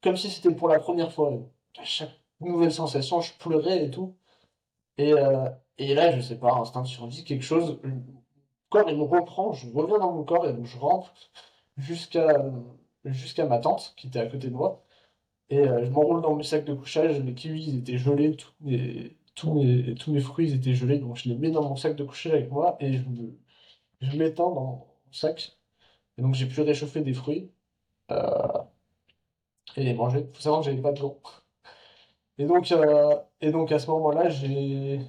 [0.03, 1.33] comme si c'était pour la première fois.
[1.85, 2.11] Chaque
[2.41, 4.15] nouvelle sensation, je pleurais et tout.
[4.99, 5.49] Et, euh,
[5.79, 7.93] et là, je sais pas, instinct de survie, quelque chose, le
[8.71, 11.13] corps il me reprend, je reviens dans mon corps et donc je rentre
[11.79, 12.39] jusqu'à
[13.47, 14.85] ma tante qui était à côté de moi.
[15.51, 19.17] Et euh, je m'enroule dans mes sacs de couchage, mes kiwis étaient gelés, tous mes,
[19.35, 22.05] tous mes, tous mes fruits étaient gelés, donc je les mets dans mon sac de
[22.05, 23.39] couchage avec moi et je me,
[24.01, 25.57] je m'étends dans sac.
[26.19, 27.51] Et donc j'ai pu réchauffer des fruits
[28.11, 28.59] euh,
[29.77, 30.27] et les manger.
[30.35, 31.19] Faut savoir que j'avais pas de gants.
[32.39, 35.01] Et donc, euh, et donc à ce moment-là, j'ai,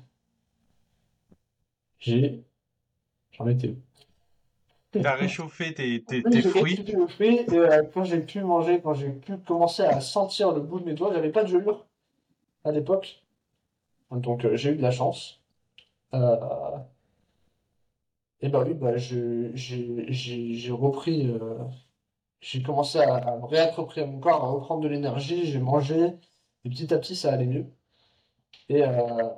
[2.00, 2.44] j'ai,
[3.32, 3.78] j'en étais où?
[4.92, 6.86] T'as réchauffé tes, tes, tes fruits?
[7.10, 10.80] fruit et euh, quand j'ai pu manger, quand j'ai pu commencer à sentir le bout
[10.80, 11.88] de mes doigts, j'avais pas de gelure
[12.64, 13.24] à l'époque.
[14.12, 15.42] Donc euh, j'ai eu de la chance.
[16.14, 16.38] Euh,
[18.44, 21.58] et bah oui, bah j'ai, repris, euh,
[22.42, 26.14] j'ai commencé à, me réapproprier mon corps, à reprendre de l'énergie, j'ai mangé,
[26.66, 27.68] et petit à petit ça allait mieux.
[28.70, 29.30] Et, euh,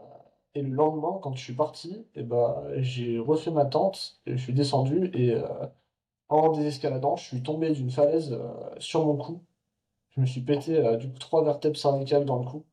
[0.55, 4.43] et le lendemain, quand je suis parti, et bah, j'ai refait ma tente, et je
[4.43, 5.43] suis descendu, et euh,
[6.29, 8.37] en désescaladant, je suis tombé d'une falaise
[8.79, 9.43] sur mon cou.
[10.11, 12.65] Je me suis pété du coup trois vertèbres cervicales dans le cou.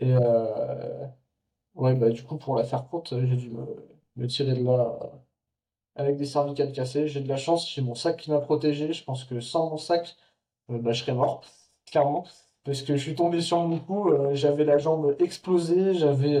[0.00, 0.14] Et
[1.74, 3.64] ouais, bah du coup, pour la faire courte, j'ai dû me,
[4.16, 5.06] me tirer de là euh,
[5.96, 7.08] avec des cervicales cassées.
[7.08, 8.92] J'ai de la chance, j'ai mon sac qui m'a protégé.
[8.92, 10.16] Je pense que sans mon sac,
[10.70, 11.42] euh, bah, je serais mort,
[11.90, 12.26] clairement.
[12.64, 16.38] Parce que je suis tombé sur mon cou, euh, j'avais la jambe explosée, j'avais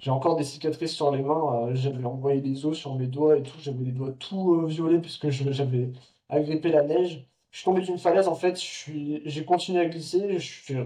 [0.00, 3.42] j'ai encore des cicatrices sur les mains, j'avais envoyé des os sur mes doigts et
[3.42, 5.90] tout, j'avais les doigts tout violets puisque j'avais
[6.28, 7.26] agrippé la neige.
[7.50, 10.76] Je suis tombé d'une falaise, en fait, j'ai continué à glisser, je suis,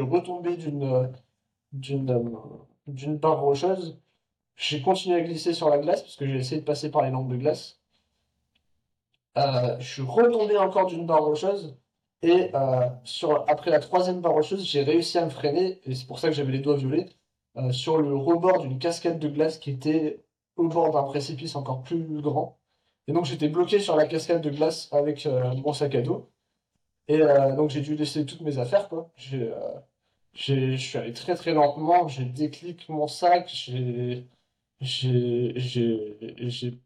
[0.00, 1.10] retombé d'une
[1.72, 3.98] d'une barre rocheuse.
[4.56, 7.10] J'ai continué à glisser sur la glace parce que j'ai essayé de passer par les
[7.10, 7.80] lampes de glace.
[9.36, 11.76] Euh, je suis retombé encore d'une barre rocheuse
[12.22, 12.88] et euh,
[13.48, 16.34] après la troisième barre rocheuse, j'ai réussi à me freiner et c'est pour ça que
[16.34, 17.08] j'avais les doigts violets
[17.56, 20.24] euh, sur le rebord d'une cascade de glace qui était
[20.56, 22.58] au bord d'un précipice encore plus grand.
[23.08, 26.30] Et donc j'étais bloqué sur la cascade de glace avec mon sac à dos.
[27.08, 29.10] Et donc j'ai dû laisser toutes mes affaires, quoi.
[29.16, 34.26] Je suis allé très très lentement, j'ai déclic mon sac, j'ai,
[34.80, 35.54] j'ai,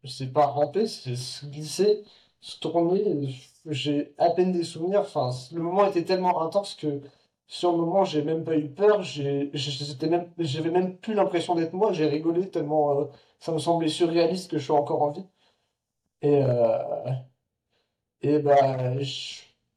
[0.05, 2.03] c'est pas ramper, c'est se glisser,
[2.41, 3.35] se tourner.
[3.65, 5.01] J'ai à peine des souvenirs.
[5.01, 7.01] Enfin, le moment était tellement intense que
[7.47, 9.01] sur le moment, j'ai même pas eu peur.
[9.03, 11.91] J'étais même, j'avais même plus l'impression d'être moi.
[11.93, 13.05] J'ai rigolé tellement euh,
[13.39, 15.25] ça me semblait surréaliste que je suis encore en vie.
[16.21, 17.11] Et, euh,
[18.21, 18.93] et bah,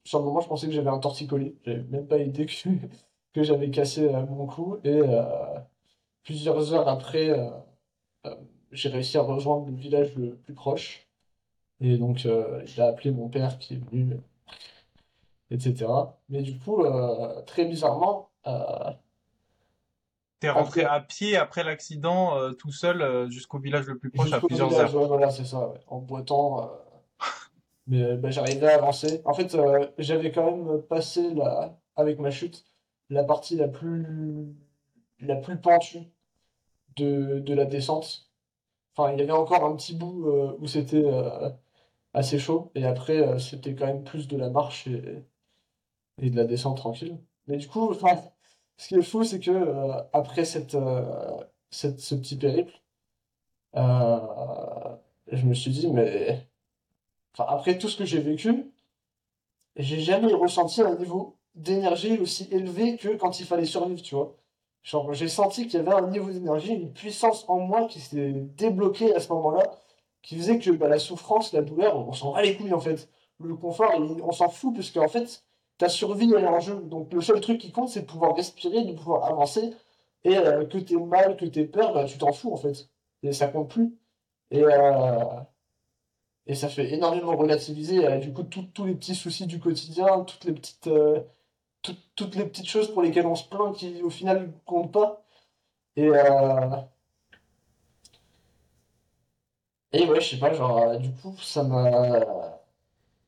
[0.04, 1.56] sur le moment, je pensais que j'avais un torticolis.
[1.64, 2.52] J'avais même pas idée que,
[3.34, 4.78] que j'avais cassé euh, mon cou.
[4.84, 5.00] Et
[6.24, 7.30] plusieurs heures après,
[8.72, 11.08] j'ai réussi à rejoindre le village le plus proche.
[11.80, 14.16] Et donc, euh, il a appelé mon père qui est venu.
[15.50, 15.86] etc.
[16.28, 18.92] Mais du coup, euh, très bizarrement, euh,
[20.40, 24.32] T'es rentré à pied après l'accident, euh, tout seul, euh, jusqu'au village le plus proche
[24.32, 24.94] à plusieurs village, heures.
[24.94, 26.64] ouais, voilà, c'est ça, ouais, en boitant.
[26.64, 26.66] euh,
[27.86, 29.22] mais euh, bah, j'arrivais à avancer.
[29.24, 32.64] En fait, euh, j'avais quand même passé la, avec ma chute
[33.10, 34.54] la partie la plus,
[35.20, 35.98] la plus pentue
[36.96, 38.30] de, de la descente.
[38.94, 41.50] Enfin, il y avait encore un petit bout euh, où c'était euh,
[42.14, 45.24] assez chaud, et après, euh, c'était quand même plus de la marche et,
[46.20, 47.18] et de la descente tranquille.
[47.46, 47.94] Mais du coup,
[48.76, 49.52] ce qui est fou, c'est que
[50.12, 50.76] après cette,
[51.70, 52.80] cette, ce petit périple,
[53.74, 56.46] je me suis dit, mais
[57.38, 58.72] après tout ce que j'ai vécu,
[59.76, 64.36] j'ai jamais ressenti un niveau d'énergie aussi élevé que quand il fallait survivre, tu vois.
[64.82, 68.32] Genre, j'ai senti qu'il y avait un niveau d'énergie, une puissance en moi qui s'est
[68.56, 69.78] débloquée à ce moment-là,
[70.22, 73.08] qui faisait que bah, la souffrance, la douleur, on s'en bat les couilles en fait.
[73.40, 75.44] Le confort, on s'en fout, parce qu'en fait,
[75.78, 76.76] ta survie, est en jeu.
[76.82, 79.72] Donc, le seul truc qui compte, c'est de pouvoir respirer, de pouvoir avancer,
[80.24, 82.88] et euh, que t'aies mal, que t'aies peur, bah, tu t'en fous en fait.
[83.22, 83.96] Et ça compte plus.
[84.50, 85.24] Et, euh,
[86.46, 90.44] et ça fait énormément relativiser, euh, du coup, tous les petits soucis du quotidien, toutes
[90.44, 90.88] les petites,
[91.82, 95.24] tout- toutes les petites choses pour lesquelles on se plaint qui, au final, comptent pas.
[95.96, 96.76] Et, euh,
[99.92, 102.20] et ouais, je sais pas, genre, euh, du coup, ça m'a,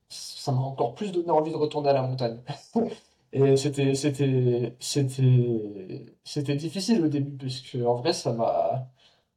[0.09, 2.41] ça m'a encore plus donné envie de retourner à la montagne.
[3.33, 8.89] Et c'était, c'était, c'était, c'était difficile au début, parce que, en vrai, ça m'a,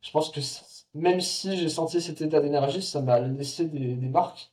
[0.02, 0.40] je pense que
[0.96, 4.52] même si j'ai senti cet état d'énergie, ça m'a laissé des, des marques.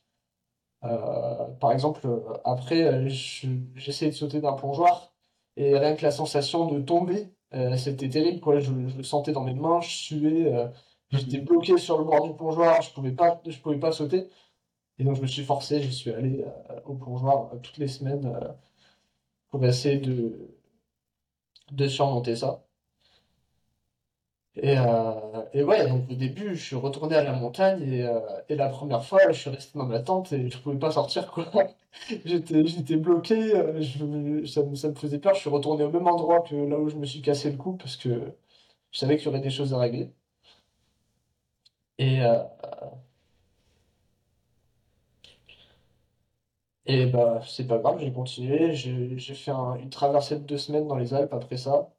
[0.85, 5.13] Euh, par exemple, euh, après, euh, je- j'essayais de sauter d'un plongeoir
[5.57, 7.29] et rien que la sensation de tomber,
[7.79, 8.59] c'était terrible, quoi.
[8.61, 10.53] Je, je le sentais dans mes mains, je suais,
[11.11, 11.45] j'étais Mhm.
[11.47, 14.29] bloqué sur le bord du plongeoir, je pouvais pas, je pouvais pas sauter.
[14.99, 17.89] Et donc, je me suis forcé, je suis allé euh, au plongeoir euh, toutes les
[17.89, 18.49] semaines euh,
[19.51, 20.55] pour essayer de,
[21.73, 22.64] de surmonter ça.
[24.57, 28.21] Et, euh, et ouais, donc au début, je suis retourné à la montagne et, euh,
[28.49, 31.31] et la première fois, je suis resté dans ma tente et je pouvais pas sortir,
[31.33, 31.47] quoi.
[32.25, 33.83] J'étais, j'étais bloqué, euh,
[34.47, 35.35] ça, me- ça me faisait peur.
[35.35, 37.75] Je suis retourné au même endroit que là où je me suis cassé le cou
[37.77, 38.11] parce que
[38.93, 40.13] je savais qu'il y aurait des choses à régler.
[41.99, 42.21] Et,
[46.87, 48.75] et bah, c'est pas grave, j'ai continué.
[48.75, 51.91] J'ai, j'ai fait un- une traversée de deux semaines dans les Alpes après ça.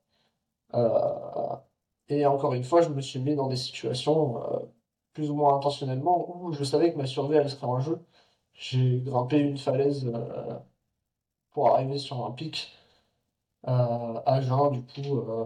[2.10, 4.60] Et encore une fois, je me suis mis dans des situations, euh,
[5.14, 8.00] plus ou moins intentionnellement, où je savais que ma survie elle serait en jeu.
[8.54, 10.60] J'ai grimpé une falaise euh,
[11.52, 12.72] pour arriver sur un pic
[13.68, 15.46] euh, à jeun, du coup, euh,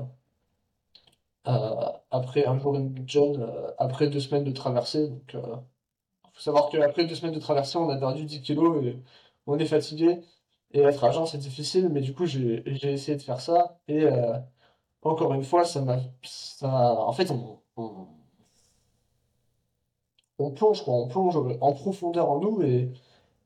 [2.12, 5.08] après un jour et John, après deux semaines de traversée.
[5.10, 5.36] Donc,
[6.34, 9.02] faut savoir qu'après deux semaines de traversée, on a perdu 10 kilos et
[9.48, 10.22] on est fatigué.
[10.72, 13.80] Et être jeun, c'est difficile, mais du coup, j'ai essayé de faire ça.
[13.88, 14.06] Et
[15.02, 16.00] encore une fois, ça m'a.
[16.62, 18.08] En fait, on, on,
[20.40, 20.94] on plonge, quoi.
[20.96, 22.92] On plonge en profondeur en nous et,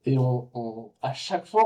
[0.06, 1.64] et on, à chaque fois,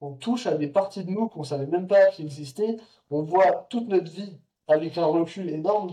[0.00, 2.76] on, touche à des parties de nous qu'on savait même pas qui existaient.
[3.10, 5.92] On voit toute notre vie avec un recul énorme.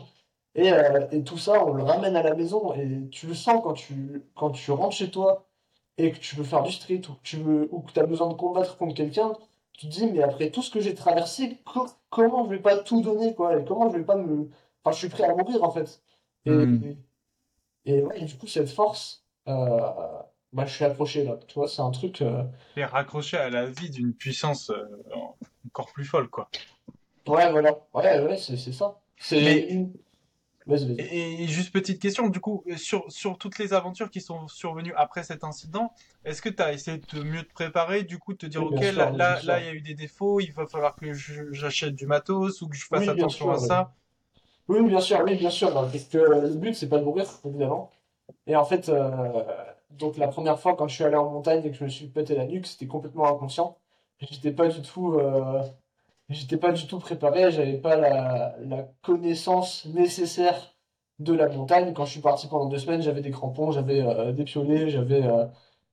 [0.56, 3.62] Et, euh, et tout ça, on le ramène à la maison et tu le sens
[3.64, 5.48] quand tu, quand tu rentres chez toi
[5.98, 8.28] et que tu veux faire du street ou que tu veux, ou que as besoin
[8.30, 9.34] de combattre contre quelqu'un,
[9.74, 12.78] tu te dis, mais après tout ce que j'ai traversé, co- comment je vais pas
[12.80, 14.50] tout donner, quoi, et comment je vais pas me...
[14.84, 16.02] Enfin, je suis prêt à mourir, en fait.
[16.46, 16.98] Et, Mhm.
[17.86, 19.80] et, ouais, du coup, cette force, euh,
[20.54, 21.38] bah, je suis accroché, là.
[21.48, 22.22] Tu vois, c'est un truc...
[22.22, 22.44] euh,
[22.76, 24.86] T'es raccroché à la vie d'une puissance euh,
[25.68, 26.50] encore plus folle, quoi.
[27.28, 27.78] Ouais, voilà.
[27.94, 29.00] Ouais, ouais, c'est c'est ça.
[29.18, 29.94] C'est Mais une...
[30.66, 31.08] Vas-y, vas-y.
[31.10, 34.94] Et, et juste petite question, du coup, sur, sur toutes les aventures qui sont survenues
[34.96, 35.92] après cet incident,
[36.24, 38.66] est-ce que tu as essayé de mieux te préparer, du coup, de te dire, Oui,
[38.66, 42.06] ok, sûr, là, il y a eu des défauts, il va falloir que j'achète du
[42.06, 43.60] matos ou que je fasse Oui, attention à oui.
[43.60, 43.96] ça?
[44.70, 47.26] Oui, bien sûr, oui, bien sûr, bah, parce que le but, c'est pas de mourir,
[47.46, 47.92] évidemment.
[48.48, 49.44] Et en fait, euh,
[49.92, 52.08] donc la première fois, quand je suis allé en montagne et que je me suis
[52.08, 53.78] pété la nuque, c'était complètement inconscient.
[54.22, 55.64] J'étais pas du tout, euh,
[56.30, 60.76] j'étais pas du tout préparé, j'avais pas la, la connaissance nécessaire
[61.20, 61.94] de la montagne.
[61.94, 65.24] Quand je suis parti pendant deux semaines, j'avais des crampons, j'avais euh, des piolets, j'avais
[65.26, 65.46] euh,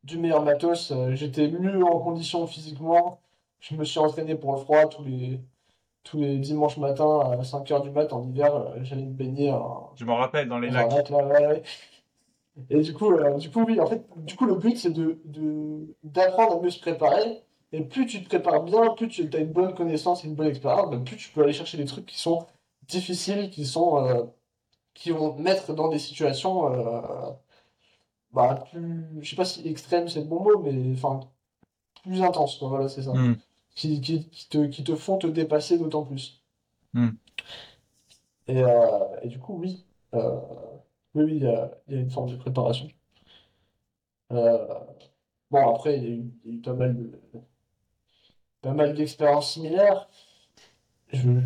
[0.05, 3.20] du meilleur matos, euh, j'étais mieux en condition physiquement.
[3.61, 5.41] Je me suis entraîné pour le froid tous les,
[6.05, 9.93] tous les dimanches matins à 5h du mat en hiver, euh, j'allais me baigner en-
[9.97, 10.93] Je m'en rappelle dans les lacs.
[10.93, 11.62] lac là, ouais, ouais.
[12.68, 15.95] Et du coup, du coup, oui, en fait, du coup, le but, c'est de, de,
[16.03, 17.43] d'apprendre à mieux se préparer.
[17.72, 20.48] Et plus tu te prépares bien, plus tu as une bonne connaissance et une bonne
[20.48, 22.46] expérience, ben, plus tu peux aller chercher des trucs qui sont
[22.88, 24.24] difficiles, qui sont, euh,
[24.94, 27.30] qui vont te mettre dans des situations, euh,
[28.32, 31.20] bah, plus, je sais pas si extrême c'est le bon mot, mais enfin,
[32.02, 33.12] plus intenses, quoi, voilà, c'est ça.
[33.12, 33.36] Hmm.
[33.74, 36.42] Qui, qui, qui te, qui te font te dépasser d'autant plus.
[36.92, 37.10] Hmm.
[38.48, 40.40] Et, euh, et du coup, oui, euh,
[41.14, 42.88] oui, oui, il y a, il y a une forme de préparation.
[44.32, 44.66] Euh,
[45.50, 47.20] bon, après, il y a eu, il y a eu pas mal de,
[48.62, 50.08] pas mal d'expériences similaires.
[51.12, 51.40] Je,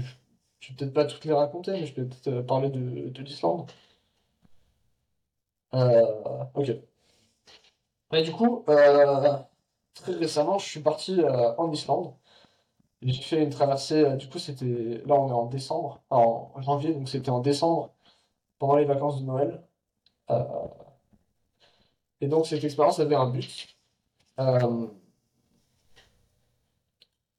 [0.61, 3.23] je vais peut-être pas toutes les raconter, mais je vais peut-être euh, parler de, de
[3.23, 3.71] l'Islande.
[5.75, 6.71] Euh, ok.
[8.13, 9.37] Et du coup, euh,
[9.95, 11.21] très récemment, je suis parti
[11.59, 12.15] en Islande.
[13.03, 17.09] J'ai fait une traversée, du coup, c'était, là on est en décembre, en janvier, donc
[17.09, 17.93] c'était en décembre,
[18.59, 19.63] pendant les vacances de Noël.
[22.21, 23.77] Et donc cette expérience avait un but.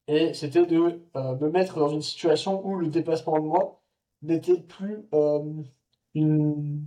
[0.08, 3.82] Et c'était de euh, me mettre dans une situation où le dépassement de moi
[4.22, 5.44] n'était plus euh,
[6.14, 6.86] une...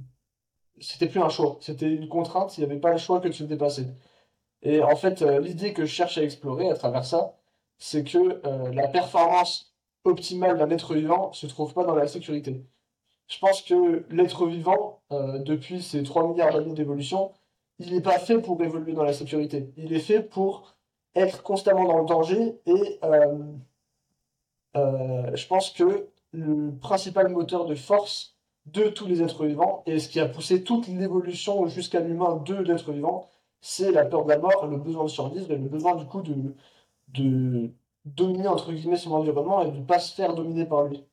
[0.81, 3.33] C'était plus un choix, c'était une contrainte, il n'y avait pas le choix que de
[3.33, 3.87] se dépasser.
[4.63, 7.37] Et en fait, euh, l'idée que je cherche à explorer à travers ça,
[7.79, 8.41] c'est que
[8.73, 12.65] la performance optimale d'un être vivant se trouve pas dans la sécurité.
[13.29, 17.33] Je pense que l'être vivant, depuis ces 3 milliards d'années d'évolution,
[17.79, 19.73] il n'est pas fait pour évoluer dans la sécurité.
[19.77, 20.78] Il est fait pour
[21.19, 23.39] être constamment dans le danger et euh,
[24.77, 29.99] euh, je pense que le principal moteur de force de tous les êtres vivants et
[29.99, 33.29] ce qui a poussé toute l'évolution jusqu'à l'humain de l'être vivant,
[33.61, 36.23] c'est la peur de la mort, le besoin de survivre et le besoin du coup
[36.23, 36.55] de,
[37.09, 37.71] de
[38.05, 41.05] dominer entre guillemets son environnement et de ne pas se faire dominer par lui.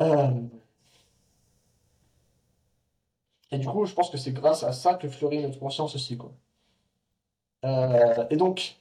[0.00, 0.30] Euh,
[3.52, 6.16] et du coup, je pense que c'est grâce à ça que fleurit notre conscience aussi,
[6.16, 6.32] quoi.
[7.64, 8.76] Euh, et donc,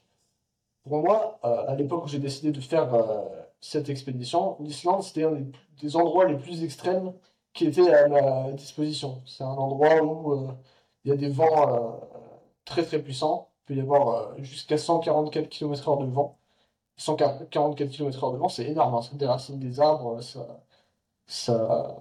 [0.84, 3.22] pour moi, euh, à l'époque où j'ai décidé de faire euh,
[3.62, 5.38] cette expédition, l'Islande, c'était un
[5.82, 7.14] des, endroits les plus extrêmes
[7.54, 9.22] qui étaient à ma disposition.
[9.26, 10.50] C'est un endroit où
[11.06, 12.00] il y a des vents
[12.66, 13.50] très très puissants.
[13.70, 16.38] Il peut y avoir jusqu'à 144 km/h de vent.
[16.98, 18.96] 144 km/h de vent, c'est énorme.
[18.96, 19.02] Hein.
[19.02, 20.64] Ça déracine des arbres, ça,
[21.28, 21.98] ça,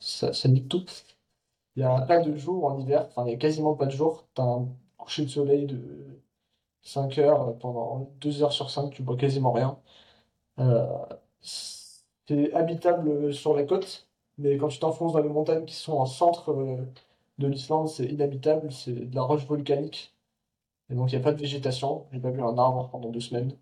[0.00, 0.84] ça, nique tout.
[1.76, 3.90] Il n'y a pas de jour en hiver, enfin, il n'y a quasiment pas de
[3.92, 4.24] jour.
[5.04, 5.80] Coucher de soleil de
[6.82, 9.78] 5 heures pendant 2 heures sur 5, tu vois quasiment rien.
[10.58, 10.86] Euh,
[11.40, 16.06] c'est habitable sur la côte, mais quand tu t'enfonces dans les montagnes qui sont en
[16.06, 16.84] centre euh,
[17.38, 20.14] de l'Islande, c'est inhabitable, c'est de la roche volcanique.
[20.90, 23.20] Et donc il n'y a pas de végétation, j'ai pas vu un arbre pendant deux
[23.20, 23.56] semaines.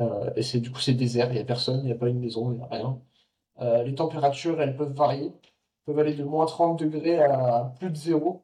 [0.00, 2.08] Euh, et c'est du coup c'est désert, il n'y a personne, il n'y a pas
[2.08, 3.00] une maison, il n'y a rien.
[3.84, 5.32] Les températures, elles peuvent varier,
[5.84, 8.42] peuvent aller de moins 30 degrés à plus de zéro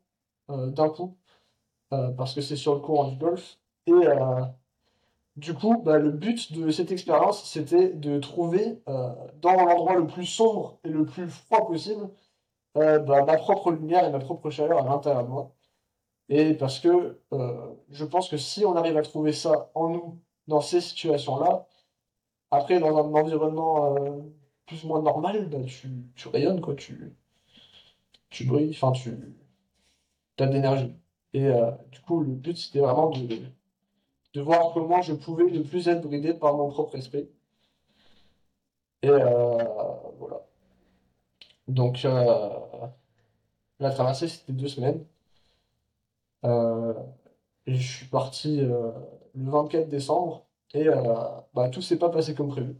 [0.49, 1.17] d'un coup,
[1.91, 3.59] parce que c'est sur le courant du Golfe.
[3.87, 4.43] Et euh,
[5.37, 9.11] du coup, bah, le but de cette expérience, c'était de trouver euh,
[9.41, 12.11] dans l'endroit le plus sombre et le plus froid possible
[12.77, 15.55] euh, bah, ma propre lumière et ma propre chaleur à l'intérieur de moi.
[16.29, 20.21] Et parce que euh, je pense que si on arrive à trouver ça en nous,
[20.49, 21.67] dans ces situations-là,
[22.51, 24.21] après, dans un environnement euh,
[24.67, 27.15] plus ou moins normal, bah, tu, tu rayonnes, quoi, tu,
[28.31, 29.11] tu brilles, enfin, tu
[30.39, 30.95] as de l'énergie.
[31.37, 33.29] Et euh, du coup, le but, c'était vraiment de,
[34.35, 37.29] de voir comment je pouvais ne plus être bridé par mon propre esprit.
[39.03, 39.65] Et euh,
[40.19, 40.43] voilà.
[41.69, 42.49] Donc, euh,
[43.81, 45.07] la traversée, c'était deux semaines.
[47.67, 48.93] Et je suis parti le
[49.35, 50.87] 24 décembre et
[51.55, 52.77] bah, tout s'est pas passé comme prévu.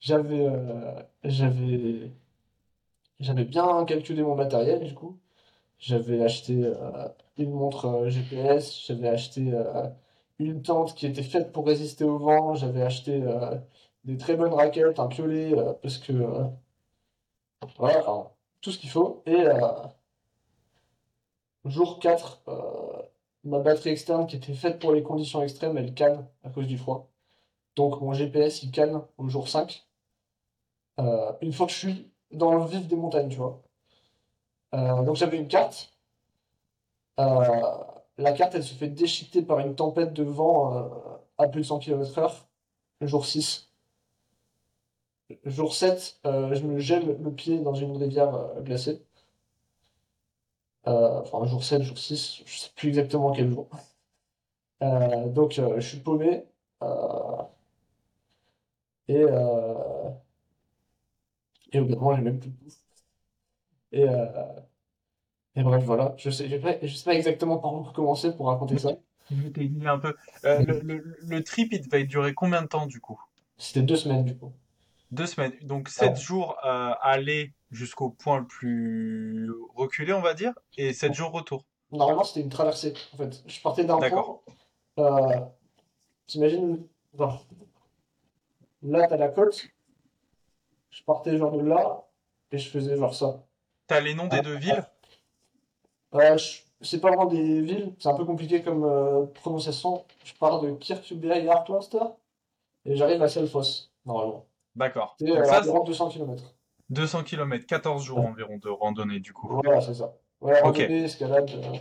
[0.00, 0.46] J'avais
[3.20, 5.18] j'avais bien calculé mon matériel du coup.
[5.82, 9.88] J'avais acheté euh, une montre euh, GPS, j'avais acheté euh,
[10.38, 13.22] une tente qui était faite pour résister au vent, j'avais acheté
[14.04, 16.12] des très bonnes raquettes, un piolet parce que
[17.78, 18.30] voilà, enfin,
[18.60, 19.22] tout ce qu'il faut.
[19.26, 19.44] Et
[21.64, 23.02] jour 4, euh,
[23.44, 26.78] ma batterie externe qui était faite pour les conditions extrêmes, elle canne à cause du
[26.78, 27.10] froid.
[27.76, 29.86] Donc mon GPS il canne au jour 5.
[31.00, 33.62] Euh, une fois que je suis dans le vif des montagnes, tu vois.
[34.74, 35.92] Euh, donc j'avais une carte.
[37.20, 37.60] Euh,
[38.18, 40.88] la carte elle se fait déchiqueter par une tempête de vent euh,
[41.38, 42.32] à plus de 100 km/h.
[43.00, 43.70] Jour 6.
[45.44, 49.02] Jour 7, euh, je me gèle le pied dans une rivière euh, glacée.
[50.86, 53.68] Euh, enfin, jour 7, jour 6, je sais plus exactement quel jour.
[55.28, 56.44] Donc, je suis paumé.
[59.08, 59.26] et,
[61.72, 62.81] et au bout d'un moment, j'ai même plus de bouffe.
[63.92, 64.26] Et, euh,
[65.54, 66.14] et bref, voilà.
[66.16, 68.90] Je sais, je sais pas, je sais pas exactement par où commencer pour raconter ça.
[69.30, 70.14] Je vais t'aiguiller un peu.
[70.44, 73.18] Euh, le, le, le trip, il va durer combien de temps du coup?
[73.56, 74.52] C'était deux semaines, du coup.
[75.10, 75.52] Deux semaines.
[75.62, 76.16] Donc sept Ouais.
[76.16, 81.64] jours euh, aller jusqu'au point le plus reculé, on va dire, et sept jours retour.
[81.92, 83.42] normalement, c'était une traversée, en fait.
[83.46, 84.40] Je partais d'un point.
[84.98, 85.40] Euh,
[86.26, 86.86] t'imagines,
[88.82, 89.68] là, t'as la côte.
[90.90, 92.06] Je partais genre de là,
[92.50, 93.44] et je faisais genre ça.
[93.92, 94.86] T'as les noms des deux villes?
[96.14, 100.06] Je- c'est pas vraiment des villes, c'est un peu compliqué comme euh, prononciation.
[100.24, 102.00] Je pars de Kirkjubæk Arklaster,
[102.86, 104.46] et j'arrive à Selfoss, normalement.
[104.76, 105.16] D'accord.
[105.20, 106.54] C'est euh, ça, environ 200 km.
[106.88, 109.60] 200 km, 14 jours environ de randonnée du coup.
[109.62, 110.14] Voilà, c'est ça.
[110.40, 111.50] Ouais, escalade.
[111.50, 111.76] euh,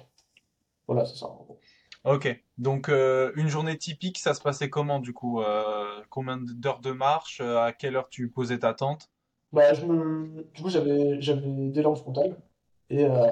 [0.88, 1.28] Voilà, c'est ça.
[1.28, 1.60] en gros.
[2.04, 2.44] Ok.
[2.58, 5.42] Donc euh, une journée typique, ça se passait comment du coup?
[5.42, 7.40] Euh, combien d'heures de marche?
[7.40, 9.10] À quelle heure tu posais ta tente?
[9.54, 10.44] Bah, je me...
[10.54, 12.36] Du coup, j'avais j'avais des lampes frontales
[12.90, 13.28] et euh,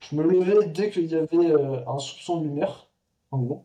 [0.00, 2.88] je me levais dès qu'il y avait euh, un soupçon de lumière,
[3.30, 3.64] en gros.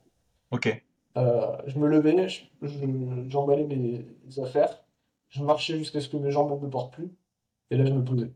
[0.51, 0.83] Ok.
[1.17, 4.05] Euh, je me levais, je- je- j'emballais mes
[4.41, 4.83] affaires,
[5.29, 7.11] je marchais jusqu'à ce que mes jambes ne me portent plus
[7.69, 8.31] et là, je me posais.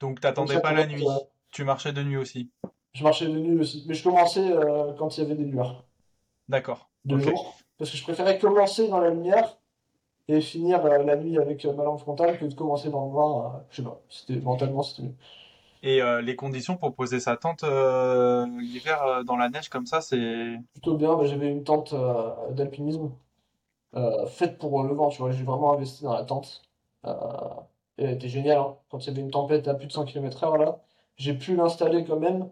[0.00, 1.04] Donc t'attendais pas la nuit.
[1.50, 2.50] Tu marchais de nuit aussi.
[2.94, 3.84] je marchais de nuit aussi.
[3.86, 4.50] Mais je commençais
[4.98, 5.84] quand il y avait des lueurs,
[6.48, 6.88] D'accord.
[7.04, 9.58] de jour, parce que je préférais commencer dans la lumière
[10.28, 13.12] et finir euh, la nuit avec euh, ma lampe frontale que de commencer dans le
[13.12, 13.56] noir.
[13.56, 15.14] euh, je sais pas, c'était mentalement, c'était mieux.
[15.86, 20.58] Et les conditions pour poser sa tente l'hiver dans la neige comme ça, c'est...
[20.72, 21.14] plutôt bien.
[21.14, 21.94] Bah, j'avais une tente
[22.52, 23.10] d'alpinisme
[24.28, 25.30] faite pour le vent, tu vois.
[25.30, 26.62] J'ai vraiment investi dans la tente.
[27.04, 28.76] Et elle était géniale, hein.
[28.90, 30.78] Quand il y avait une tempête à plus de 100 km/h, là,
[31.16, 32.48] j'ai pu l'installer quand même.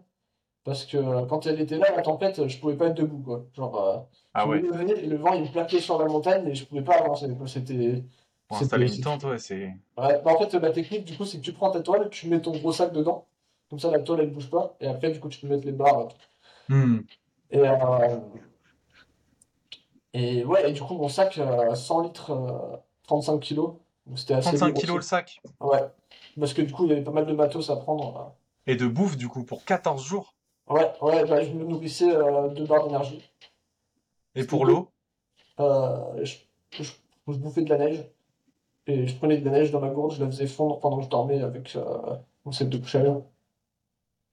[0.63, 3.45] Parce que euh, quand elle était là, la tempête, je pouvais pas être debout, quoi.
[3.53, 3.97] Genre, euh,
[4.33, 4.61] Ah ouais.
[4.61, 7.27] le vent, il me plaquait sur la montagne et je pouvais pas avancer.
[7.47, 8.03] C'était,
[8.51, 9.73] c'était- tente, ouais, c'est...
[9.97, 12.27] Ouais, bah, en fait, la technique, du coup, c'est que tu prends ta toile, tu
[12.29, 13.25] mets ton gros sac dedans.
[13.69, 14.75] Comme ça, la toile, elle bouge pas.
[14.79, 16.07] Et après, du coup, tu peux mettre les barres.
[16.69, 16.99] Hmm.
[17.51, 18.17] Et, euh,
[20.13, 23.73] et ouais, et du coup, mon sac, euh, 100 litres, euh, 35 kilos.
[24.05, 25.41] Donc c'était assez 35 lourd kilos le sac.
[25.59, 25.79] Ouais.
[26.39, 28.33] Parce que du coup, il y avait pas mal de matos à prendre.
[28.67, 30.35] Et de bouffe du coup pour 14 jours.
[30.67, 33.21] Ouais, ouais, bah, je me nourrissais euh, de barres d'énergie.
[34.35, 34.93] Et pour l'eau?
[35.59, 36.35] Euh, je,
[36.71, 36.83] je,
[37.27, 38.05] je bouffais de la neige.
[38.87, 41.05] Et je prenais de la neige dans ma gourde, je la faisais fondre pendant que
[41.05, 43.07] je dormais avec euh, mon sac de couchage.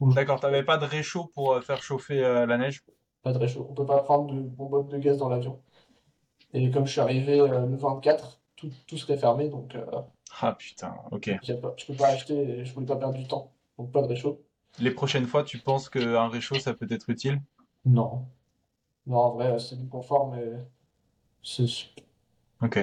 [0.01, 2.83] D'accord, t'avais pas de réchaud pour euh, faire chauffer euh, la neige?
[3.23, 3.67] Pas de réchaud.
[3.71, 5.63] On peut pas prendre de bonbonne de gaz dans l'avion.
[6.55, 9.87] Et comme je suis arrivé le 24, tout, tout serait fermé, donc euh,
[10.41, 11.31] Ah putain, ok.
[11.61, 13.53] pas, je peux pas acheter et je voulais pas perdre du temps.
[13.79, 14.43] Donc pas de réchaud.
[14.81, 17.41] Les prochaines fois, tu penses qu'un réchaud, ça peut être utile?
[17.85, 18.27] Non.
[19.07, 20.45] Non, en vrai, c'est du confort, mais
[21.43, 21.67] c'est...
[22.63, 22.79] Ok.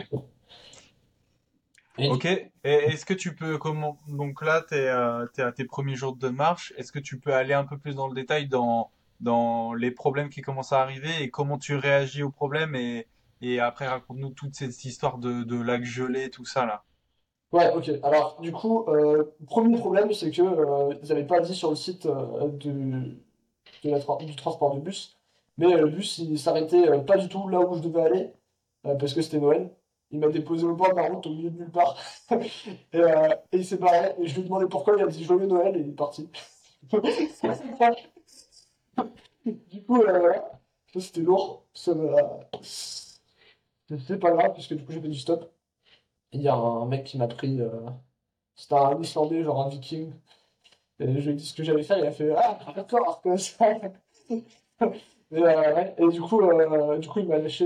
[1.98, 2.26] Et Ok.
[2.26, 6.16] Et est-ce que tu peux, comment, donc là, t'es, euh, t'es à tes premiers jours
[6.16, 6.74] de marche.
[6.78, 10.30] Est-ce que tu peux aller un peu plus dans le détail dans, dans les problèmes
[10.30, 13.08] qui commencent à arriver et comment tu réagis aux problèmes et,
[13.42, 16.84] et après raconte-nous toute cette histoire de, de lac gelé, tout ça là?
[17.58, 17.90] Ouais, ok.
[18.04, 21.76] Alors, du coup, euh, premier problème, c'est que euh, ils n'avaient pas dit sur le
[21.76, 22.50] site euh,
[23.84, 25.18] tra- du transport de bus,
[25.58, 28.32] mais le bus, il s'arrêtait pas du tout là où je devais aller,
[28.84, 29.70] parce que c'était Noël.
[30.12, 31.98] Il m'a déposé au bord de la route, au milieu de nulle part,
[32.94, 33.02] et,
[33.54, 35.82] il s'est barré, et je lui ai demandé pourquoi, il a dit Joyeux Noël, et
[35.82, 36.30] il est parti.
[39.46, 40.34] Du coup, euh.
[40.94, 41.66] Ça, c'était lourd.
[41.74, 45.52] Ça m'a- C'est pas grave, puisque du coup, j'ai fait du stop.
[46.32, 47.60] Il y a un mec qui m'a pris.
[47.62, 47.70] euh,
[48.56, 50.14] C'était un Islandais, genre un viking.
[51.00, 53.38] Et je lui ai dit ce que j'allais faire, il a fait Ah, d'accord, comme
[53.38, 53.66] ça.
[55.32, 55.96] Et, euh, ouais.
[55.98, 57.66] Et du coup, euh, du coup, il m'a lâché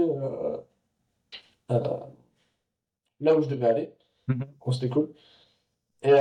[3.19, 3.93] là où je devais aller.
[4.27, 4.39] Mhm.
[4.65, 5.13] Donc c'était cool.
[6.03, 6.11] Et,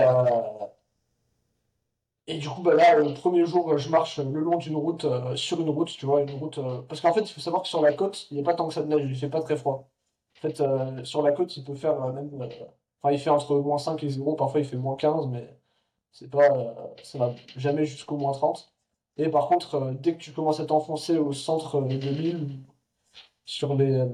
[2.26, 5.36] et du coup, bah là, le premier jour, je marche le long d'une route, euh,
[5.36, 6.56] sur une route, tu vois, une route.
[6.58, 8.54] euh, Parce qu'en fait, il faut savoir que sur la côte, il n'y a pas
[8.54, 9.90] tant que ça de neige, il fait pas très froid.
[10.40, 12.30] En fait, euh, sur la côte, il peut faire euh, même.
[12.42, 12.48] euh,
[13.02, 15.58] Enfin, il fait entre moins 5 et 0, parfois il fait moins 15, mais
[16.12, 16.48] c'est pas,
[17.04, 18.72] ça va jamais jusqu'au moins 30.
[19.18, 22.48] Et par contre, dès que tu commences à t'enfoncer au centre de l'île,
[23.46, 24.04] sur les,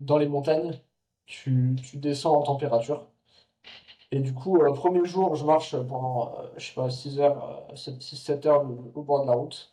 [0.00, 0.80] dans les montagnes,
[1.26, 3.06] tu, tu descends en température.
[4.10, 8.44] Et du coup, euh, premier jour, je marche pendant, je sais pas, 6 heures, 6-7
[8.46, 9.72] heures le- au bord de la route.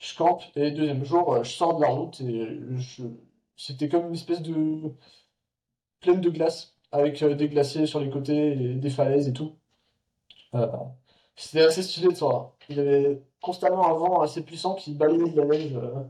[0.00, 3.04] Je campe, et deuxième jour, je sors de la route et je...
[3.60, 4.92] c'était comme une espèce de
[6.00, 9.56] plaine de glace, avec euh, des glaciers sur les côtés des falaises et tout.
[10.54, 10.66] Euh,
[11.36, 12.52] c'était assez stylé de ça.
[12.68, 15.74] Il y avait constamment un vent assez puissant qui balayait de la neige.
[15.76, 16.02] euh,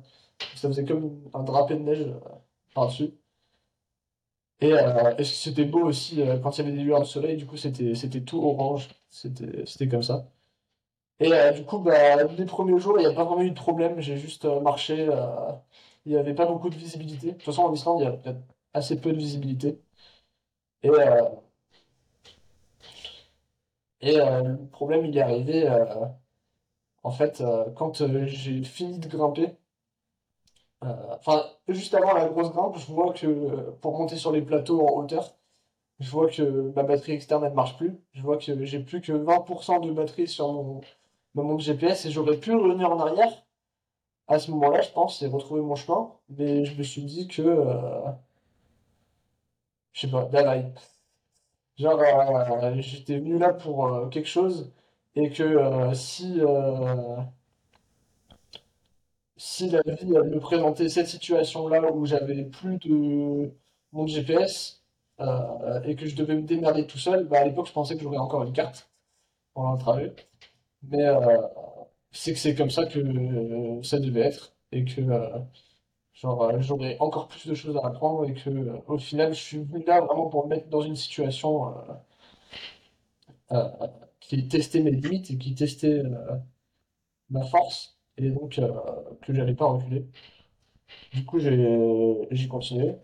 [0.56, 2.06] ça faisait comme un drapé de neige
[2.74, 3.12] par-dessus.
[4.60, 4.72] Et,
[5.24, 8.20] c'était beau aussi quand il y avait des lueurs de soleil, du coup c'était c'était
[8.22, 10.26] tout orange, c'était c'était comme ça.
[11.20, 14.00] Et du coup, bah, les premiers jours, il n'y a pas vraiment eu de problème,
[14.00, 15.08] j'ai juste marché,
[16.04, 17.28] il n'y avait pas beaucoup de visibilité.
[17.28, 18.36] De toute façon, en Islande, il y a,
[18.74, 19.80] assez peu de visibilité.
[20.82, 21.30] Et, euh,
[24.02, 25.84] et euh, le problème, il est arrivé euh,
[27.02, 27.42] En fait,
[27.76, 29.56] quand j'ai fini de grimper,
[30.82, 35.02] enfin, juste avant la grosse grimpe, je vois que pour monter sur les plateaux en
[35.02, 35.34] hauteur,
[36.00, 37.98] je vois que ma batterie externe elle marche plus.
[38.12, 40.80] Je vois que j'ai plus que 20% de batterie sur mon,
[41.34, 43.44] mon GPS et j'aurais pu revenir en arrière
[44.30, 46.10] à ce moment-là, je pense, et retrouver mon chemin.
[46.30, 48.10] Mais je me suis dit que, euh,
[49.92, 50.72] je sais pas, bye.
[51.78, 54.72] Genre, euh, j'étais venu là pour euh, quelque chose
[55.16, 56.40] et que si,
[59.36, 63.50] si la vie me présentait cette situation-là où j'avais plus de
[63.92, 64.82] mon GPS
[65.84, 68.18] et que je devais me démerder tout seul, bah à l'époque je pensais que j'aurais
[68.18, 68.90] encore une carte
[69.54, 70.14] pendant le.
[70.84, 71.06] Mais
[72.12, 75.38] c'est que c'est comme ça que euh, ça devait être et que euh,
[76.14, 78.50] genre euh, j'aurais encore plus de choses à apprendre et que
[78.88, 81.74] au final je suis venu là vraiment pour me mettre dans une situation
[84.20, 86.02] qui testait mes limites et qui testait
[87.30, 88.60] ma force et donc
[89.22, 90.06] que j'allais pas reculer.
[91.12, 92.96] Du coup j'ai j'ai continué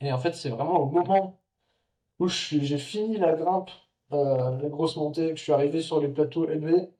[0.00, 1.38] et en fait c'est vraiment au moment
[2.18, 3.70] où j'ai fini la grimpe,
[4.10, 6.90] la grosse montée, que je suis arrivé sur les plateaux élevés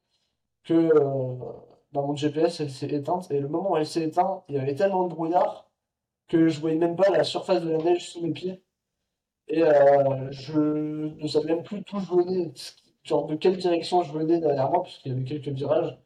[0.67, 1.37] que euh,
[1.93, 3.31] bah, mon GPS elle s'est éteinte.
[3.31, 5.71] Et le moment où elle s'est éteinte il y avait tellement de brouillard
[6.29, 8.63] que je voyais même pas la surface de la neige sous mes pieds.
[9.49, 10.59] Et euh, je
[11.23, 12.53] ne savais même plus d'où je venais
[13.05, 15.97] genre de quelle direction je venais derrière moi parce qu'il y avait quelques virages.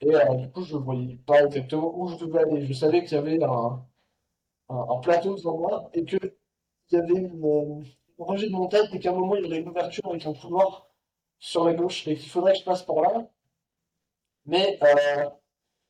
[0.00, 2.66] Et euh, du coup je voyais pas exactement où je devais aller.
[2.66, 3.84] Je savais qu'il y avait un,
[5.02, 6.16] plateau devant moi et que
[6.90, 7.84] il y avait une,
[8.18, 10.88] rangée de montagnes et qu'à un moment il y aurait une ouverture avec un couloir
[11.38, 13.28] sur la gauche et qu'il faudrait que je passe par là
[14.46, 15.28] mais euh,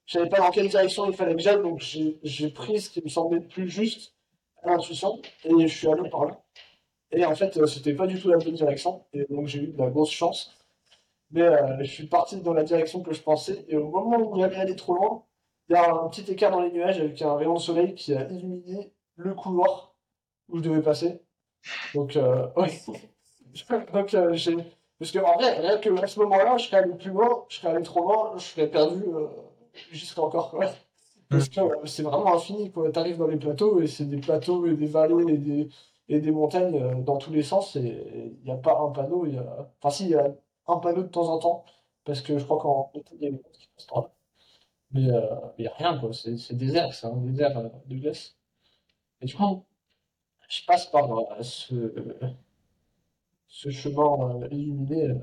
[0.06, 3.02] je savais pas dans quelle direction il fallait que j'aille, donc j'ai pris ce qui
[3.02, 4.14] me semblait le plus juste
[4.62, 6.40] à l'intuition, et je suis allé par là.
[7.12, 9.66] Et en fait, euh, c'était pas du tout la bonne direction, et donc j'ai eu
[9.68, 10.56] de la grosse chance.
[11.30, 14.38] Mais euh, je suis parti dans la direction que je pensais, et au moment où
[14.38, 15.24] j'allais aller trop loin,
[15.68, 18.14] il y a un petit écart dans les nuages avec un rayon de soleil qui
[18.14, 19.94] a illuminé le couloir
[20.48, 21.20] où je devais passer.
[21.94, 22.70] Donc, euh, ouais.
[23.92, 24.56] Donc, euh, j'ai...
[24.98, 27.56] Parce que, en vrai, rien que à ce moment-là, je serais allé plus loin, je
[27.56, 29.28] serais allé trop loin, je serais perdu, euh,
[29.92, 30.66] j'y serais encore, quoi.
[31.30, 32.90] Parce que euh, c'est vraiment infini, quoi.
[32.92, 35.68] T'arrives dans les plateaux, et c'est des plateaux, et des vallées, et des,
[36.08, 37.80] et des montagnes euh, dans tous les sens, et
[38.40, 39.38] il n'y a pas un panneau, y.
[39.82, 40.34] Enfin, si, il y a
[40.68, 41.64] un panneau de temps en temps,
[42.04, 44.10] parce que je crois qu'en il y a des routes qui passent par là.
[44.92, 45.22] Mais euh,
[45.58, 46.10] il n'y a rien, quoi.
[46.12, 47.52] C'est désert, c'est un désert
[47.86, 48.36] de glace.
[49.20, 49.64] Et du coup,
[50.48, 51.08] je passe par
[51.42, 51.74] ce,
[53.60, 55.16] ce chemin euh, illuminé euh,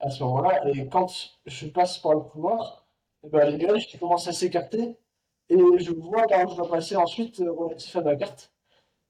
[0.00, 0.68] à ce moment-là.
[0.68, 1.08] Et quand
[1.46, 2.86] je passe par le couloir,
[3.24, 4.96] eh ben, les nuages qui commencent à s'écarter
[5.50, 8.52] et je vois là où je dois passer ensuite euh, relatif à ma carte.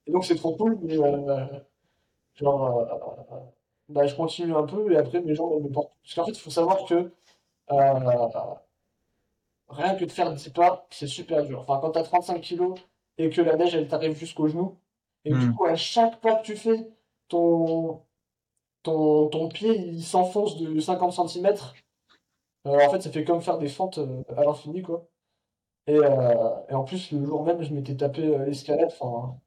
[0.07, 0.97] Et donc c'est trop cool, mais
[2.35, 2.87] genre,
[3.89, 5.93] bah, je continue un peu et après mes jambes elles me portent.
[6.03, 7.11] Parce qu'en fait, il faut savoir que
[9.69, 11.61] rien que de faire 10 pas, c'est super dur.
[11.61, 12.77] Enfin, quand t'as 35 kilos
[13.17, 14.77] et que la neige elle t'arrive jusqu'aux genoux,
[15.25, 15.51] et du Hmm.
[15.51, 16.89] coup, à chaque pas que tu fais,
[17.27, 18.01] ton,
[18.83, 21.75] ton, pied il s'enfonce de 50 centimètres
[22.67, 25.07] Euh, en fait, ça fait comme faire des fentes euh, à l'infini, quoi.
[25.87, 28.89] Et, euh, et en plus, le jour même, je m'étais tapé l'escalade.
[28.91, 29.39] Enfin,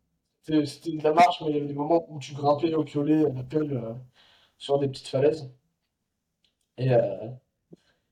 [0.44, 3.26] c'était de la marche, mais il y avait des moments où tu grimpais au piolet,
[3.26, 3.82] à la pelle,
[4.58, 5.50] sur des petites falaises.
[6.78, 6.90] Et,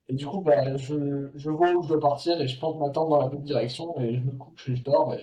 [0.08, 2.90] et du coup, bah, je, je vois où je dois partir et je plante ma
[2.90, 5.14] tente dans la bonne direction et je me couche et je dors.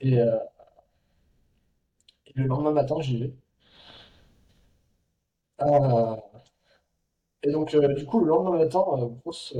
[0.00, 0.18] Et,
[2.26, 3.32] et le lendemain matin, j'y vais.
[5.66, 6.16] Euh,
[7.42, 9.54] et donc, euh, du coup, le lendemain matin, euh, grosse,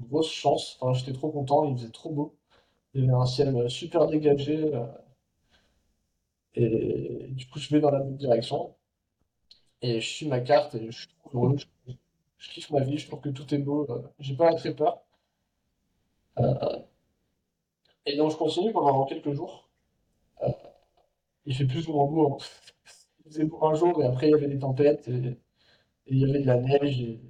[0.00, 0.76] grosse chance.
[0.80, 2.36] Enfin, j'étais trop content, il faisait trop beau.
[2.94, 4.72] Il y avait un ciel super dégagé.
[6.54, 8.74] et du coup, je vais dans la bonne direction.
[9.82, 11.56] Et je suis ma carte et je suis heureux.
[12.38, 13.86] Je, kiffe ma vie, je trouve que tout est beau.
[14.20, 15.02] j'ai pas très peur.
[18.06, 19.68] Et donc, je continue pendant quelques jours.
[21.46, 22.34] Il fait plus ou moins beau.
[22.34, 22.38] hein.
[23.28, 25.38] Faisait beau un jour et après, il y avait des tempêtes et, et
[26.08, 27.00] il y avait de la neige.
[27.02, 27.20] Et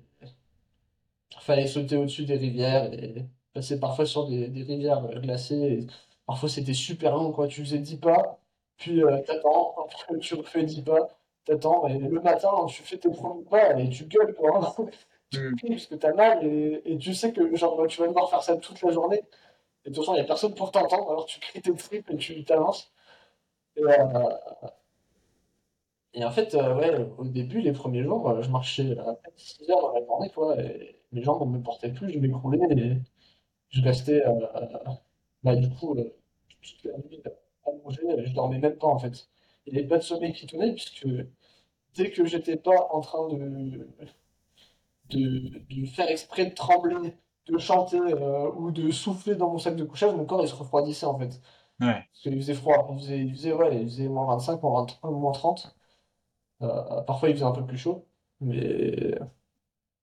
[1.32, 5.54] il fallait sauter au-dessus des rivières et passer parfois sur des, des rivières glacées.
[5.56, 5.86] Et
[6.26, 7.48] parfois, c'était super long, quoi.
[7.48, 8.40] Tu faisais 10 pas,
[8.76, 11.08] puis euh, t'attends, après, tu refais 10 pas,
[11.44, 11.86] t'attends.
[11.88, 14.74] Et le matin, tu fais tes premiers pas et tu gueules, quoi.
[15.30, 18.30] Tu cries parce que t'as mal et, et tu sais que genre, tu vas devoir
[18.30, 19.20] faire ça toute la journée.
[19.84, 22.10] Et de toute façon, il n'y a personne pour t'entendre, alors tu cries tes tripes
[22.10, 22.92] et tu t'avances.
[23.76, 23.94] Et, euh,
[26.14, 29.32] et en fait, euh, ouais, au début, les premiers jours, euh, je marchais à peine
[29.36, 32.58] 6 heures dans la journée, quoi, et mes jambes ne me portaient plus, je m'écroulais
[32.76, 32.96] et
[33.70, 34.34] je restais, euh,
[35.42, 36.04] bah, du coup, euh,
[36.62, 37.22] toute la nuit
[37.66, 39.28] allongé, et je dormais même pas, en fait.
[39.66, 41.06] Il n'y avait pas de sommeil qui tenait, puisque
[41.94, 43.88] dès que j'étais pas en train de,
[45.10, 47.14] de, de faire exprès de trembler,
[47.46, 50.54] de chanter euh, ou de souffler dans mon sac de couchage, mon corps il se
[50.54, 51.40] refroidissait en fait.
[51.80, 51.86] Ouais.
[52.12, 55.10] Parce qu'il faisait froid, il faisait, il faisait, ouais, il faisait moins 25, moins 23,
[55.10, 55.76] moins 30.
[56.62, 58.06] Euh, parfois il faisait un peu plus chaud,
[58.40, 59.18] mais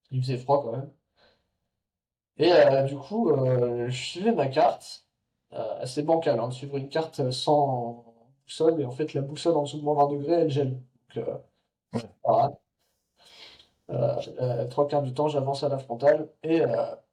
[0.10, 0.91] il faisait froid quand même.
[2.38, 5.03] Et euh, du coup, euh, je suivais ma carte.
[5.52, 8.03] Assez bancale, hein, de suivre une carte sans
[8.45, 10.82] boussole, et en fait la boussole en dessous de moins 20 degrés, elle gèle.
[11.15, 11.27] Donc,
[11.94, 12.03] Ouais.
[13.88, 14.68] voilà.
[14.69, 16.30] Trois quarts du temps, j'avance à la frontale.
[16.44, 16.61] Et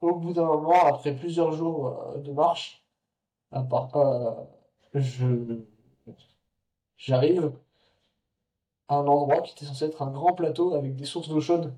[0.01, 2.85] au bout d'un moment, après plusieurs jours de marche,
[3.53, 3.91] à part,
[4.95, 5.27] je
[6.97, 7.53] j'arrive
[8.89, 11.75] à un endroit qui était censé être un grand plateau avec des sources d'eau chaude.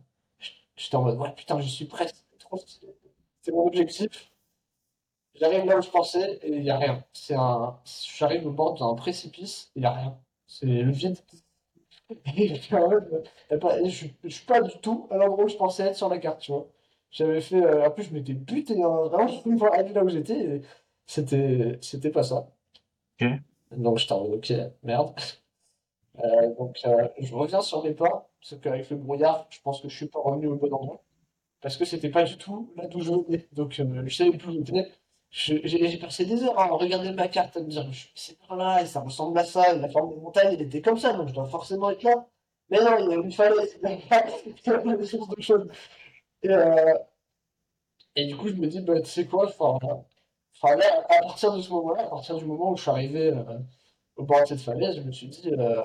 [0.76, 2.16] J'étais en mode, ouais, putain, j'y suis presque.
[2.32, 2.94] C'est trop stylé.
[3.42, 4.30] C'est mon objectif.
[5.36, 7.04] J'arrive là où je pensais et il n'y a rien.
[7.12, 7.78] C'est un...
[8.16, 10.18] J'arrive au bord d'un précipice, il n'y a rien.
[10.46, 11.18] C'est le vide.
[13.50, 15.96] Et pas- je suis je suis pas du tout à l'endroit où je pensais être
[15.96, 16.68] sur la carte, tu vois.
[17.10, 17.62] J'avais fait.
[17.62, 20.38] euh, en plus, je m'étais buté hein, vraiment une fois arrivé là où j'étais.
[20.58, 20.62] et
[21.06, 22.48] C'était c'était pas ça.
[23.20, 23.28] Ok.
[23.72, 24.52] Donc j'étais en mode, ok,
[24.82, 25.14] merde.
[26.22, 29.88] Euh, donc euh, je reviens sur mes pas, parce qu'avec le brouillard, je pense que
[29.88, 31.02] je suis pas revenu au bon endroit.
[31.62, 33.48] Parce que c'était pas du tout là d'où je venais.
[33.52, 34.64] Donc euh, je savais plus où.
[35.30, 38.56] Je- J'ai j'ai passé des heures à regarder ma carte, à me dire, c'est par
[38.56, 41.28] là, et ça ressemble à ça, la forme des montagnes, elle était comme ça, donc
[41.28, 42.26] je dois forcément être là.
[42.70, 43.90] Mais non, il y a une falaise, il
[44.66, 45.04] y a de
[45.42, 45.68] choses.
[48.16, 49.48] Et, du coup, je me dis, bah, tu sais quoi,
[50.62, 53.58] à partir de ce moment-là, à partir du moment où je suis arrivé euh,
[54.16, 55.82] au bord de cette falaise, je me suis dit, euh,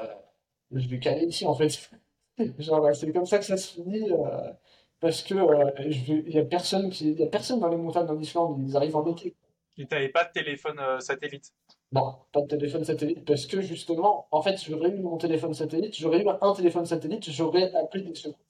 [0.72, 1.90] je vais caler ici, en fait.
[2.60, 4.52] Genre, c'est comme ça que ça se finit, euh,
[5.00, 8.20] parce que euh, il y a personne qui, y a personne dans les montagnes en
[8.20, 9.36] Islande, ils arrivent en été.
[9.78, 11.54] Et t'avais pas de téléphone euh, satellite?
[11.92, 15.96] Non, pas de téléphone satellite, parce que justement, en fait, j'aurais eu mon téléphone satellite,
[15.96, 18.46] j'aurais eu un téléphone satellite, j'aurais appelé des secours.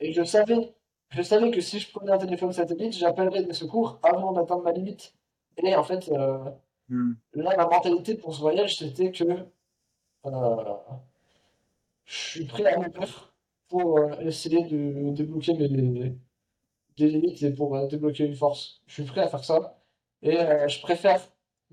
[0.00, 0.74] Et je savais,
[1.10, 4.72] je savais que si je prenais un téléphone satellite, j'appellerais des secours avant d'atteindre ma
[4.72, 5.14] limite.
[5.62, 6.38] Et en fait, euh,
[7.34, 9.24] Là, ma mentalité pour ce voyage, c'était que
[10.26, 10.74] euh,
[12.04, 13.32] je suis prêt à mourir
[13.68, 16.16] pour euh, essayer de débloquer mes,
[16.96, 18.82] des limites et pour euh, débloquer une force.
[18.86, 19.76] Je suis prêt à faire ça.
[20.22, 20.36] Et
[20.68, 21.22] je préfère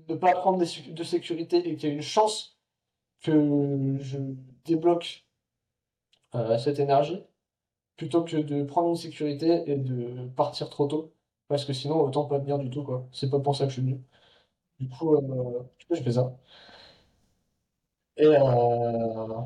[0.08, 2.56] ne pas prendre de sécurité et qu'il y ait une chance
[3.22, 4.18] que je
[4.64, 5.26] débloque
[6.32, 7.22] cette énergie
[7.98, 11.12] plutôt que de prendre une sécurité et de partir trop tôt.
[11.48, 13.06] Parce que sinon, autant pas venir du tout, quoi.
[13.12, 14.00] C'est pas pour ça que je suis venu.
[14.80, 16.32] Du coup, euh, je fais ça.
[18.18, 19.40] Et euh,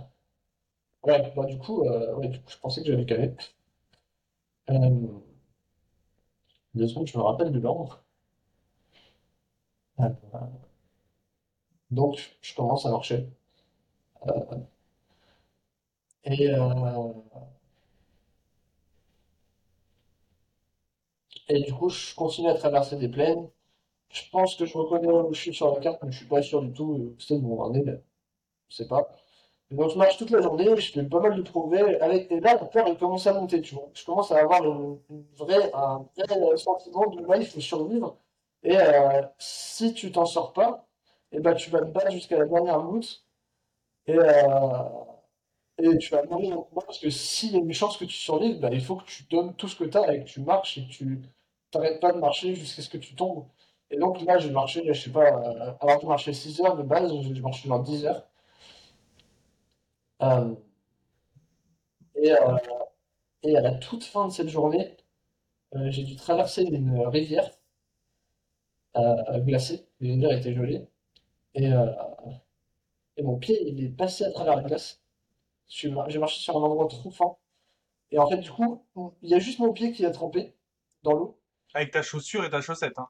[1.05, 3.33] ouais, bah, du coup, euh, je pensais que j'avais calé.
[4.71, 5.23] Euh,
[6.75, 8.05] deux secondes, je me rappelle de l'ordre.
[10.01, 10.09] Euh,
[11.93, 13.29] donc, je commence à marcher.
[16.25, 17.13] Et, euh,
[21.49, 23.49] et du coup, je continue à traverser des plaines.
[24.13, 26.43] Je pense que je reconnais où je suis sur la carte, mais je suis pas
[26.43, 26.95] sûr du tout.
[26.95, 28.01] euh, Peut-être mon année, mais
[28.71, 29.09] je sais pas.
[29.71, 32.01] Donc, je marche toute la journée, je fais pas mal de progrès.
[32.01, 33.91] Avec, et là, la peur, elle commence à monter, tu vois.
[33.95, 34.99] Je commence à avoir une,
[35.37, 38.19] vraie, un vrai sentiment de là, il faut survivre.
[38.65, 40.87] Et euh, si tu t'en sors pas,
[41.33, 43.25] et ben, tu vas te battre jusqu'à la dernière goutte.
[44.07, 44.25] Et, euh,
[45.79, 48.71] et tu vas mourir parce que s'il y a une chance que tu survives, bah,
[48.73, 50.87] il faut que tu donnes tout ce que tu as et que tu marches et
[50.87, 51.23] que tu
[51.71, 53.47] t'arrêtes pas de marcher jusqu'à ce que tu tombes.
[53.93, 56.77] Et donc là, j'ai marché, je sais pas, euh, alors que je marchais 6 heures
[56.77, 58.27] de base, j'ai marché genre 10 heures.
[60.23, 60.55] Euh,
[62.15, 62.57] et, euh,
[63.43, 64.97] et à la toute fin de cette journée,
[65.75, 67.51] euh, j'ai dû traverser une rivière
[68.95, 69.87] glacée.
[70.01, 70.87] La rivière était gelée.
[71.55, 71.71] Et,
[73.23, 75.03] mon pied, il est passé à travers la glace.
[75.69, 77.37] J'ai marché sur un endroit trop fin.
[78.11, 78.85] Et en fait, du coup,
[79.23, 80.55] il y a juste mon pied qui a trempé
[81.03, 81.39] dans l'eau.
[81.75, 82.99] Avec ta chaussure et ta chaussette.
[82.99, 83.09] Hein.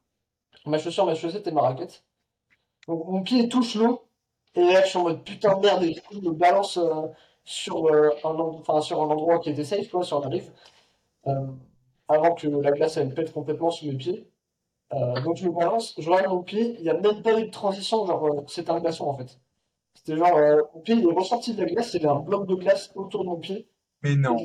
[0.67, 2.05] Ma chaussure, ma chaussette et ma raquette.
[2.89, 4.03] Donc mon pied touche l'eau.
[4.55, 5.83] Et là, je suis en mode putain de merde.
[5.85, 7.09] Et du coup, je me balance euh,
[7.45, 10.51] sur, euh, un, enfin, sur un endroit qui était safe, quoi, sur la rive.
[11.29, 11.47] euh,
[12.09, 14.29] avant que la glace elle pète complètement sous mes pieds.
[14.93, 16.77] Euh, donc je me balance, je regarde mon pied.
[16.79, 18.07] Il n'y a même pas eu de transition.
[18.07, 19.39] Genre, c'était un glaçon en fait.
[19.95, 20.39] C'était genre,
[20.75, 21.95] mon pied il est ressorti de la glace.
[21.95, 23.69] Il y avait un bloc de glace autour de mon pied.
[24.03, 24.37] Mais non.
[24.39, 24.45] Je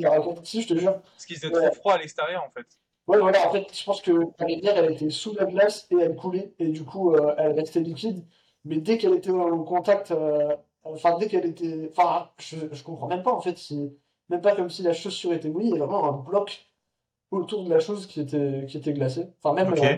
[0.61, 1.01] je te jure.
[1.01, 1.65] Parce qu'il faisait Ouais.
[1.67, 2.67] trop froid à l'extérieur en fait.
[3.07, 5.95] Ouais, voilà, en fait, je pense que la rivière, elle était sous la glace et
[5.95, 8.25] elle coulait, et du coup, euh, elle restait liquide.
[8.65, 11.89] Mais dès qu'elle était au contact, euh, enfin, dès qu'elle était.
[11.91, 13.93] Enfin, je, je comprends même pas, en fait, c'est
[14.29, 16.67] même pas comme si la chaussure était mouillée, il y avait vraiment un bloc
[17.31, 19.27] autour de la chose qui était, qui était glacée.
[19.43, 19.79] Enfin, même Ok.
[19.79, 19.97] euh,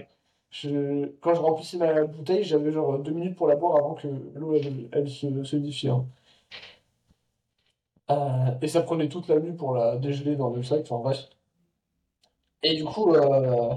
[0.52, 4.08] je, quand je remplissais ma bouteille, j'avais genre deux minutes pour la boire avant que
[4.36, 5.90] l'eau, elle, elle se solidifie.
[5.90, 6.08] hein.
[8.62, 11.30] Et ça prenait toute la nuit pour la dégeler dans le sac, enfin bref.
[12.64, 13.74] Et du coup, euh,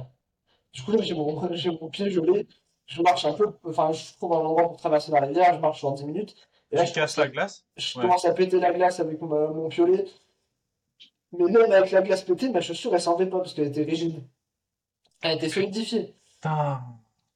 [0.75, 2.49] du coup, là, j'ai mon, j'ai mon pied gelé.
[2.87, 5.83] Je marche un peu, enfin, je trouve un endroit pour traverser la rivière, je marche
[5.85, 6.37] en 10 minutes.
[6.73, 7.67] Et là, Tu je casses commence la glace?
[7.77, 8.03] je Ouais.
[8.03, 10.07] commence à péter la glace avec mon, mon piolet.
[11.33, 13.83] Mais même avec la glace pétée, ma chaussure, elle s'en fait pas parce qu'elle était
[13.83, 14.23] rigide.
[15.23, 16.15] Elle était solidifiée.
[16.35, 16.83] Putain.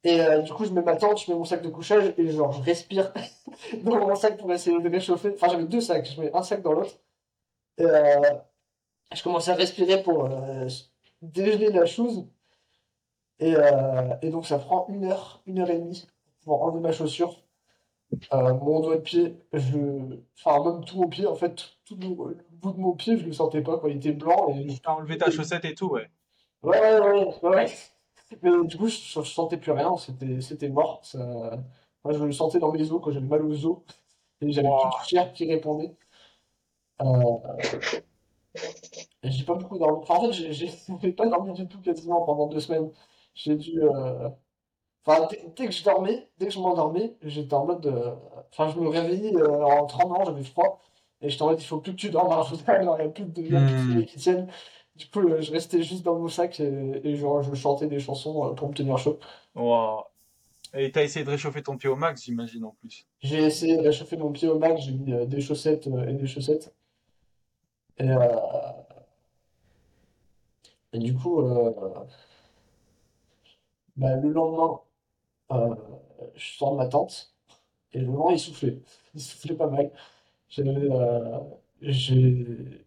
[0.05, 2.29] Et euh, du coup, je mets ma tente, je mets mon sac de couchage et
[2.31, 3.13] genre, je respire
[3.83, 5.33] dans mon sac pour essayer de réchauffer.
[5.35, 6.93] Enfin, j'avais deux sacs, je mets un sac dans l'autre.
[7.79, 8.21] Et euh,
[9.15, 10.69] je commence à respirer pour euh,
[11.23, 12.27] dégeler la chose.
[13.39, 16.07] Et, euh, et donc, ça prend une heure, une heure et demie
[16.45, 17.43] pour enlever ma chaussure.
[18.33, 19.79] Euh, mon doigt de pied, je...
[20.39, 23.27] enfin, même tout mon pied, en fait, tout le, le bout de mon pied, je
[23.27, 23.91] le sentais pas, quoi.
[23.91, 26.09] Il était blanc et T'as enlevé ta chaussette et tout, ouais.
[26.63, 27.01] Ouais, ouais,
[27.43, 27.67] ouais, ouais.
[28.43, 31.01] Mais du coup, je, je sentais plus rien, c'était, mort.
[31.05, 31.19] Ça...
[32.05, 33.79] Moi, je le sentais dans mes os quand j'avais mal aux os
[34.41, 34.89] et j'avais Wow.
[35.01, 35.95] de chair qui répondait.
[37.03, 37.07] Euh,
[39.23, 39.99] j'ai pas beaucoup dormi.
[40.03, 40.71] Enfin, en fait, j'ai j'ai-
[41.03, 42.91] j'ai pas dormi du tout quasiment pendant deux semaines.
[43.35, 43.83] J'ai dû.
[43.83, 44.29] euh,
[45.07, 47.87] Enfin, dès, dès que je dormais, dès que je m'endormais, j'étais en mode.
[47.87, 48.15] euh,
[48.53, 50.81] Enfin, je me réveillais euh, en tremblant, j'avais froid.
[51.23, 53.13] Et j'étais en mode, il faut plus que tu dormes fauteuil, alors il n'y a
[53.13, 53.81] plus de, il y a plus de Hmm.
[53.81, 54.49] filets qui tiennent.
[54.97, 58.01] Du coup, euh, je restais juste dans mon sac et, et genre, je chantais des
[58.01, 59.19] chansons euh, pour me tenir chaud.
[59.57, 60.05] Wow.
[60.75, 63.07] Et t'as essayé de réchauffer ton pied au max, j'imagine, en plus.
[63.21, 66.15] J'ai essayé de réchauffer mon pied au max, j'ai mis euh, des chaussettes euh, et
[66.15, 66.75] des chaussettes.
[67.99, 68.09] Et,
[70.99, 71.73] du coup, euh,
[73.97, 74.81] bah, le lendemain,
[75.53, 75.75] euh,
[76.35, 77.35] je sors de ma tente
[77.93, 78.83] et le vent il soufflait.
[79.15, 79.91] Il soufflait pas mal.
[80.59, 81.41] Euh,
[81.83, 82.85] j'ai,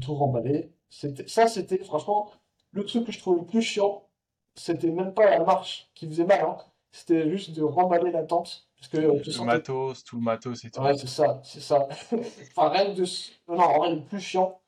[0.00, 0.72] tout remballé.
[0.90, 2.30] Ça, c'était franchement
[2.72, 4.08] le truc que je trouvais le plus chiant.
[4.54, 6.58] C'était même pas la marche qui faisait mal, hein.
[6.92, 8.68] C'était juste de remballer la tente.
[8.76, 10.80] Parce que euh, Le matos, tout le matos et tout.
[10.80, 11.88] Ouais, c'est ça, c'est ça.
[12.56, 13.04] Enfin, rien de...
[13.48, 14.60] Non, en vrai, le plus chiant,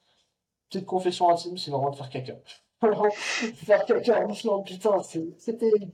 [0.70, 2.34] petite confession intime, c'est vraiment de faire caca.
[3.54, 5.92] Faire caca en bouffant, putain, c'est terrible.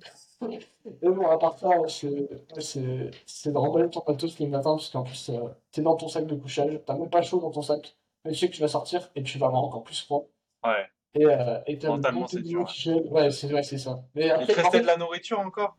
[1.02, 5.02] Et bon, à part ça, c'est ouais, de remballer ton matos le matin, parce qu'en
[5.02, 7.96] plus, euh, t'es dans ton sac de couchage, t'as même pas chaud dans ton sac,
[8.24, 10.26] mais tu sais que tu vas sortir et tu vas avoir encore plus froid.
[10.64, 10.86] Ouais.
[11.14, 12.92] Et euh, t'as le Mentalement, c'est de dur, qui.
[12.92, 14.02] Ouais, c'est c'est ça.
[14.14, 15.76] Mais Il te après, en restait fait, de la nourriture encore?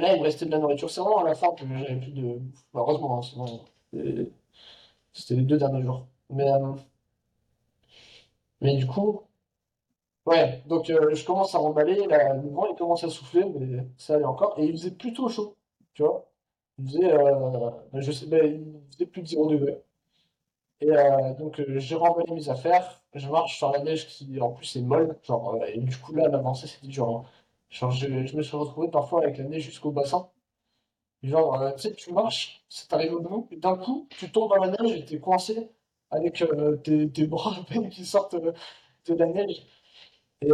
[0.00, 0.90] Là, il me restait de la nourriture.
[0.90, 2.40] C'est vraiment à la fin que j'avais plus de...
[2.74, 3.64] Heureusement, hein, sinon...
[3.94, 4.26] euh,
[5.12, 6.06] C'était les deux derniers jours.
[6.30, 6.74] Mais, euh,
[8.62, 9.22] mais du coup,
[10.26, 13.86] ouais, donc euh, je commence à remballer, là, le vent il commence à souffler, mais
[13.96, 14.54] ça allait encore.
[14.58, 15.56] Et il faisait plutôt chaud,
[15.94, 16.28] tu vois.
[16.78, 17.00] Il faisait,
[17.92, 19.82] ben, je sais, ben, il faisait plus de 0 degré.
[20.80, 20.88] Et
[21.38, 25.16] donc j'ai remballé mes affaires, je marche sur la neige qui en plus est molle,
[25.22, 27.08] genre, et du coup là, l'avancée c'était dur.
[27.08, 27.24] hein.
[27.72, 30.28] Genre, je, je me suis retrouvé parfois avec la neige jusqu'au bassin.
[31.22, 34.50] Genre, euh, tu sais, tu marches, ça t'arrive au bout, et d'un coup, tu tombes
[34.50, 35.70] dans la neige et t'es coincé
[36.10, 37.56] avec euh, tes, bras
[37.90, 38.52] qui sortent euh,
[39.06, 39.66] de la neige.
[40.42, 40.50] Et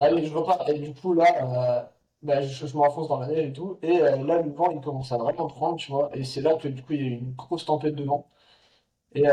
[0.00, 0.68] allez, je repars.
[0.68, 1.90] Et du coup, là,
[2.22, 3.78] bah, je, je m'enfonce dans la neige et tout.
[3.82, 6.10] Et là, le vent, il commence à vraiment prendre, tu vois.
[6.14, 8.28] Et c'est là que, du coup, il y a une grosse tempête de vent.
[9.14, 9.24] Et,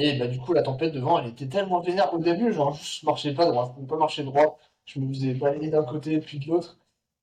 [0.00, 2.74] et bah, du coup, la tempête de vent, elle était tellement vénère au début, genre,
[2.74, 4.58] je marchais pas droit, je pouvais pas marcher droit.
[4.86, 6.78] Je me faisais balayer d'un côté puis de l'autre.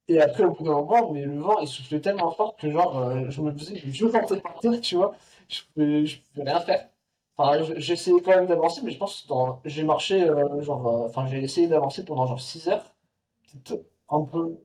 [0.10, 2.98] Et après, au bout d'un moment, mais le vent, il soufflait tellement fort que, genre,
[3.00, 5.16] euh, je me faisais violenter par terre, tu vois.
[5.50, 6.90] Je pouvais, je pouvais rien faire.
[7.38, 10.88] Enfin, je- j'ai essayé quand même d'avancer, mais je pense que j'ai marché, euh, genre,
[10.88, 12.86] euh, enfin, j'ai essayé d'avancer pendant genre 6 heures.
[13.48, 14.58] C'était un peu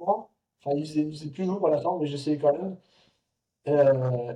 [0.00, 0.28] loin.
[0.64, 2.76] Enfin, il faisait, plus jour à la fin, mais essayé quand même.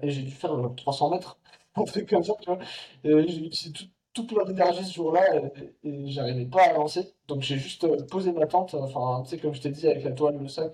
[0.02, 1.38] Et j'ai dû faire euh, 300 mètres,
[1.80, 2.58] un comme ça, tu vois.
[3.04, 3.84] J'ai utilisé tout,
[4.14, 5.36] tout plein d'énergie ce jour-là
[5.84, 7.14] et, j'arrivais pas à avancer.
[7.28, 10.04] Donc j'ai juste euh, posé ma tente, enfin, tu sais, comme je t'ai dit, avec
[10.04, 10.72] la toile, le sac.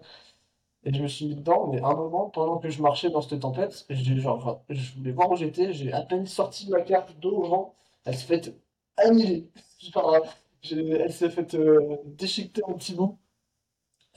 [0.85, 3.41] Et je me suis mis dedans, mais un moment, pendant que je marchais dans cette
[3.41, 7.37] tempête, j'ai genre, je voulais voir où j'étais, j'ai à peine sorti ma carte d'eau
[7.37, 7.75] au vent,
[8.05, 8.55] elle s'est faite
[8.99, 9.49] annihiler.
[9.81, 10.17] Genre,
[10.71, 13.19] elle s'est faite euh, déchiqueter en petits bouts.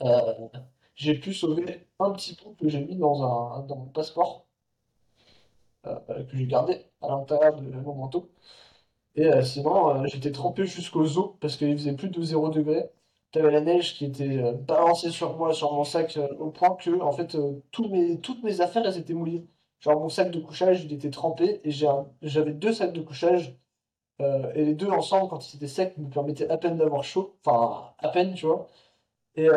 [0.02, 0.48] Euh,
[0.94, 4.46] j'ai pu sauver un petit bout que j'ai mis dans un, dans mon passeport,
[5.84, 8.30] que j'ai gardé à l'intérieur de mon manteau.
[9.16, 12.90] Et euh, sinon, euh, j'étais trempé jusqu'aux os parce qu'il faisait plus de 0 degré.
[13.32, 16.76] T'avais la neige qui était euh, balancée sur moi, sur mon sac, euh, au point
[16.76, 19.46] que, en fait, euh, tous mes, toutes mes affaires, elles étaient mouillées.
[19.80, 21.70] Genre, mon sac de couchage, il était trempé et
[22.22, 23.56] j'avais deux sacs de couchage.
[24.20, 27.36] euh, et les deux ensemble, quand ils étaient secs, me permettaient à peine d'avoir chaud.
[27.46, 28.66] Enfin, à peine, tu vois.
[29.36, 29.54] Et, euh,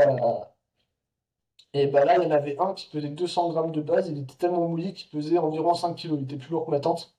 [1.74, 4.10] et bah là, il y en avait un qui pesait 200 grammes de base.
[4.10, 6.18] Il était tellement mouillé qu'il pesait environ 5 kilos.
[6.20, 7.16] Il était plus lourd que ma tente.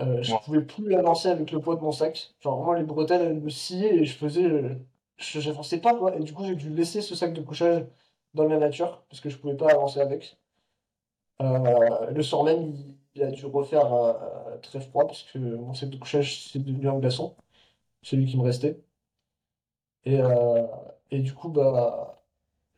[0.00, 2.34] Euh, je pouvais plus l'avancer avec le poids de mon sac.
[2.40, 4.74] Genre vraiment les bretelles elles me sciaient et je faisais, euh,
[5.18, 6.16] je j'avançais pas quoi.
[6.16, 7.86] Et du coup j'ai dû laisser ce sac de couchage
[8.34, 10.36] dans la nature parce que je pouvais pas avancer avec.
[11.42, 12.74] Euh, le soir même
[13.14, 16.88] il a dû refaire euh, très froid parce que mon sac de couchage c'est devenu
[16.88, 17.36] un glaçon,
[18.02, 18.80] celui qui me restait.
[20.04, 20.20] Et,
[21.10, 22.23] et du coup, bah,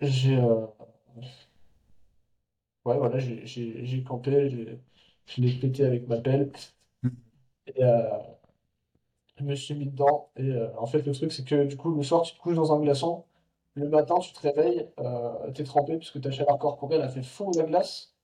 [0.01, 0.67] j'ai euh,
[2.85, 4.49] ouais, voilà, j'ai campé,
[5.27, 6.51] je l'ai pété avec ma pelle.
[7.67, 8.19] Et euh,
[9.39, 10.31] je me suis mis dedans.
[10.37, 12.57] Et euh, en fait, le truc, c'est que du coup, le soir, tu te couches
[12.57, 13.25] dans un glaçon.
[13.75, 14.89] Le matin, tu te réveilles,
[15.55, 18.15] t'es trempé puisque ta chaleur corporelle a fait fondre la glace.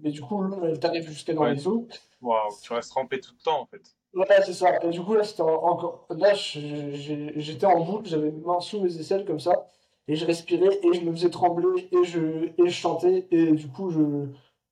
[0.00, 1.54] Mais du coup, l'eau, elle t'arrive jusqu'à dans Ouais.
[1.54, 1.84] les os.
[2.20, 3.94] Waouh, tu restes trempé tout le temps en fait.
[4.14, 4.82] Ouais, c'est ça.
[4.84, 6.06] Et du coup, là, c'était en- encore.
[6.10, 9.66] Là, j'étais en boucle, j'avais mes mains sous mes aisselles comme ça.
[10.08, 13.26] Et je respirais et je me faisais trembler et je, et je chantais.
[13.30, 14.28] Et du coup, je,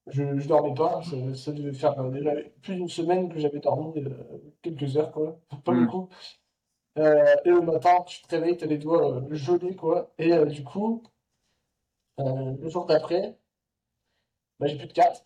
[0.08, 1.02] je, je dormais pas.
[1.02, 2.32] Ça, ça devait faire euh, déjà
[2.62, 4.10] plus d'une semaine que j'avais dormi, euh,
[4.62, 5.40] quelques heures, quoi.
[5.64, 5.74] Pas Mm.
[5.74, 6.08] beaucoup.
[6.98, 10.12] Euh, et le matin, tu te réveilles, t'as les doigts gelés, quoi.
[10.18, 11.02] Et du coup,
[12.18, 13.38] le jour d'après,
[14.58, 15.24] bah, j'ai plus de cartes.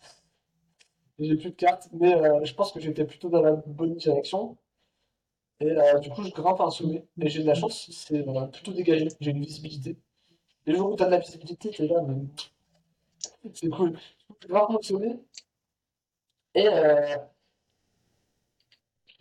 [1.19, 2.15] J'ai plus de cartes, mais
[2.45, 4.57] je pense que j'étais plutôt dans la bonne direction.
[5.61, 7.05] Et euh, du coup, je grimpe un sommet.
[7.21, 9.07] Et j'ai de la chance, c'est euh, plutôt dégagé.
[9.19, 9.97] J'ai une visibilité.
[10.65, 12.15] Les jours où t'as de la visibilité, t'es là, mais
[13.53, 13.97] c'est cool.
[14.41, 15.19] Je grimpe mon sommet.
[16.55, 17.17] Et euh,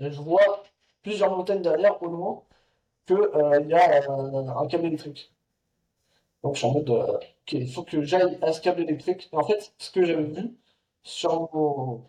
[0.01, 0.65] je vois
[1.02, 2.43] plusieurs montagnes derrière, au loin,
[3.06, 4.10] que euh, il y a
[4.59, 5.32] un câble électrique.
[6.43, 9.28] Donc je suis en mode, ok, il faut que j'aille à ce câble électrique.
[9.32, 10.56] Et en fait, ce que j'avais vu
[11.02, 12.05] sur mon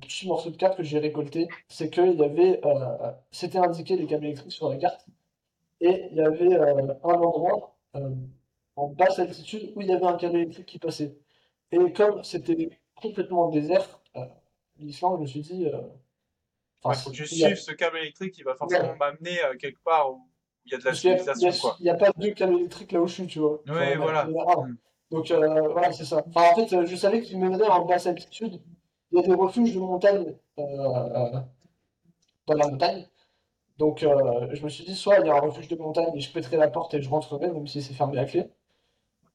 [0.00, 4.06] petit morceau de carte que j'ai récolté, c'est qu'il y avait, euh, c'était indiqué les
[4.06, 5.06] câbles électriques sur la carte,
[5.80, 8.10] et il y avait euh, un endroit euh,
[8.76, 11.16] en basse altitude où il y avait un câble électrique qui passait.
[11.72, 14.00] Et comme c'était complètement désert,
[14.78, 15.66] l'Islande, je me suis dit,
[16.84, 19.82] Ouais, faut que je il a- suive ce câble électrique qui va forcément m'amener quelque
[19.82, 20.20] part où
[20.64, 23.00] il y a de la il civilisation il n'y a, pas deux câbles électriques là
[23.00, 23.60] où je suis, tu vois.
[23.66, 24.26] Oui, Enfin, il voilà.
[24.28, 24.32] il.
[24.34, 24.76] Mm.
[25.10, 26.22] Donc voilà, c'est ça.
[26.28, 28.60] Enfin, en fait, je savais qu'il mènerait en basse altitude.
[29.10, 30.36] Il y a des refuges de montagne
[32.46, 33.06] dans la montagne.
[33.78, 36.20] Donc euh, je me suis dit, soit il y a un refuge de montagne et
[36.20, 38.50] je pèterai la porte et je rentrerai, même si c'est fermé à clé,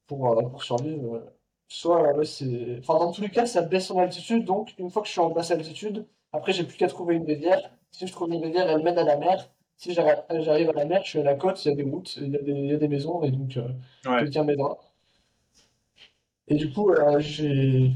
[0.08, 1.16] pour, euh, pour survivre.
[1.16, 1.26] euh.
[1.70, 2.80] Soit, euh, c'est...
[2.80, 4.46] Enfin, dans tous les cas, ça baisse en altitude.
[4.46, 7.26] Donc, une fois que je suis en basse altitude, après, j'ai plus qu'à trouver une
[7.26, 7.72] rivière.
[7.92, 9.50] Si je trouve une rivière, elle mène à la mer.
[9.78, 12.16] Si j'arrive à la mer, je suis à la côte, il y a des routes,
[12.18, 13.70] il y a des, il y a des maisons, et donc euh,
[14.06, 14.20] Ouais.
[14.20, 14.80] quelqu'un m'aidera.
[16.48, 17.92] Et du coup, j'ai,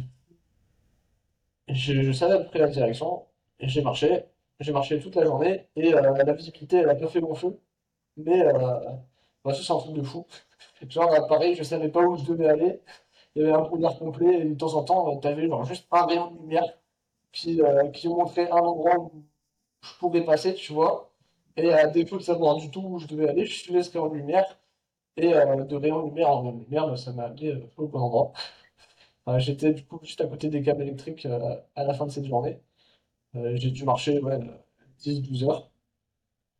[1.70, 3.26] je, je savais à peu près la direction,
[3.60, 4.24] j'ai marché.
[4.62, 7.60] J'ai marché toute la journée, et euh, la visibilité, elle a pas fait long feu.
[8.18, 8.54] Mais euh,
[9.44, 10.26] bah, ça, c'est un truc de fou.
[10.90, 12.82] Genre, euh, pareil, je savais pas où je devais aller.
[13.36, 15.88] Il y avait un brouillard complet, et de temps en temps, tu avais genre juste
[15.92, 16.66] un rayon de lumière
[17.32, 19.24] qui, euh, qui montrait un endroit où
[19.84, 21.12] je pouvais passer, tu vois.
[21.58, 24.10] Et à défaut de savoir du tout où je devais aller, je suivais ce rayon
[24.10, 24.46] de lumière.
[25.18, 27.60] Et euh, de rayon de lumière en rayon de lumière, bah, ça m'a amené euh,
[27.78, 28.34] au bon endroit.
[29.26, 32.11] Enfin, j'étais du coup juste à côté des câbles électriques euh, à la fin de
[32.11, 32.60] cette journée.
[33.35, 34.39] Euh, j'ai dû marcher ouais,
[34.99, 35.72] 10-12 heures.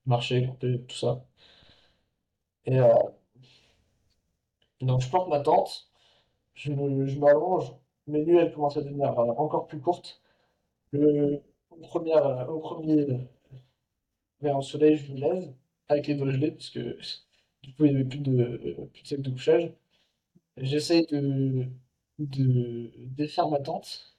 [0.08, 1.26] Marcher, couper, tout ça.
[2.66, 2.94] Et euh,
[4.82, 5.90] donc je plante ma tente,
[6.56, 7.74] je, m'allonge,
[8.08, 10.22] mes nuits elles commencent à devenir euh, encore plus courtes.
[10.92, 13.18] Le, au premier, euh, au premier euh,
[14.42, 15.54] rayon de soleil, je me lève
[15.90, 16.98] avec les doigts gelés parce que
[17.64, 19.72] du coup il n'y avait plus de, euh, plus de sac de couchage.
[20.58, 21.68] J'essaye de,
[22.20, 24.16] de défaire ma tente.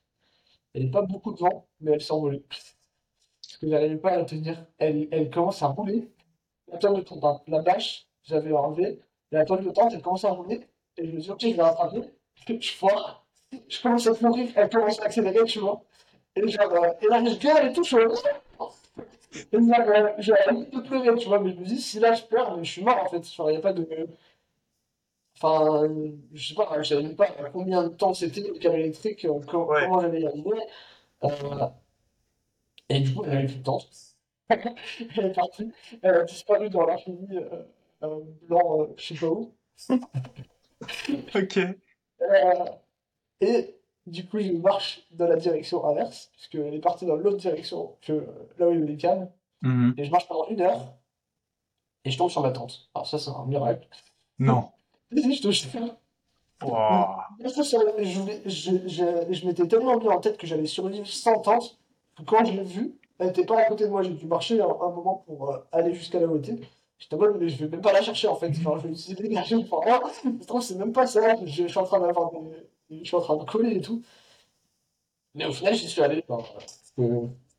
[0.74, 2.42] Il n'y avait pas beaucoup de vent, mais elle s'envolait.
[2.48, 4.66] Parce que j'arrivais pas à la tenir.
[4.78, 6.10] Elle, elle commence à rouler.
[6.70, 9.00] La toile de tente, la bâche, j'avais enlevé.
[9.30, 10.66] La toile de tente, elle commence à rouler.
[10.98, 12.02] Et je me dis, ok, je vais rattraper.
[12.46, 13.26] Je foire.
[13.68, 14.50] Je commence à courir.
[14.54, 15.82] Elle commence à accélérer, tu vois.
[16.34, 17.84] Et, genre, euh, là, je gueule et tout.
[17.84, 17.96] Je...
[19.52, 21.38] Et là, euh, j'ai de pleurer, tu vois.
[21.40, 23.26] Mais je me dis, si là, je pleure, je suis mort, en fait.
[23.38, 23.88] Il n'y a pas de...
[25.40, 28.76] Enfin, euh, je sais pas, je savais même pas combien de temps c'était le câble
[28.76, 29.82] électrique, euh, co- Ouais.
[29.84, 30.26] comment arriver.
[31.24, 31.28] Euh,
[32.88, 33.80] et du coup, elle avait plus de temps.
[34.48, 35.70] Elle est partie.
[36.02, 37.62] Elle a disparu dans l'infini euh,
[38.04, 39.52] euh, blanc, euh, je sais pas où.
[41.34, 41.56] Ok.
[41.58, 42.64] Euh,
[43.40, 43.76] et
[44.06, 48.26] du coup, je marche dans la direction inverse, puisqu'elle est partie dans l'autre direction que
[48.58, 49.30] là où il y avait les câbles.
[49.62, 49.94] Mhm.
[49.98, 50.94] Et je marche pendant une heure,
[52.04, 52.88] et je tombe sur ma tente.
[52.94, 53.86] Alors ça, c'est un miracle.
[54.38, 54.70] Non.
[55.10, 55.96] Je te jure.
[56.60, 56.68] Je,
[58.46, 61.78] je, je, m'étais tellement mis en tête que j'allais survivre sans tente
[62.16, 64.02] que quand je l'ai vue, elle n'était pas à côté de moi.
[64.02, 66.58] J'ai dû marcher un, un moment pour euh, aller jusqu'à elle était.
[66.98, 68.48] J'étais en mode, mais je vais même pas la chercher en fait.
[68.48, 70.00] Enfin, je me suis dégagé pour rien.
[70.24, 71.36] Je trouve que c'est même pas ça.
[71.44, 72.38] Je, suis en train d'avoir des.
[72.90, 74.02] Je suis en train de coller et tout.
[75.34, 76.24] Mais au final, j'y suis allé.
[76.28, 76.58] Enfin,
[76.96, 77.02] que,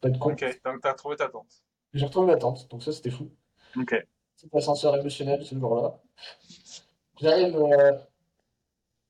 [0.02, 0.32] pas de con.
[0.32, 1.64] Ok, donc t'as trouvé ta tente.
[1.94, 3.30] J'ai retrouvé ma tente, donc ça c'était fou.
[3.76, 3.96] Ok.
[4.36, 6.00] C'est un ascenseur émotionnel ce jour-là.
[7.20, 7.92] J'arrive euh,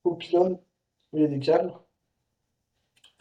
[0.03, 0.53] au pylône
[1.13, 1.71] où il y a des câbles.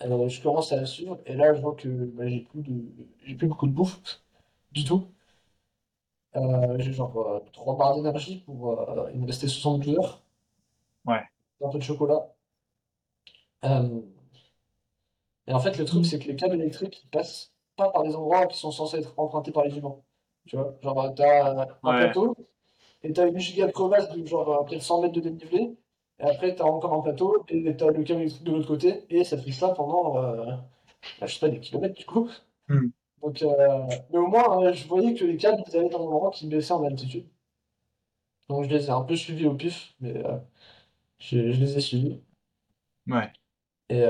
[0.02, 2.84] Euh, je commence à la suivre et là je vois que bah, j'ai plus de
[3.24, 4.00] j'ai plus beaucoup de bouffe
[4.72, 5.08] du tout.
[6.36, 10.22] Euh, j'ai genre euh, 3 barres d'énergie pour euh, il me restait 72 heures,
[11.06, 11.26] Ouais.
[11.60, 12.34] un peu de chocolat.
[13.64, 14.00] Euh,
[15.46, 18.14] et en fait le truc c'est que les câbles électriques ils passent pas par des
[18.14, 19.96] endroits qui sont censés être empruntés par les humains.
[20.46, 21.94] Tu vois, genre euh, t'as un Ouais.
[21.94, 22.36] plateau
[23.06, 25.76] et t'as une giga crevasse de genre euh, peut-être 100 mètres de dénivelé
[26.18, 29.24] et après t'as encore un plateau et t'as le câble électrique de l'autre côté et
[29.24, 30.56] ça fait ça pendant euh,
[31.20, 32.28] bah, je sais pas, des kilomètres du coup.
[32.68, 32.88] Hmm.
[33.22, 36.12] Donc, euh, mais au moins, euh, je voyais que les câbles, ils allaient dans un
[36.12, 37.26] endroit qui baissait en altitude.
[38.48, 40.22] Donc, je les ai un peu suivis au pif, mais
[41.18, 42.20] je, je les ai suivis.
[43.08, 43.32] Ouais.
[43.88, 44.04] Et,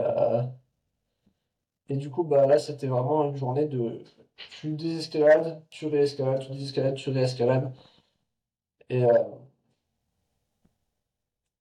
[1.89, 4.03] et du coup, bah, là, c'était vraiment une journée de.
[4.61, 7.73] Tu désescalades, tu réescalades, tu désescalades, tu réescalades.
[8.91, 9.25] Et, euh,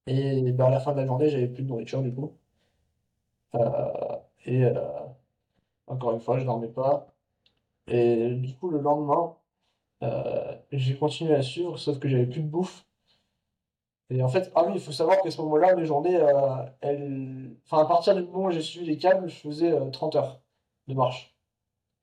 [0.08, 2.36] et bah, à la fin de la journée, j'avais plus de nourriture du coup.
[3.56, 4.74] Euh, et euh,
[5.88, 7.08] encore une fois, je dormais pas.
[7.88, 9.38] Et du coup, le lendemain,
[10.72, 12.86] j'ai continué à suivre, sauf que j'avais plus de bouffe.
[14.10, 16.20] Et en fait, ah oui, il faut savoir qu'à ce moment-là, mes journées,
[16.82, 17.56] elles...
[17.66, 20.42] enfin, à partir du moment où j'ai suivi les câbles, je faisais euh, 30 heures
[20.88, 21.36] de marche.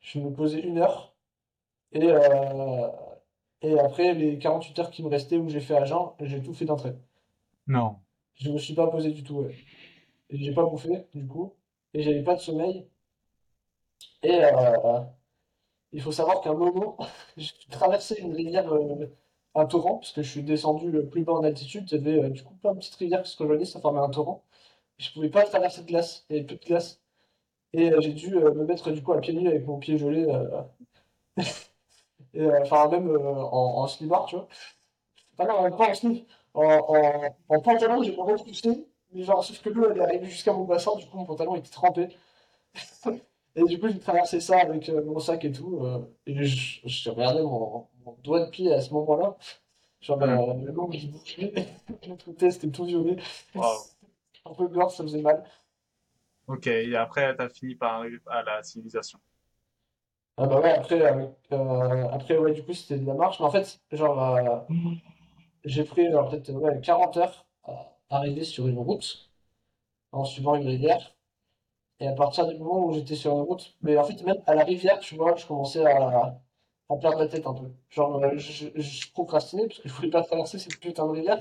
[0.00, 1.14] Je me posais une heure,
[1.92, 2.88] et, euh,
[3.62, 6.64] et après, les 48 heures qui me restaient où j'ai fait jeun, j'ai tout fait
[6.64, 6.96] d'un trait.
[7.66, 7.96] Non.
[8.34, 9.56] Je me suis pas posé du tout, ouais.
[10.30, 11.54] Et j'ai pas bouffé, du coup,
[11.94, 12.88] et j'avais pas de sommeil.
[14.22, 15.00] Et euh,
[15.92, 16.96] il faut savoir qu'à un moment,
[17.36, 19.06] j'ai traversé une rivière, euh,
[19.54, 21.88] un torrent, parce que je suis descendu le plus bas en altitude.
[21.92, 24.00] Il y avait euh, du coup plein de petites rivières qui se rejoignaient, ça formait
[24.00, 24.44] un torrent.
[24.98, 27.00] Je pouvais pas traverser de glace, il y avait plus de glace.
[27.74, 30.26] Et j'ai dû me mettre du coup à pieds nus avec mon pied gelé,
[32.34, 34.48] et, euh, enfin même euh, en, en slibard, tu vois.
[35.38, 39.60] Enfin non, pas en slip, en, en, en pantalon, j'ai pas poussé, mais genre, sauf
[39.62, 42.08] que l'eau elle est arrivée jusqu'à mon bassin, du coup mon pantalon était trempé.
[43.54, 45.80] Et du coup, j'ai traversé ça avec euh, mon sac et tout.
[46.26, 49.36] et je, je regardais mon, mon doigt de pied à ce moment-là.
[50.00, 51.52] Genre, euh, le long, il bougeait.
[52.08, 53.16] Le tout c'était tout violet.
[53.54, 53.86] Wow.
[54.46, 55.44] Un peu gore, ça faisait mal.
[56.46, 59.18] Ok, et après, t'as fini par arriver à la civilisation.
[60.36, 63.38] Ah bah ouais, après, euh, euh, après ouais, du coup, c'était de la marche.
[63.40, 64.58] Mais en fait, genre, euh,
[65.64, 69.30] j'ai pris peut-être ouais, 40 heures à arriver sur une route
[70.12, 71.16] en suivant une rivière.
[72.00, 74.54] Et à partir du moment où j'étais sur une route, mais en fait, même à
[74.54, 76.40] la rivière, tu vois, je commençais à,
[76.90, 77.70] à perdre la tête un peu.
[77.90, 81.38] Genre, euh, je, je procrastinais parce que je voulais pas traverser cette putain de rivière.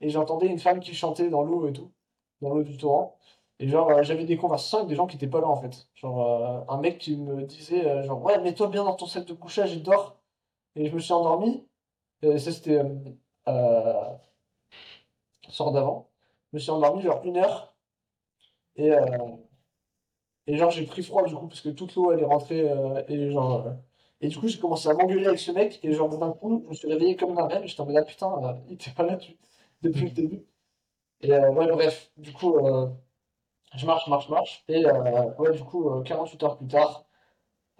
[0.00, 1.92] Et j'entendais une femme qui chantait dans l'eau et tout,
[2.42, 3.18] dans l'eau du torrent.
[3.64, 5.88] Et genre, euh, j'avais des conversations avec des gens qui étaient pas là en fait.
[5.94, 9.24] Genre, euh, un mec qui me disait, euh, genre, ouais, mets-toi bien dans ton sac
[9.24, 10.20] de couchage et dors.
[10.76, 11.66] Et je me suis endormi.
[12.22, 12.82] Et ça, c'était
[15.48, 16.10] soir d'avant.
[16.52, 17.74] Je me suis endormi genre une heure.
[18.76, 18.90] Et,
[20.46, 22.70] et genre, j'ai pris froid du coup, parce que toute l'eau elle est rentrée.
[23.08, 23.66] et genre.
[24.20, 25.80] et du coup, j'ai commencé à m'engueuler avec ce mec.
[25.82, 27.64] Et genre, d'un coup, je me suis réveillé comme un rêve.
[27.66, 29.18] J'étais en mode, ah putain, il était pas là
[29.82, 30.46] depuis le début.
[31.22, 32.56] Et ouais, bref, du coup,
[33.74, 34.64] euh, je marche, marche, marche.
[34.68, 37.04] Et euh, ouais, du coup, euh, 48 heures plus tard,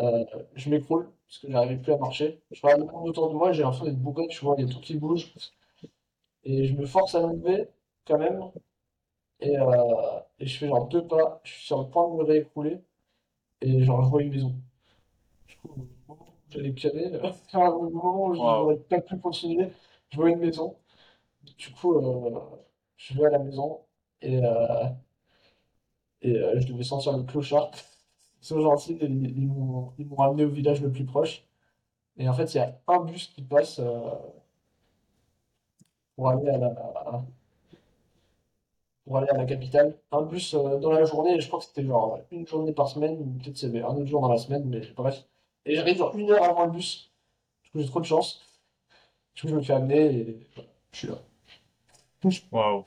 [0.02, 2.42] euh, je m'écroule parce que j'arrivais plus à marcher.
[2.52, 4.70] Je regarde le monde autour de moi, j'ai l'impression d'être bourré, tu vois, il y
[4.70, 5.32] a tout qui bouge.
[6.44, 7.68] Et je me force à me lever
[8.06, 8.40] quand même.
[9.40, 12.24] Et, euh, et je fais genre deux pas, je suis sur le point de me
[12.24, 12.80] réécrouler.
[13.62, 14.54] Et genre, je vois une maison.
[15.48, 15.88] Du coup,
[16.50, 17.30] j'allais caler, euh,
[17.70, 18.46] au moment où je Wow.
[18.46, 19.68] n'aurais pas pu continuer,
[20.10, 20.76] je vois une maison.
[21.58, 22.40] Du coup, euh,
[22.96, 23.80] je vais à la maison
[24.22, 24.84] et, euh,
[26.24, 27.70] et euh, je devais sentir le clochard.
[28.42, 31.44] Ils sont ils, ils m'ont ramené au village le plus proche.
[32.18, 34.01] Et en fait, il y a un bus qui passe euh,
[36.16, 37.24] pour aller à la,
[39.05, 39.96] pour aller à la capitale.
[40.12, 43.16] Un bus euh, dans la journée, je crois que c'était genre une journée par semaine,
[43.20, 45.24] ou peut-être c'est un autre jour dans la semaine, mais bref.
[45.66, 47.12] Et j'arrive genre une heure avant le bus.
[47.64, 48.40] Du coup, j'ai trop de chance.
[49.34, 50.48] Je me fais amener et
[50.92, 51.18] je suis là.
[52.52, 52.84] Waouh.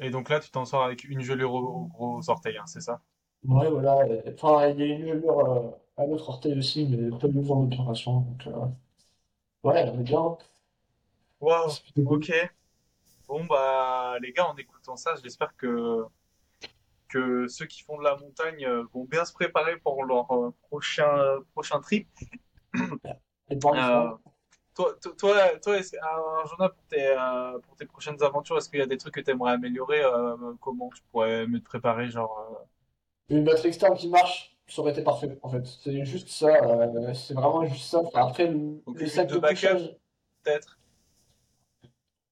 [0.00, 3.00] Et donc là, tu t'en sors avec une gelure au, gros orteil, hein, c'est ça?
[3.44, 3.98] Ouais, voilà.
[4.34, 8.20] Enfin, il y a une gelure euh, à l'autre orteil aussi, mais pas besoin d'opération.
[8.20, 8.66] Donc, euh,
[9.64, 10.36] ouais, on est bien.
[11.40, 11.70] Waouh.
[11.70, 12.18] C'est plutôt cool.
[12.18, 12.32] Ok.
[13.28, 16.04] Bon, bah, les gars, en écoutant ça, j'espère que,
[17.08, 20.50] que ceux qui font de la montagne euh, vont bien se préparer pour leur euh,
[20.62, 22.08] prochain, prochain trip.
[23.50, 24.10] Et pour Euh,
[24.84, 28.82] toi, toi, toi, toi, euh, pour tes, euh, pour tes prochaines aventures, est-ce qu'il y
[28.82, 30.02] a des trucs que tu aimerais améliorer?
[30.02, 32.64] euh, comment tu pourrais mieux te préparer, genre, euh,
[33.36, 35.64] une batterie externe qui marche, ça aurait été parfait, en fait.
[35.64, 36.48] C'est juste ça.
[37.14, 38.00] c'est vraiment juste ça.
[38.14, 39.96] Après, le, les sacs de de backup, couchage.
[40.42, 40.78] peut-être?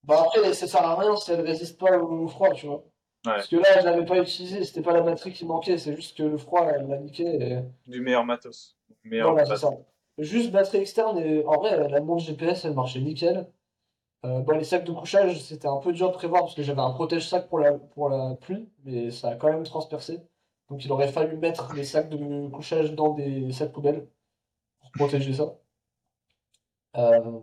[0.02, 2.84] Bah après, ça sert à rien si elle résiste pas au froid, tu vois.
[3.22, 6.16] Parce que là, je l'avais pas utilisé, c'était pas la batterie qui manquait, c'est juste
[6.16, 7.24] que le froid, elle l'a niqué.
[7.24, 7.58] Et...
[7.86, 8.76] Du meilleur matos.
[10.18, 13.46] Juste batterie externe, et en vrai, la montre GPS, elle marchait nickel.
[14.24, 16.80] Euh, bon, les sacs de couchage, c'était un peu dur de prévoir parce que j'avais
[16.82, 20.20] un protège-sac pour la, pour la pluie, mais ça a quand même transpercé.
[20.70, 24.08] Donc il aurait fallu mettre les sacs de couchage dans des sacs poubelles
[24.82, 25.54] pour protéger ça.
[26.96, 27.40] Euh,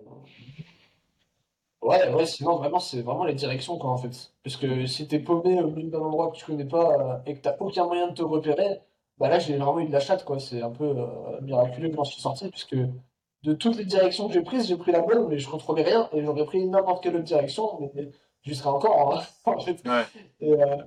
[1.81, 4.33] Ouais, ouais, sinon vraiment, c'est vraiment les directions, quoi, en fait.
[4.43, 7.35] Parce que si t'es paumé au milieu d'un endroit que tu connais pas euh, et
[7.35, 8.81] que t'as aucun moyen de te repérer,
[9.19, 10.39] bah là, j'ai vraiment eu de la chatte, quoi.
[10.39, 14.33] C'est un peu euh, miraculeux que j'en suis sorti, puisque de toutes les directions que
[14.33, 17.15] j'ai prises, j'ai pris la bonne, mais je contrôlais rien, et j'aurais pris n'importe quelle
[17.15, 18.11] autre direction, mais
[18.43, 19.83] j'y serais encore, hein, en fait.
[19.85, 20.05] Ouais.
[20.41, 20.77] Et, euh,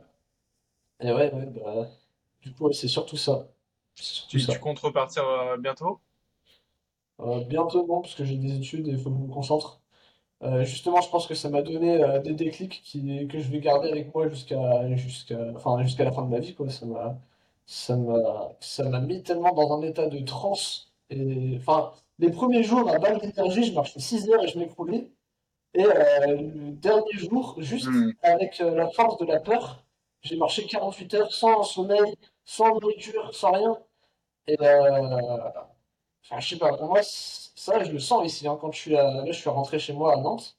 [1.00, 1.88] et ouais, ouais, bah,
[2.42, 3.48] du coup, ouais, c'est surtout ça.
[3.94, 4.52] Surtout Tu, ça.
[4.52, 6.00] tu comptes repartir euh, bientôt?
[7.48, 9.80] Bientôt, non, parce que j'ai des études et il faut que je me concentre.
[10.62, 14.14] Justement, je pense que ça m'a donné des déclics qui, que je vais garder avec
[14.14, 16.70] moi jusqu'à jusqu'à enfin, jusqu'à la fin de ma vie, quoi.
[16.70, 17.18] Ça m'a
[17.68, 20.92] ça m'a ça m'a mis tellement dans un état de transe.
[21.10, 25.12] Et, enfin, les premiers jours, à balle d'énergie, je marchais 6 heures et je m'écroulais.
[25.74, 28.10] Et euh, le dernier jour, juste Hmm.
[28.22, 29.84] avec euh, la force de la peur,
[30.22, 32.14] j'ai marché 48 heures sans sommeil,
[32.44, 33.78] sans nourriture, sans rien.
[34.48, 35.50] Et euh,
[36.24, 38.46] Enfin, je sais pas, pour moi, ça, je le sens ici.
[38.48, 40.58] hein, quand je suis, à- là, je suis rentré chez moi à Nantes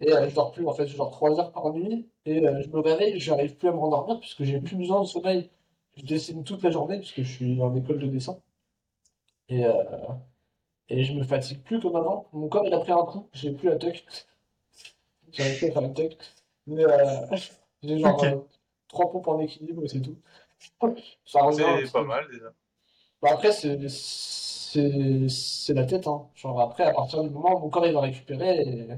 [0.00, 2.68] et euh, je dors plus, en fait, je dors 3 heures par nuit et je
[2.70, 5.50] me réveille, je n'arrive plus à me rendormir puisque j'ai plus besoin de sommeil.
[5.98, 8.38] Je dessine toute la journée puisque je suis en école de dessin
[9.48, 9.72] et, euh,
[10.88, 12.28] et je me fatigue plus comme avant.
[12.32, 14.04] Mon corps, il a pris un coup, j'ai plus la tuck.
[15.32, 16.16] J'arrive plus à faire la tuck.
[16.66, 17.36] Mais euh,
[17.82, 18.36] j'ai genre euh,
[18.88, 20.16] trois pompes en équilibre et c'est tout.
[21.24, 22.06] Ça C'est petit pas peu.
[22.06, 22.52] mal déjà.
[23.22, 23.76] Bah après, c'est
[25.74, 26.28] la tête, hein.
[26.34, 28.88] Genre après, à partir du moment où mon corps il va récupérer, et,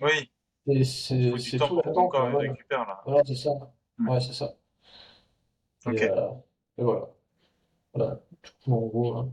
[0.00, 0.30] Oui,
[0.66, 3.00] et c'est tout là-dedans, Voilà, récupère là.
[3.06, 3.50] voilà c'est ça.
[3.98, 4.08] Hmm.
[4.08, 4.54] Ouais, c'est ça.
[5.86, 6.02] Et, Ok.
[6.02, 6.30] euh,
[6.78, 7.08] et voilà.
[7.94, 8.20] Voilà.
[8.64, 9.32] Coup, en gros, hein.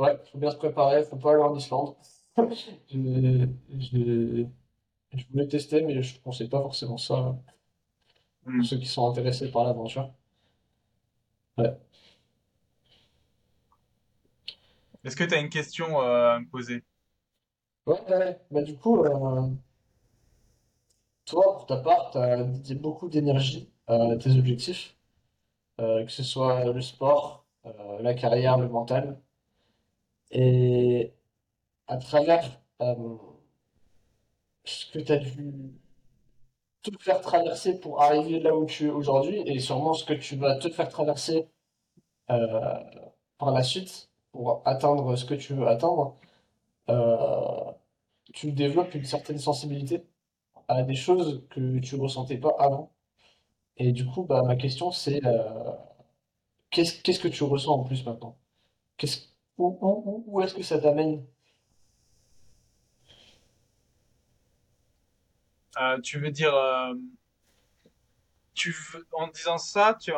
[0.00, 1.94] Ouais, faut bien se préparer, faut pas aller en Islande.
[5.14, 7.38] Je voulais tester, mais je conseille pas forcément ça hein,
[8.44, 8.60] Hmm.
[8.60, 10.14] pour ceux qui sont intéressés par l'aventure.
[11.56, 11.80] Ouais.
[15.04, 16.84] Est-ce que tu as une question euh, à me poser?
[17.86, 18.40] Ouais, ouais.
[18.50, 19.50] Bah du coup, euh,
[21.24, 24.96] toi, pour ta part, tu as dédié beaucoup d'énergie à tes objectifs,
[25.80, 29.20] euh, que ce soit le sport, euh, la carrière, le mental.
[30.30, 31.12] Et
[31.88, 33.16] à travers euh,
[34.64, 35.72] ce que tu as dû
[36.82, 40.36] te faire traverser pour arriver là où tu es aujourd'hui, et sûrement ce que tu
[40.36, 41.48] vas te faire traverser
[42.30, 42.80] euh,
[43.38, 46.16] par la suite pour atteindre ce que tu veux atteindre,
[46.90, 47.72] euh,
[48.32, 50.06] tu développes une certaine sensibilité
[50.68, 52.92] à des choses que tu ressentais pas avant.
[53.80, 55.72] Et du coup, bah, ma question, c'est euh,
[56.70, 58.36] qu'est-ce, qu'est-ce que tu ressens en plus maintenant?
[58.98, 59.20] Qu'est-ce,
[59.58, 61.24] où, où, où- où est-ce que ça t'amène?
[65.80, 66.94] Euh, tu veux dire, euh,
[68.54, 70.12] tu veux- en disant ça, tu,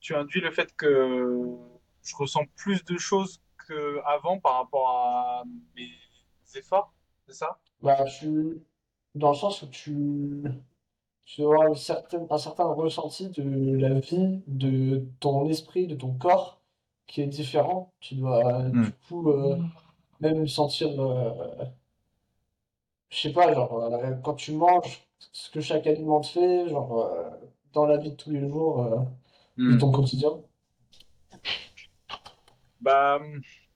[0.00, 1.56] tu induis le fait que
[2.02, 5.90] je ressens plus de choses qu'avant par rapport à mes
[6.54, 6.92] efforts,
[7.26, 7.58] c'est ça?
[7.80, 8.62] Bah, tu,
[9.14, 10.42] dans le sens où tu,
[11.34, 13.42] tu dois avoir une certaine, un certain ressenti de
[13.78, 16.60] la vie, de ton esprit, de ton corps,
[17.06, 17.92] qui est différent.
[18.00, 18.82] Tu dois, Hmm.
[18.82, 19.56] du coup, euh,
[20.20, 21.64] même sentir, euh,
[23.10, 26.98] je sais pas, genre, euh, quand tu manges, ce que chaque aliment te fait, genre,
[27.04, 27.30] euh,
[27.72, 28.98] dans la vie de tous les jours, euh,
[29.68, 29.78] de Hmm.
[29.78, 30.30] ton quotidien.
[32.80, 33.20] Bah,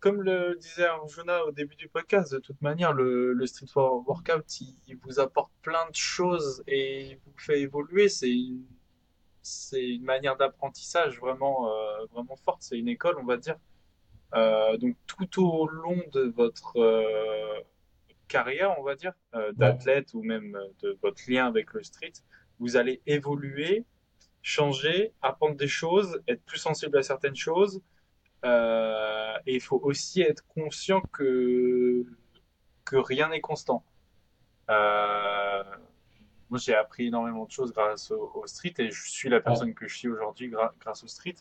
[0.01, 4.07] comme le disait Arjuna au début du podcast, de toute manière, le, le street for-
[4.07, 8.09] workout, il, il vous apporte plein de choses et il vous fait évoluer.
[8.09, 12.63] C'est une, manière d'apprentissage vraiment, euh, vraiment forte.
[12.63, 13.57] C'est une école, on va dire.
[14.35, 17.61] Euh, donc, tout au long de votre euh,
[18.29, 19.13] carrière, on va dire,
[19.55, 22.13] d'athlète ou même de votre lien avec le street,
[22.59, 23.85] vous allez évoluer,
[24.43, 27.81] changer, apprendre des choses, être plus sensible à certaines choses.
[28.45, 32.05] Euh, et il faut aussi être conscient que,
[32.85, 33.83] que rien n'est constant.
[34.71, 35.65] Euh,
[36.51, 39.75] moi, j'ai appris énormément de choses grâce au, au street et je suis la personne
[39.75, 40.49] que je suis aujourd'hui
[40.81, 41.37] grâce au street.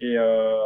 [0.00, 0.56] Et euh,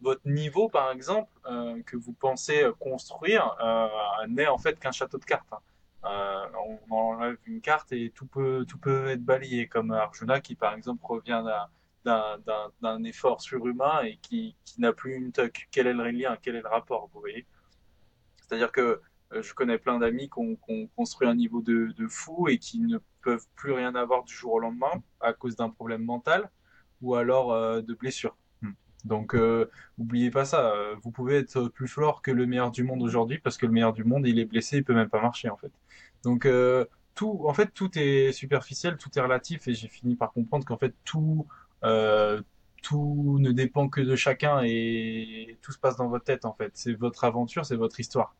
[0.00, 5.18] votre niveau, par exemple, euh, que vous pensez construire, euh, n'est en fait qu'un château
[5.18, 5.52] de cartes.
[5.52, 5.60] hein.
[6.04, 6.46] Euh,
[6.90, 10.74] on enlève une carte et tout peut, tout peut être balayé, comme Arjuna qui, par
[10.74, 11.68] exemple, revient d'un
[12.04, 15.68] d'un effort surhumain et qui, qui n'a plus une tuck.
[15.70, 16.36] Quel est le lien?
[16.42, 17.10] Quel est le rapport?
[17.12, 17.46] Vous voyez?
[18.42, 19.00] C'est-à-dire que
[19.34, 22.48] Euh, je connais plein d'amis qui ont, qui ont construit un niveau de, de fou
[22.48, 26.02] et qui ne peuvent plus rien avoir du jour au lendemain à cause d'un problème
[26.02, 26.50] mental
[27.02, 28.36] ou alors euh, de blessures.
[28.62, 28.72] Hmm.
[29.04, 29.68] Donc, euh,
[29.98, 30.60] oubliez pas ça.
[30.72, 33.72] euh, Vous pouvez être plus fort que le meilleur du monde aujourd'hui parce que le
[33.72, 35.72] meilleur du monde, il est blessé, il peut même pas marcher en fait.
[36.22, 40.32] Donc, euh, tout, en fait, tout est superficiel, tout est relatif et j'ai fini par
[40.32, 41.46] comprendre qu'en fait, tout,
[42.82, 46.72] tout ne dépend que de chacun et tout se passe dans votre tête en fait.
[46.74, 48.34] C'est votre aventure, c'est votre histoire.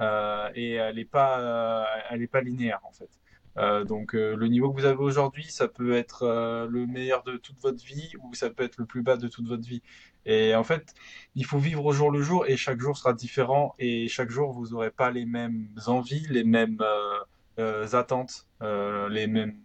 [0.00, 3.10] Euh, et elle n'est pas, euh, elle est pas linéaire en fait.
[3.56, 7.22] Euh, donc euh, le niveau que vous avez aujourd'hui, ça peut être euh, le meilleur
[7.22, 9.82] de toute votre vie ou ça peut être le plus bas de toute votre vie.
[10.26, 10.94] Et en fait,
[11.34, 14.52] il faut vivre au jour le jour et chaque jour sera différent et chaque jour
[14.52, 17.20] vous n'aurez pas les mêmes envies, les mêmes euh,
[17.60, 19.63] euh, attentes, euh, les mêmes.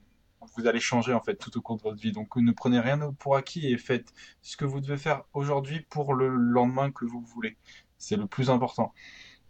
[0.55, 2.11] Vous allez changer en fait tout au cours de votre vie.
[2.11, 6.13] Donc ne prenez rien pour acquis et faites ce que vous devez faire aujourd'hui pour
[6.13, 7.57] le lendemain que vous voulez.
[7.97, 8.93] C'est le plus important.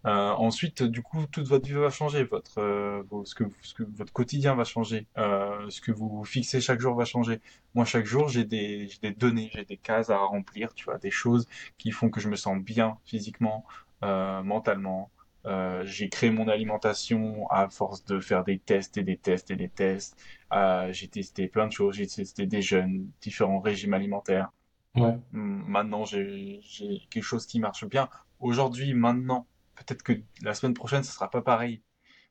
[0.05, 3.83] Euh, ensuite, du coup, toute votre vie va changer, votre, euh, ce que, ce que
[3.83, 7.41] votre quotidien va changer, euh, ce que vous fixez chaque jour va changer.
[7.75, 11.11] Moi, chaque jour, j'ai des, des données, j'ai des cases à remplir, tu vois, des
[11.11, 11.47] choses
[11.77, 13.65] qui font que je me sens bien physiquement,
[14.03, 15.11] euh, mentalement.
[15.45, 19.55] Euh, j'ai créé mon alimentation à force de faire des tests et des tests et
[19.55, 20.17] des tests.
[20.53, 24.51] Euh, j'ai testé plein de choses, j'ai testé des jeûnes, différents régimes alimentaires.
[24.95, 25.17] Ouais.
[25.33, 26.61] Hum, Maintenant, j'ai,
[27.09, 28.09] quelque chose qui marche bien.
[28.39, 31.81] Aujourd'hui, maintenant, peut-être que la semaine prochaine, ce sera pas pareil.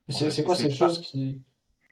[0.09, 0.74] C'est quoi ces pas.
[0.74, 1.43] choses qui...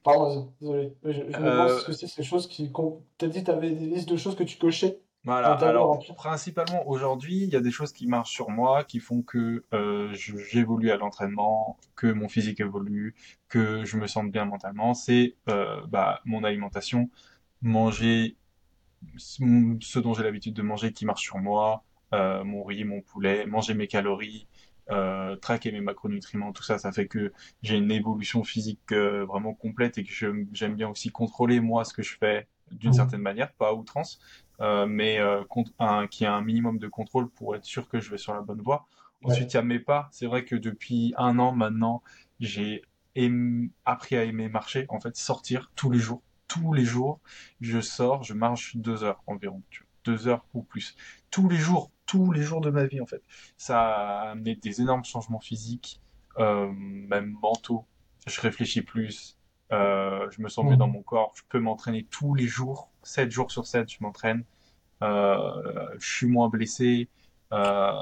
[0.04, 0.94] Pardon, désolé.
[1.04, 2.72] Je, je me demande Euh, ce que c'est ces choses qui...
[3.18, 5.54] T'as dit que t'avais des listes de choses que tu cochais voilà.
[5.54, 9.64] Alors, principalement aujourd'hui, il y a des choses qui marchent sur moi, qui font que
[9.74, 13.14] euh, j'évolue à l'entraînement, que mon physique évolue,
[13.48, 14.94] que je me sente bien mentalement.
[14.94, 17.10] C'est euh, bah, mon alimentation,
[17.62, 18.36] manger
[19.18, 21.84] ce dont j'ai l'habitude de manger qui marche sur moi,
[22.14, 24.48] euh, mon riz, mon poulet, manger mes calories,
[24.90, 27.32] euh, traquer mes macronutriments, tout ça, ça fait que
[27.62, 30.12] j'ai une évolution physique euh, vraiment complète et que
[30.52, 32.96] j'aime bien aussi contrôler moi ce que je fais d'une Mhm.
[32.96, 34.20] certaine manière, pas à outrance,
[34.60, 38.10] mais euh, cont- un, qui a un minimum de contrôle pour être sûr que je
[38.10, 38.86] vais sur la bonne voie.
[39.24, 40.08] Ensuite, il y a mes pas.
[40.12, 42.02] C'est vrai que depuis un an maintenant,
[42.40, 42.82] j'ai
[43.16, 46.22] aim- appris à aimer marcher, en fait, sortir tous les jours.
[46.48, 47.20] Tous les jours,
[47.60, 50.96] je sors, je marche deux heures environ, tu vois, deux heures ou plus.
[51.30, 53.22] Tous les jours, tous les jours de ma vie, en fait.
[53.56, 56.00] Ça a amené des énormes changements physiques,
[56.38, 57.84] euh, même mentaux.
[58.26, 59.36] Je réfléchis plus,
[59.72, 61.32] euh, je me sens mieux dans mon corps.
[61.34, 64.44] Je peux m'entraîner tous les jours, sept jours sur sept, je m'entraîne.
[65.02, 67.08] Euh, je suis moins blessé.
[67.52, 67.92] Euh,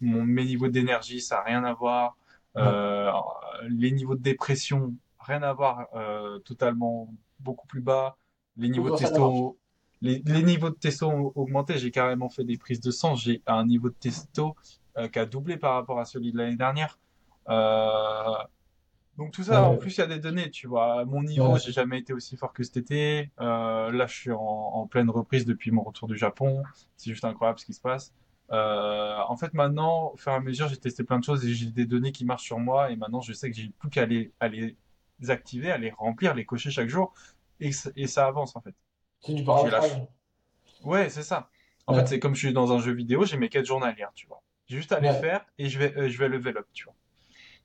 [0.00, 2.16] mon, mes niveaux d'énergie, ça n'a rien à voir.
[2.56, 3.10] Euh,
[3.68, 8.16] les niveaux de dépression, rien à voir, euh, totalement beaucoup plus bas.
[8.56, 9.58] Les niveaux de testo,
[10.00, 11.78] les, les niveaux de testo ont augmenté.
[11.78, 13.14] J'ai carrément fait des prises de sang.
[13.14, 14.56] J'ai un niveau de testo
[14.96, 16.98] euh, qui a doublé par rapport à celui de l'année dernière.
[17.48, 18.34] Euh,
[19.20, 21.04] donc tout ça, en plus, il y a des données, tu vois.
[21.04, 21.60] Mon niveau, Ouais.
[21.60, 23.30] j'ai jamais été aussi fort que cet été.
[23.38, 26.62] Euh, là, je suis en, en pleine reprise depuis mon retour du Japon.
[26.96, 28.14] C'est juste incroyable ce qui se passe.
[28.50, 31.52] Euh, en fait, maintenant, au fur et à mesure, j'ai testé plein de choses et
[31.52, 32.90] j'ai des données qui marchent sur moi.
[32.90, 34.74] Et maintenant, je sais que j'ai plus qu'à les, à les
[35.28, 37.12] activer, à les remplir, les cocher chaque jour.
[37.60, 38.74] Et, ça- et ça avance, en fait.
[39.20, 40.00] C'est du paramétrage.
[40.82, 41.50] Ouais, c'est ça.
[41.86, 44.26] En fait, c'est comme je suis dans un jeu vidéo, j'ai mes quêtes journalières, tu
[44.26, 44.42] vois.
[44.66, 45.20] J'ai juste à les Ouais.
[45.20, 46.94] faire et je vais, euh, je vais level up, tu vois.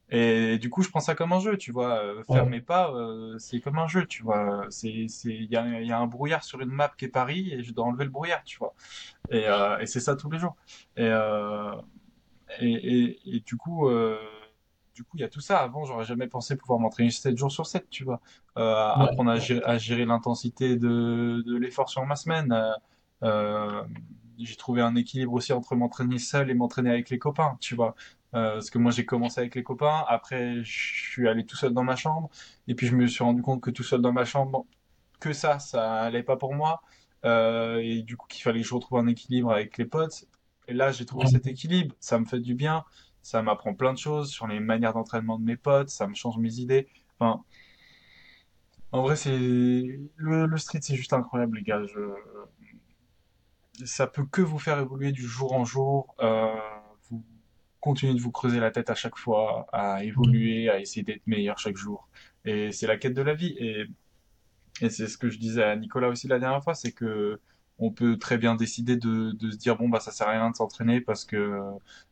[0.09, 1.97] Et du coup, je prends ça comme un jeu, tu vois.
[2.03, 2.45] Euh, faire Ouais.
[2.45, 4.65] mes pas, euh, c'est comme un jeu, tu vois.
[4.69, 7.51] C'est, c'est, il y a, y a un brouillard sur une map qui est Paris
[7.53, 8.75] et je dois enlever le brouillard, tu vois.
[9.31, 10.55] Et, euh, et c'est ça tous les jours.
[10.97, 11.71] Et, euh,
[12.61, 13.89] et, et, et du coup,
[14.95, 15.59] du coup, il y a tout ça.
[15.59, 18.21] Avant, j'aurais jamais pensé pouvoir m'entraîner 7 jours sur 7, tu vois.
[18.95, 19.05] Ouais.
[19.05, 22.53] apprendre à gérer, à gérer l'intensité de, de l'effort sur ma semaine.
[24.37, 27.95] J'ai trouvé un équilibre aussi entre m'entraîner seul et m'entraîner avec les copains, tu vois.
[28.35, 30.03] Euh, parce que moi, j'ai commencé avec les copains.
[30.07, 32.29] Après, je suis allé tout seul dans ma chambre.
[32.67, 34.65] Et puis, je me suis rendu compte que tout seul dans ma chambre,
[35.19, 36.81] que ça, ça allait pas pour moi.
[37.23, 40.25] Euh, et du coup, qu'il fallait que je retrouve un équilibre avec les potes.
[40.67, 41.95] Et là, j'ai trouvé cet équilibre.
[41.99, 42.83] Ça me fait du bien.
[43.21, 45.89] Ça m'apprend plein de choses sur les manières d'entraînement de mes potes.
[45.89, 46.87] Ça me change mes idées.
[47.19, 47.43] Enfin,
[48.91, 51.81] en vrai, c'est le, street, c'est juste incroyable, les gars.
[53.85, 56.15] Ça peut que vous faire évoluer du jour en jour.
[56.19, 56.55] Euh,
[57.85, 61.59] continuez de vous creuser la tête à chaque fois, à évoluer, à essayer d'être meilleur
[61.59, 62.09] chaque jour.
[62.43, 63.55] Et c'est la quête de la vie.
[63.59, 63.85] Et,
[64.81, 67.39] et c'est ce que je disais à Nicolas aussi la dernière fois, c'est que
[67.77, 70.55] on peut très bien décider de, se dire bon bah ça sert à rien de
[70.55, 71.59] s'entraîner parce que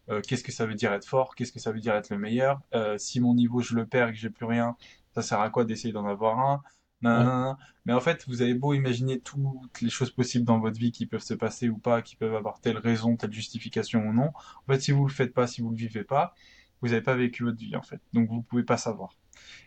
[0.09, 2.17] euh, qu'est-ce que ça veut dire être fort, qu'est-ce que ça veut dire être le
[2.17, 2.61] meilleur?
[2.75, 4.75] Euh, si mon niveau je le perds et que j'ai plus rien,
[5.15, 6.61] ça sert à quoi d'essayer d'en avoir un?
[7.03, 7.57] Nan, nan, nan.
[7.85, 11.05] Mais en fait, vous avez beau imaginer toutes les choses possibles dans votre vie qui
[11.05, 14.31] peuvent se passer ou pas, qui peuvent avoir telle raison, telle justification ou non.
[14.67, 16.33] En fait, si vous le faites pas, si vous le vivez pas,
[16.81, 18.01] vous n'avez pas vécu votre vie en fait.
[18.13, 19.11] Donc vous pouvez pas savoir.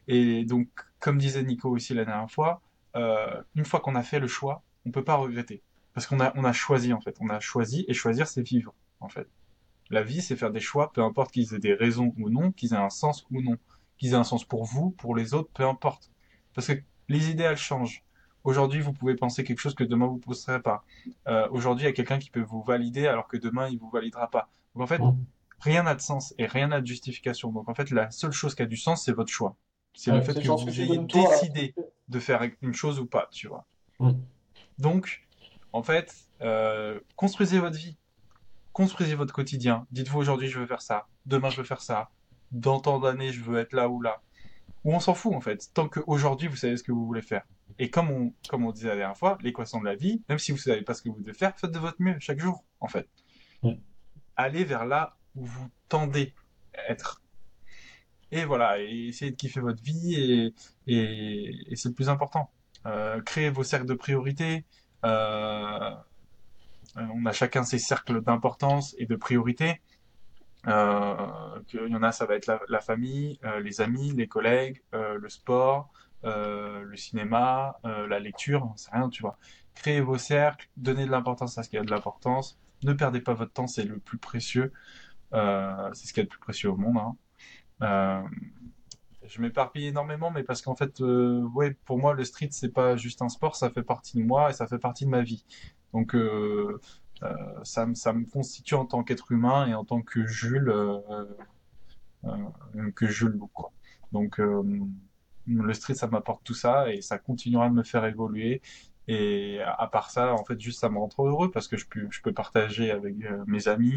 [0.09, 0.69] Et donc,
[1.01, 2.63] comme disait Nico aussi la dernière fois,
[2.97, 5.63] euh, une fois qu'on a fait le choix, on peut pas regretter.
[5.95, 7.17] Parce qu'on a, on a choisi en fait.
[7.21, 9.29] On a choisi et choisir c'est vivre en fait.
[9.91, 12.73] La vie c'est faire des choix, peu importe qu'ils aient des raisons ou non, qu'ils
[12.75, 13.57] aient un sens ou non.
[13.99, 16.11] Qu'ils aient un sens pour vous, pour les autres, peu importe.
[16.55, 18.03] Parce que les idéales changent.
[18.45, 20.85] Aujourd'hui, vous pouvez penser quelque chose que demain vous ne penserez pas.
[21.27, 23.91] Euh, Aujourd'hui, il y a quelqu'un qui peut vous valider alors que demain il vous
[23.91, 24.49] validera pas.
[24.75, 25.01] Donc en fait,
[25.61, 27.51] rien n'a de sens et rien n'a de justification.
[27.51, 29.57] Donc en fait, la seule chose qui a du sens, c'est votre choix.
[29.95, 31.75] C'est Ouais, le fait que vous que ayez toi, décidé
[32.09, 33.65] de faire une chose ou pas, tu vois.
[33.99, 34.13] Mm.
[34.79, 35.27] Donc,
[35.73, 37.97] en fait, euh, construisez votre vie.
[38.73, 39.87] Construisez votre quotidien.
[39.91, 41.07] Dites-vous aujourd'hui, je veux faire ça.
[41.25, 42.11] Demain, je veux faire ça.
[42.53, 44.21] Dans tant d'années, je veux être là ou là.
[44.87, 45.69] Ou on s'en fout, en fait.
[45.75, 47.43] Tant qu'aujourd'hui, vous savez ce que vous voulez faire.
[47.81, 50.53] Et comme on, comme on disait la dernière fois, l'équation de la vie, même si
[50.53, 52.87] vous savez pas ce que vous devez faire, faites de votre mieux chaque jour, en
[52.87, 53.09] fait.
[53.65, 53.73] Mm.
[54.37, 56.35] Allez vers là où vous tendez
[56.73, 57.21] à être.
[58.31, 60.55] Et voilà, et essayez de kiffer votre vie et,
[60.87, 62.53] et, et c'est le plus important.
[62.87, 64.65] Euh, créez vos cercles de priorité.
[65.05, 65.91] Euh,
[66.97, 69.81] on a chacun ses cercles d'importance et de priorité.
[70.69, 74.29] Euh, que- il y en a, ça va être la, famille, euh, les amis, les
[74.29, 75.91] collègues, euh, le sport,
[76.25, 79.39] euh, le cinéma, la lecture, c'est rien, tu vois.
[79.75, 82.59] Créez vos cercles, donnez de l'importance à ce qui a de l'importance.
[82.83, 84.73] Ne perdez pas votre temps, c'est le plus précieux.
[85.33, 87.17] C'est ce qu'il y a de plus précieux au monde.
[87.81, 88.25] Hein.
[89.27, 91.47] Je m'éparpille énormément, mais parce qu'en fait, euh,
[91.85, 94.53] pour moi, le street, c'est pas juste un sport, ça fait partie de moi et
[94.53, 95.45] ça fait partie de ma vie.
[95.93, 96.15] Donc,
[97.65, 100.99] ça, me- ça me constitue en tant qu'être humain et en tant que Jules, euh,
[102.25, 103.73] euh, que Jules quoi.
[104.13, 104.63] Donc, euh,
[105.47, 108.63] le street, ça m'apporte tout ça et ça continuera de me faire évoluer.
[109.09, 111.87] Et à part ça, en fait, juste ça me rend trop heureux parce que je
[111.87, 113.95] peux, je peux partager avec euh, mes amis.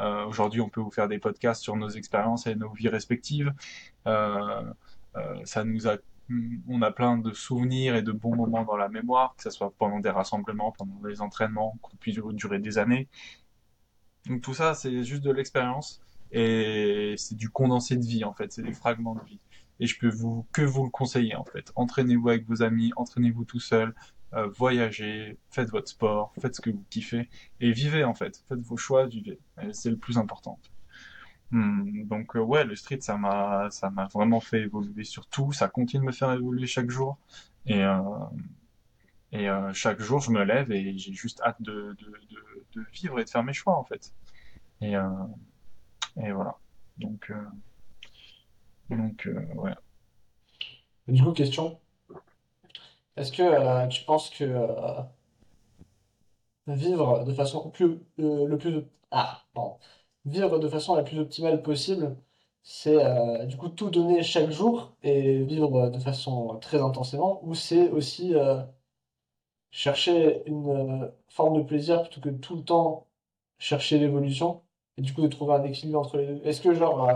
[0.00, 3.52] Euh, aujourd'hui, on peut vous faire des podcasts sur nos expériences et nos vies respectives.
[4.06, 4.62] Euh,
[5.16, 5.96] euh, ça nous a,
[6.68, 9.72] on a plein de souvenirs et de bons moments dans la mémoire, que ce soit
[9.78, 13.08] pendant des rassemblements, pendant des entraînements, qui puissent durer des années.
[14.26, 16.00] Donc tout ça, c'est juste de l'expérience
[16.30, 19.40] et c'est du condensé de vie en fait, c'est des fragments de vie.
[19.80, 21.72] Et je peux vous que vous le conseiller en fait.
[21.74, 23.94] Entraînez-vous avec vos amis, entraînez-vous tout seul,
[24.34, 27.28] euh, voyagez, faites votre sport, faites ce que vous kiffez
[27.60, 28.44] et vivez en fait.
[28.48, 29.38] Faites vos choix, vivez.
[29.72, 30.58] C'est le plus important.
[31.52, 35.52] Donc euh, ouais, le street, ça m'a, ça m'a vraiment fait évoluer sur tout.
[35.52, 37.18] Ça continue de me faire évoluer chaque jour.
[37.66, 37.98] Et euh,
[39.32, 42.86] et euh, chaque jour, je me lève et j'ai juste hâte de, de, de, de
[42.92, 44.12] vivre et de faire mes choix en fait.
[44.80, 45.08] Et euh,
[46.22, 46.56] et voilà.
[46.98, 47.36] Donc euh,
[48.90, 49.74] donc euh, ouais.
[51.08, 51.78] Du coup, question.
[53.16, 54.44] Est-ce que tu penses que
[56.66, 59.78] vivre de façon plus, le plus, ah, pardon.
[60.24, 62.16] Vivre de façon la plus optimale possible,
[62.62, 67.54] c'est euh, du coup tout donner chaque jour et vivre de façon très intensément, ou
[67.54, 68.62] c'est aussi euh,
[69.72, 70.68] chercher une
[71.02, 73.06] euh, forme de plaisir plutôt que tout le temps
[73.58, 74.62] chercher l'évolution
[74.96, 76.40] et du coup de trouver un équilibre entre les deux.
[76.46, 77.08] Est-ce que genre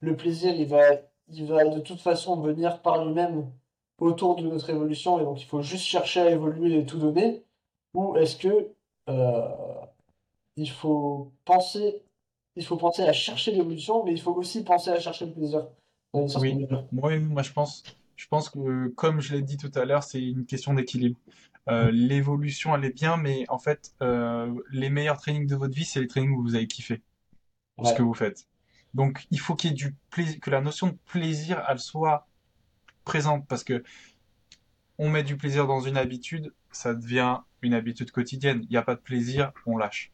[0.00, 0.82] le plaisir il va
[1.28, 3.50] il va de toute façon venir par lui-même
[3.98, 7.44] autour de notre évolution et donc il faut juste chercher à évoluer et tout donner
[7.94, 8.72] ou est-ce que
[10.56, 12.02] il faut penser
[12.58, 15.66] il faut penser à chercher l'évolution mais il faut aussi penser à chercher le plaisir
[16.12, 17.82] Oui, moi, oui, moi je pense,
[18.16, 21.18] je pense que comme je l'ai dit tout à l'heure, c'est une question d'équilibre.
[21.68, 25.84] Euh, l'évolution, elle est bien, mais en fait, euh, les meilleurs trainings de votre vie,
[25.84, 27.02] c'est les trainings où vous avez kiffé
[27.82, 27.94] ce Ouais.
[27.94, 28.48] que vous faites.
[28.94, 32.26] Donc, il faut qu'il y ait du plaisir, que la notion de plaisir, elle soit
[33.04, 33.82] présente, parce que
[34.98, 38.60] on met du plaisir dans une habitude, ça devient une habitude quotidienne.
[38.64, 40.12] Il n'y a pas de plaisir, on lâche.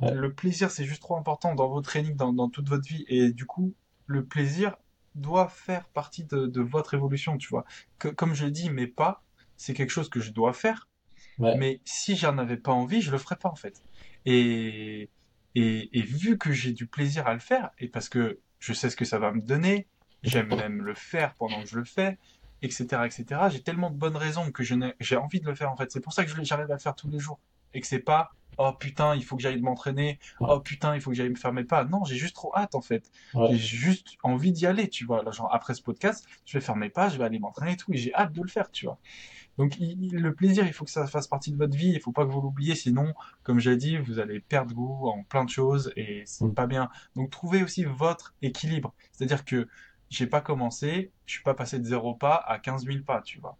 [0.00, 0.12] Ouais.
[0.14, 3.32] Le plaisir, c'est juste trop important dans vos trainings, dans, dans toute votre vie, et
[3.32, 3.74] du coup,
[4.06, 4.76] le plaisir
[5.14, 7.64] doit faire partie de, de votre évolution, tu vois.
[7.98, 9.22] Que, comme je dit, mais pas,
[9.56, 10.88] c'est quelque chose que je dois faire,
[11.38, 11.56] Ouais.
[11.56, 13.82] mais si j'en avais pas envie, je le ferais pas en fait.
[14.26, 15.08] Et,
[15.54, 18.90] et, et vu que j'ai du plaisir à le faire, et parce que je sais
[18.90, 19.86] ce que ça va me donner,
[20.22, 22.18] j'aime même le faire pendant que je le fais,
[22.62, 25.90] etc., etc., j'ai tellement de bonnes raisons que j'ai envie de le faire en fait.
[25.90, 27.38] C'est pour ça que j'arrive à le faire tous les jours.
[27.74, 31.10] Et que c'est pas, oh putain, il faut que j'aille m'entraîner, oh putain, il faut
[31.10, 31.84] que j'aille me faire mes pas.
[31.84, 33.10] Non, j'ai juste trop hâte en fait.
[33.34, 33.48] Ouais.
[33.52, 35.22] J'ai juste envie d'y aller, tu vois.
[35.22, 37.76] Là, genre, après ce podcast, je vais faire mes pas, je vais aller m'entraîner et
[37.76, 38.98] tout, et j'ai hâte de le faire, tu vois.
[39.58, 42.12] Donc il- le plaisir, il faut que ça fasse partie de votre vie, il faut
[42.12, 45.50] pas que vous l'oubliez, sinon, comme j'ai dit, vous allez perdre goût en plein de
[45.50, 46.54] choses et c'est Mm.
[46.54, 46.88] pas bien.
[47.16, 48.94] Donc trouvez aussi votre équilibre.
[49.12, 49.68] C'est-à-dire que
[50.08, 53.38] j'ai pas commencé, je suis pas passé de zéro pas à 15 000 pas, tu
[53.38, 53.56] vois.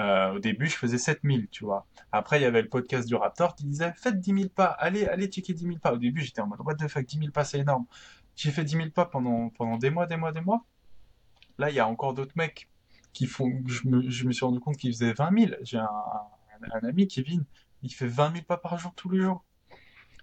[0.00, 1.86] Euh, au début, je faisais 7000, tu vois.
[2.10, 5.06] Après, il y avait le podcast du Raptor qui disait, faites 10 000 pas, allez,
[5.06, 5.92] allez checker 10 000 pas.
[5.92, 7.84] Au début, j'étais en mode, what the fuck, 10 000 pas, c'est énorme.
[8.34, 10.64] j'ai fait 10 000 pas pendant, pendant des mois, des mois, des mois.
[11.58, 12.68] Là, il y a encore d'autres mecs
[13.12, 15.52] qui font, je me, je me suis rendu compte qu'ils faisaient 20 000.
[15.62, 17.44] J'ai un, un, un ami, Kevin,
[17.82, 19.44] il fait 20 000 pas par jour tous les jours.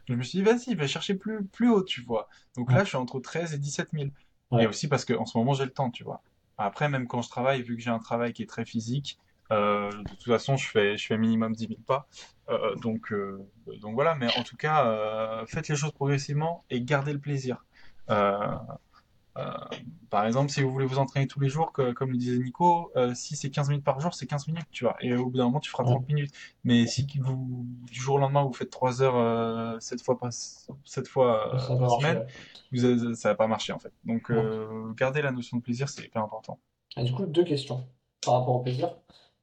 [0.07, 2.29] Je me suis dit, vas-y, va chercher plus, plus haut, tu vois.
[2.55, 4.05] Donc là, je suis entre 13 et 17 000.
[4.51, 4.63] Ouais.
[4.63, 6.23] Et aussi parce qu'en ce moment, j'ai le temps, tu vois.
[6.57, 9.19] Après, même quand je travaille, vu que j'ai un travail qui est très physique,
[9.51, 12.07] de toute façon, je fais, je fais minimum 10 000 pas.
[12.49, 13.39] Euh, donc, euh,
[13.81, 17.65] donc voilà, mais en tout cas, euh, faites les choses progressivement et gardez le plaisir.
[18.09, 18.37] Euh,
[19.37, 19.51] euh,
[20.09, 22.91] par exemple, si vous voulez vous entraîner tous les jours, que- comme le disait Nico,
[22.95, 24.95] euh, si c'est 15 minutes par jour, c'est 15 minutes, tu vois.
[25.01, 25.91] Et au bout d'un moment, tu feras Ouais.
[25.91, 26.33] 30 minutes.
[26.63, 30.31] Mais si vous, du jour au lendemain, vous faites 3 heures, euh, 7 fois par,
[30.33, 32.25] 7 fois euh, par semaine,
[32.71, 33.93] vous ça va pas marcher en fait.
[34.05, 34.37] Donc, Ouais.
[34.37, 36.59] euh, garder la notion de plaisir, c'est hyper important.
[36.95, 37.87] Et du coup, deux questions
[38.25, 38.95] par rapport au plaisir.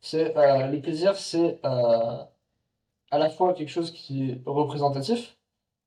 [0.05, 2.25] C'est euh, le plaisir, c'est euh,
[3.11, 5.39] à la fois quelque chose qui est représentatif.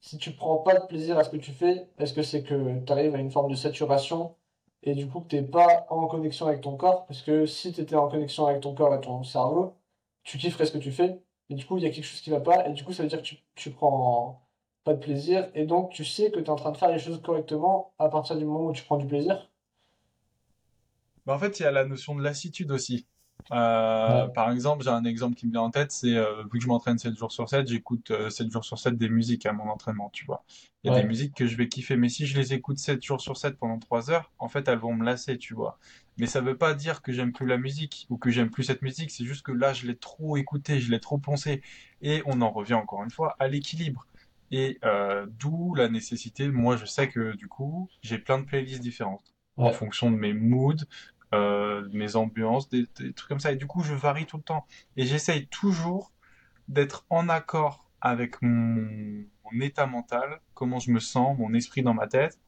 [0.02, 2.80] Si tu prends pas de plaisir à ce que tu fais, est-ce que c'est que
[2.84, 4.36] tu arrives à une forme de saturation
[4.82, 7.06] et du coup que t'es pas en connexion avec ton corps?
[7.06, 9.76] Parce que si tu étais en connexion avec ton corps et ton cerveau,
[10.24, 11.22] tu kifferais ce que tu fais.
[11.52, 12.68] Et du coup, il y a quelque chose qui va pas.
[12.68, 14.42] Et du coup, ça veut dire que tu, prends
[14.84, 15.48] pas de plaisir.
[15.54, 18.10] Et donc, tu sais que tu es en train de faire les choses correctement à
[18.10, 19.48] partir du moment où tu prends du plaisir.
[21.28, 23.06] Bah, en fait, il y a la notion de lassitude aussi.
[23.54, 24.30] Euh, Ouais.
[24.30, 26.68] par exemple, j'ai un exemple qui me vient en tête, c'est euh, vu que je
[26.68, 29.70] m'entraîne 7 jours sur 7, j'écoute euh, 7 jours sur 7 des musiques à mon
[29.70, 30.44] entraînement, tu vois.
[30.84, 31.02] Il y a Ouais.
[31.02, 33.58] des musiques que je vais kiffer, mais si je les écoute 7 jours sur 7
[33.58, 35.80] pendant 3 heures, en fait, elles vont me lasser, tu vois.
[36.18, 38.82] Mais ça veut pas dire que j'aime plus la musique ou que j'aime plus cette
[38.82, 41.62] musique, c'est juste que là, je l'ai trop écouté, je l'ai trop poncé.
[42.02, 44.08] Et on en revient encore une fois à l'équilibre.
[44.52, 48.82] Et euh, d'où la nécessité, moi je sais que du coup, j'ai plein de playlists
[48.82, 50.86] différentes en fonction de mes moods,
[51.34, 53.52] euh, mes ambiances, des, des trucs comme ça.
[53.52, 54.66] Et du coup, je varie tout le temps.
[54.96, 56.14] Et j'essaye toujours
[56.68, 61.94] d'être en accord avec mon, mon état mental, comment je me sens, mon esprit dans
[61.94, 62.40] ma tête,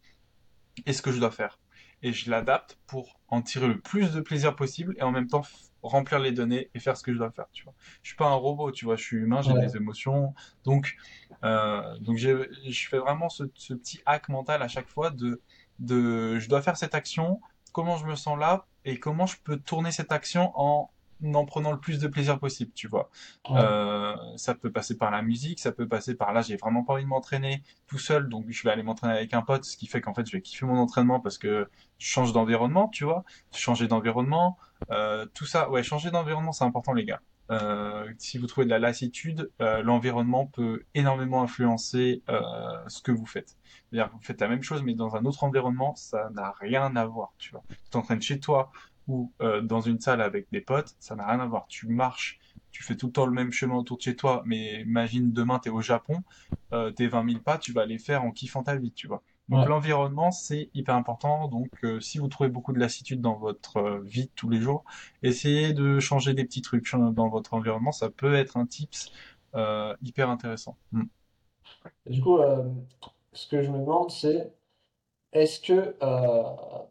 [0.85, 1.59] et ce que je dois faire.
[2.01, 5.41] Et je l'adapte pour en tirer le plus de plaisir possible et en même temps
[5.81, 7.73] remplir les données et faire ce que je dois faire, tu vois.
[8.03, 9.59] Je suis pas un robot, tu vois, je suis humain, j'ai Ouais.
[9.65, 10.33] des émotions.
[10.63, 10.95] Donc,
[11.43, 12.47] euh, donc je
[12.89, 15.41] fais vraiment ce, ce petit hack mental à chaque fois de,
[15.79, 17.41] de, je dois faire cette action,
[17.71, 20.89] comment je me sens là et comment je peux tourner cette action en
[21.33, 23.09] en prenant le plus de plaisir possible, tu vois.
[23.49, 23.59] Ouais.
[23.59, 26.93] Euh, ça peut passer par la musique, ça peut passer par là, j'ai vraiment pas
[26.93, 29.87] envie de m'entraîner tout seul, donc je vais aller m'entraîner avec un pote, ce qui
[29.87, 33.23] fait qu'en fait je vais kiffer mon entraînement parce que je change d'environnement, tu vois,
[33.51, 34.57] changer d'environnement,
[34.91, 37.21] euh, tout ça, ouais, changer d'environnement c'est important les gars.
[37.51, 42.41] Euh, si vous trouvez de la lassitude, euh, l'environnement peut énormément influencer euh,
[42.87, 43.57] ce que vous faites.
[43.89, 46.95] C'est-à-dire que vous faites la même chose mais dans un autre environnement, ça n'a rien
[46.95, 47.63] à voir, tu vois.
[47.69, 48.71] Tu t'entraînes chez toi
[49.07, 51.65] ou dans une salle avec des potes, ça n'a rien à voir.
[51.67, 52.39] Tu marches
[52.71, 55.59] tu fais tout le temps le même chemin autour de chez toi, mais imagine demain
[55.59, 56.23] t'es au Japon,
[56.73, 59.23] euh, tes 20 000 pas, tu vas les faire en kiffant ta vie, tu vois.
[59.49, 59.67] Donc Ouais.
[59.67, 61.47] l'environnement, c'est hyper important.
[61.47, 64.61] Donc euh, si vous trouvez beaucoup de lassitude dans votre euh, vie de tous les
[64.61, 64.83] jours,
[65.23, 67.91] essayez de changer des petits trucs dans votre environnement.
[67.91, 69.11] Ça peut être un tips
[69.55, 70.77] euh, hyper intéressant.
[70.91, 71.03] Mm.
[72.07, 72.39] Du coup,
[73.33, 74.51] ce que je me demande, c'est
[75.33, 75.95] est-ce que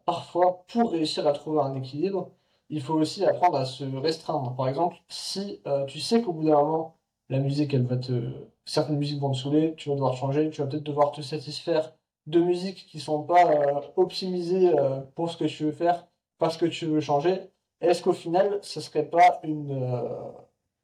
[0.04, 2.30] parfois, pour réussir à trouver un équilibre,
[2.70, 4.54] il faut aussi apprendre à se restreindre?
[4.56, 6.96] Par exemple, si tu sais qu'au bout d'un moment,
[7.28, 8.32] la musique, elle va te...
[8.64, 11.92] Certaines musiques vont te saouler, tu vas devoir changer, tu vas peut-être devoir te satisfaire
[12.28, 16.06] de musiques qui sont pas euh, optimisées euh, pour ce que tu veux faire,
[16.38, 17.40] parce que tu veux changer.
[17.80, 20.08] Est-ce qu'au final, ce serait pas une euh,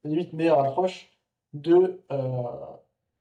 [0.04, 1.10] limite meilleure approche
[1.54, 2.42] de euh,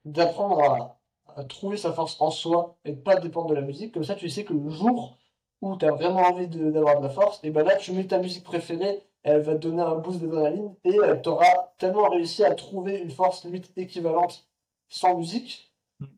[0.05, 0.99] d'apprendre à
[1.35, 3.93] à trouver sa force en soi et de pas dépendre de la musique?
[3.95, 5.17] Comme ça, tu sais que le jour
[5.61, 8.05] où tu as vraiment envie de- d'avoir de la force, et ben là, tu mets
[8.05, 12.43] ta musique préférée, elle va te donner un boost d'adrénaline et tu auras tellement réussi
[12.43, 14.47] à trouver une force limite équivalente
[14.89, 15.73] sans musique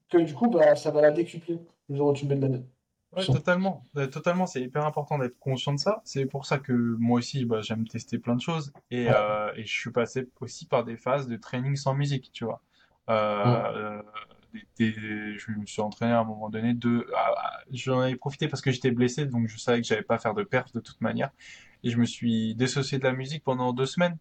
[0.09, 2.57] que du coup, bah, ça va la décupler le jour où tu mets de la
[3.11, 3.33] Ouais, Son.
[3.33, 3.83] totalement.
[3.97, 6.01] Euh, Totalement, c'est hyper important d'être conscient de ça.
[6.03, 8.73] C'est pour ça que moi aussi, bah, j'aime tester plein de choses.
[8.91, 9.13] Et, Ouais.
[9.13, 12.61] euh, et je suis passé aussi par des phases de training sans musique, tu vois.
[13.09, 14.01] Euh,
[14.53, 17.07] des- des- je me suis entraîné à un moment donné de,
[17.71, 20.43] j'en avais profité parce que j'étais blessé, donc je savais que j'allais pas faire de
[20.43, 21.31] perf de toute manière.
[21.83, 24.17] Et je me suis dissocié de la musique pendant deux semaines.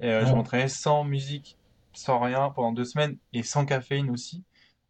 [0.00, 1.58] Et je m'entraînais sans musique,
[1.94, 4.44] sans rien pendant deux semaines et sans caféine aussi.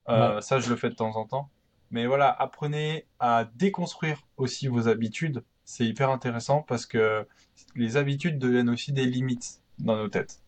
[0.08, 1.50] Ça, je le fais de temps en temps.
[1.94, 5.44] Mais voilà, apprenez à déconstruire aussi vos habitudes.
[5.64, 7.24] C'est hyper intéressant parce que
[7.76, 10.42] les habitudes deviennent aussi des limites dans nos têtes.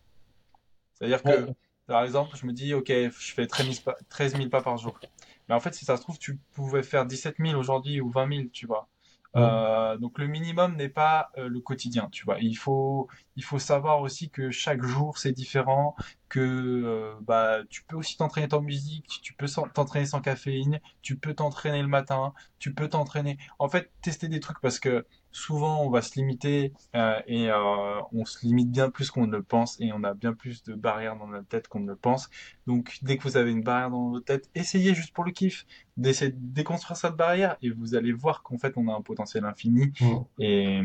[0.91, 1.55] C'est-à-dire que, Ouais.
[1.85, 4.77] par exemple, je me dis, ok, je fais 13 000 pas, 13 000 pas par
[4.77, 4.99] jour.
[5.47, 8.27] Mais en fait, si ça se trouve, tu pouvais faire 17 000 aujourd'hui ou 20
[8.27, 8.89] 000, tu vois.
[9.35, 12.39] Euh, donc le minimum n'est pas euh, le quotidien, tu vois.
[12.39, 15.95] Il faut, il faut savoir aussi que chaque jour c'est différent,
[16.29, 21.17] que euh, bah tu peux aussi t'entraîner en musique, tu peux t'entraîner sans caféine, tu
[21.17, 23.37] peux t'entraîner le matin, tu peux t'entraîner.
[23.59, 28.01] En fait, tester des trucs parce que souvent on va se limiter euh, et euh,
[28.11, 30.73] on se limite bien plus qu'on ne le pense et on a bien plus de
[30.73, 32.29] barrières dans notre tête qu'on ne le pense.
[32.65, 35.65] Donc dès que vous avez une barrière dans votre tête, essayez juste pour le kiff
[35.97, 39.45] d'essayer de déconstruire cette barrière et vous allez voir qu'en fait on a un potentiel
[39.45, 40.17] infini Mm.
[40.39, 40.81] et,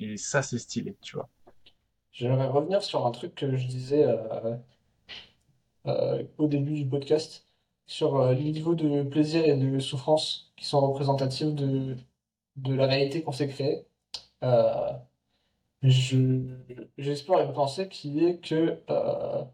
[0.00, 1.28] et ça c'est stylé, tu vois.
[2.12, 4.56] J'aimerais revenir sur un truc que je disais euh,
[5.86, 7.46] euh, au début du podcast,
[7.86, 11.96] sur euh, les niveaux de plaisir et de souffrance qui sont représentatifs de,
[12.62, 13.86] de la réalité qu'on s'est créée.
[14.44, 14.92] Euh,
[15.82, 16.16] je,
[16.98, 19.44] j'espère une pensée qui est que euh,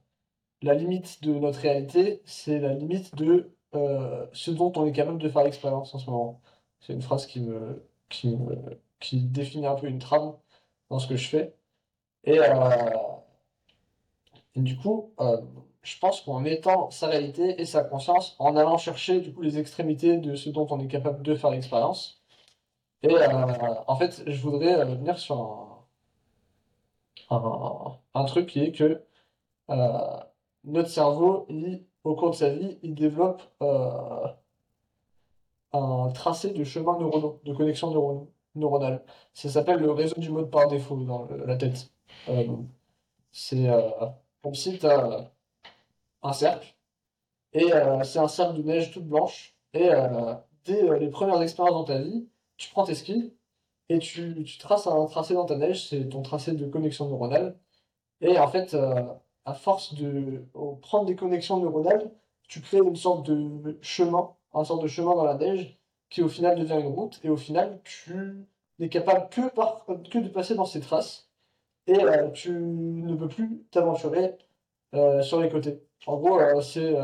[0.62, 5.18] la limite de notre réalité, c'est la limite de euh, ce dont on est capable
[5.18, 6.40] de faire l'expérience en ce moment.
[6.80, 8.56] C'est une phrase qui me, qui me,
[9.00, 10.34] qui définit un peu une trame
[10.90, 11.54] dans ce que je fais.
[12.24, 12.50] Et, euh,
[14.56, 15.12] du coup,
[15.82, 19.58] je pense qu'en mettant sa réalité et sa conscience, en allant chercher du coup les
[19.58, 22.17] extrémités de ce dont on est capable de faire l'expérience,
[23.02, 25.86] et euh, en fait, je voudrais euh, venir sur
[27.30, 29.02] un, un, truc qui est que
[29.70, 30.16] euh,
[30.64, 34.26] notre cerveau, il, au cours de sa vie, il développe euh,
[35.72, 39.04] un tracé de chemin neuronaux, de connexion neuro- neuronale.
[39.34, 41.90] Ça s'appelle le réseau du mode par défaut dans la tête.
[42.28, 42.46] Euh,
[43.32, 43.90] c'est euh,
[44.42, 44.86] comme si tu
[46.22, 46.74] un cercle,
[47.52, 50.34] et euh, c'est un cercle de neige toute blanche, et euh,
[50.64, 52.28] dès euh, les premières expériences dans ta vie,
[52.58, 53.32] tu prends tes skis,
[53.88, 57.58] et tu, traces un tracé dans ta neige, c'est ton tracé de connexion neuronale,
[58.20, 59.02] et en fait, euh,
[59.44, 60.44] à force de
[60.82, 62.12] prendre des connexions neuronales,
[62.48, 65.78] tu crées une sorte de chemin, une sorte de chemin dans la neige,
[66.10, 68.46] qui au final devient une route, et au final, tu
[68.78, 71.30] n'es capable que, de passer dans ces traces,
[71.86, 74.36] et euh, tu ne peux plus t'aventurer
[74.94, 75.82] euh, sur les côtés.
[76.06, 76.94] En gros, c'est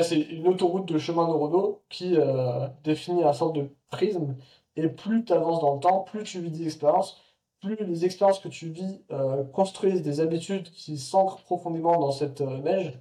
[0.00, 4.36] c'est une autoroute de chemins neuronaux qui euh, définit un sorte de prisme,
[4.76, 7.20] et plus tu avances dans le temps, plus tu vis des expériences,
[7.60, 12.40] plus les expériences que tu vis euh, construisent des habitudes qui s'ancrent profondément dans cette
[12.40, 12.98] euh, neige.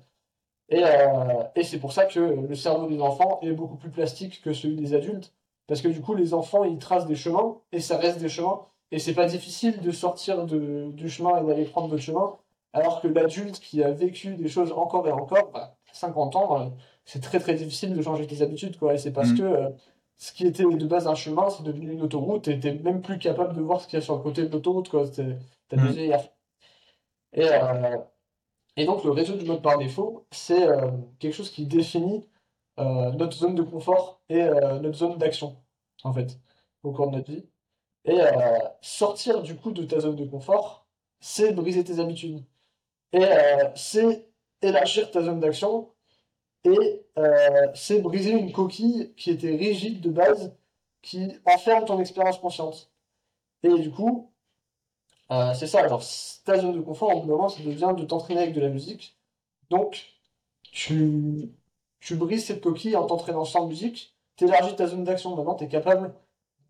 [0.70, 0.84] Et,
[1.56, 4.76] et c'est pour ça que le cerveau des enfants est beaucoup plus plastique que celui
[4.76, 5.34] des adultes.
[5.66, 8.62] Parce que du coup, les enfants, ils tracent des chemins, et ça reste des chemins.
[8.92, 12.38] Et c'est pas difficile de sortir de, du chemin et d'aller prendre votre chemin.
[12.74, 16.74] Alors que l'adulte qui a vécu des choses encore et encore, bah, 50 ans,
[17.06, 18.94] c'est très très difficile de changer tes habitudes, quoi.
[18.94, 19.38] Et c'est parce Mm.
[19.38, 19.70] que euh,
[20.18, 23.20] ce qui était de base un chemin, c'est devenu une autoroute, et t'es même plus
[23.20, 25.06] capable de voir ce qu'il y a sur le côté de l'autoroute, quoi.
[25.08, 25.38] C'est-
[25.70, 25.88] T'as Mm.
[25.92, 26.30] des œillères.
[27.34, 27.98] Et, euh,
[28.76, 30.90] et donc, le réseau du mode par défaut, c'est euh,
[31.20, 32.26] quelque chose qui définit
[32.78, 34.42] notre zone de confort et
[34.82, 35.58] notre zone d'action,
[36.06, 36.40] en fait,
[36.84, 37.46] au cours de notre vie.
[38.06, 38.18] Et
[38.82, 40.88] sortir du coup de ta zone de confort,
[41.20, 42.42] c'est briser tes habitudes.
[43.12, 43.26] Et
[43.76, 44.29] c'est
[44.62, 45.90] élargir ta zone d'action.
[46.66, 50.56] Et euh, c'est briser une coquille qui était rigide de base,
[51.02, 52.92] qui enferme ton expérience consciente.
[53.64, 54.32] Et du coup,
[55.32, 55.80] euh, c'est ça.
[55.82, 56.04] Alors,
[56.46, 59.18] ta zone de confort, en bout moment, ça devient de t'entraîner avec de la musique.
[59.70, 60.06] Donc,
[60.64, 61.52] tu,
[62.00, 65.36] tu brises cette coquille en t'entraînant sans musique, t'élargis ta zone d'action.
[65.36, 66.14] Maintenant, tu es capable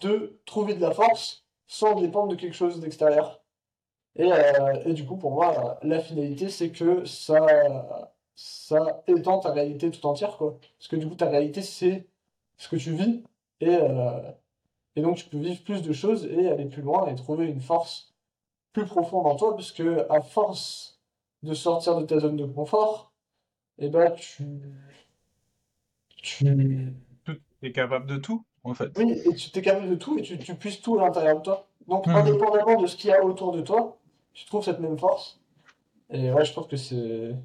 [0.02, 3.39] de trouver de la force sans dépendre de quelque chose d'extérieur.
[4.20, 9.52] Et, euh, et du coup, pour moi, la finalité, c'est que ça, ça étend ta
[9.52, 10.60] réalité tout entière, quoi.
[10.78, 12.08] Parce que du coup, ta réalité, c'est
[12.58, 13.24] ce que tu vis.
[13.62, 14.32] Et, euh,
[14.98, 17.62] et donc, tu peux vivre plus de choses et aller plus loin et trouver une
[17.62, 18.14] force
[18.74, 21.00] plus profonde en toi, parce que à force
[21.44, 23.14] de sortir de ta zone de confort,
[23.80, 24.44] et ben tu,
[26.22, 26.46] tu,
[27.64, 28.92] est capable de tout, en fait.
[28.98, 31.44] oui, et tu t'es capable de tout et tu, tu puisses tout à l'intérieur de
[31.44, 31.68] toi.
[31.88, 32.16] Donc, Mhm.
[32.18, 33.98] indépendamment de ce qu'il y a autour de toi,
[34.40, 35.42] tu trouves cette même force.
[36.10, 37.36] Et ouais, je trouve que c'est.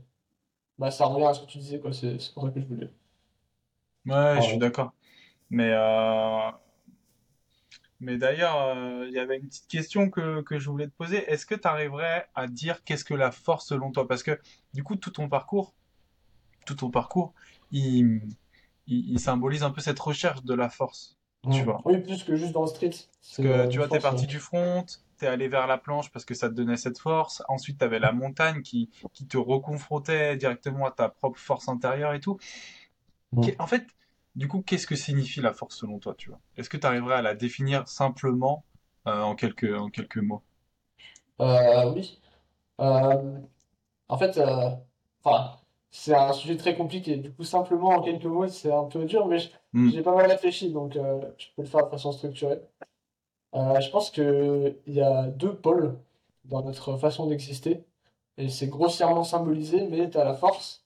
[0.79, 1.93] Bah, ça revient à ce que tu disais, quoi.
[1.93, 2.91] C'est pour ça que je voulais.
[4.07, 4.93] Ouais, je suis d'accord.
[5.51, 6.51] Mais, euh,
[7.99, 11.19] mais d'ailleurs, euh, il y avait une petite question que, que je voulais te poser.
[11.31, 14.07] Est-ce que tu arriverais à dire qu'est-ce que la force selon toi?
[14.07, 14.41] Parce que
[14.73, 15.75] du coup, tout ton parcours,
[16.65, 17.35] tout ton parcours,
[17.73, 18.23] il,
[18.87, 21.19] il, il symbolise un peu cette recherche de la force,
[21.51, 21.81] tu vois.
[21.85, 22.91] Oui, plus que juste dans le street.
[22.91, 26.35] Parce que tu vois, t'es parti du front, t'es allé vers la planche parce que
[26.35, 27.43] ça te donnait cette force.
[27.49, 32.21] Ensuite, t'avais la montagne qui, qui te reconfrontait directement à ta propre force intérieure et
[32.21, 32.39] tout.
[33.59, 33.87] En fait,
[34.35, 36.41] du coup, qu'est-ce que signifie la force selon toi, tu vois?
[36.57, 38.65] Est-ce que tu arriverais à la définir simplement
[39.07, 40.43] euh, en quelques, en quelques mots?
[41.41, 42.21] Euh, oui.
[42.81, 43.41] Euh,
[44.09, 44.39] en fait,
[45.91, 47.17] c'est un sujet très compliqué.
[47.17, 49.39] Du coup, simplement en quelques mots, c'est un peu dur, mais
[49.73, 49.91] Hmm.
[49.91, 52.61] j'ai pas mal réfléchi, donc je peux le faire de façon structurée.
[53.55, 55.97] Je pense qu'il y a deux pôles
[56.45, 57.85] dans notre façon d'exister.
[58.37, 60.85] Et c'est grossièrement symbolisé, mais tu as la force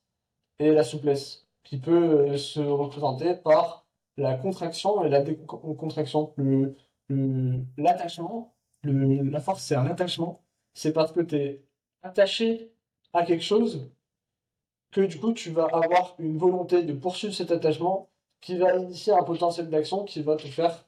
[0.58, 3.86] et la souplesse, qui peut euh, se représenter par
[4.16, 6.32] la contraction et la décontraction.
[6.36, 6.74] Le,
[7.78, 8.54] l'attachement,
[8.84, 10.42] la force, c'est un attachement.
[10.74, 11.62] C'est parce que tu es
[12.02, 12.72] attaché
[13.12, 13.90] à quelque chose
[14.90, 18.08] que du coup, tu vas avoir une volonté de poursuivre cet attachement
[18.40, 20.86] qui va initier un potentiel d'action qui va te faire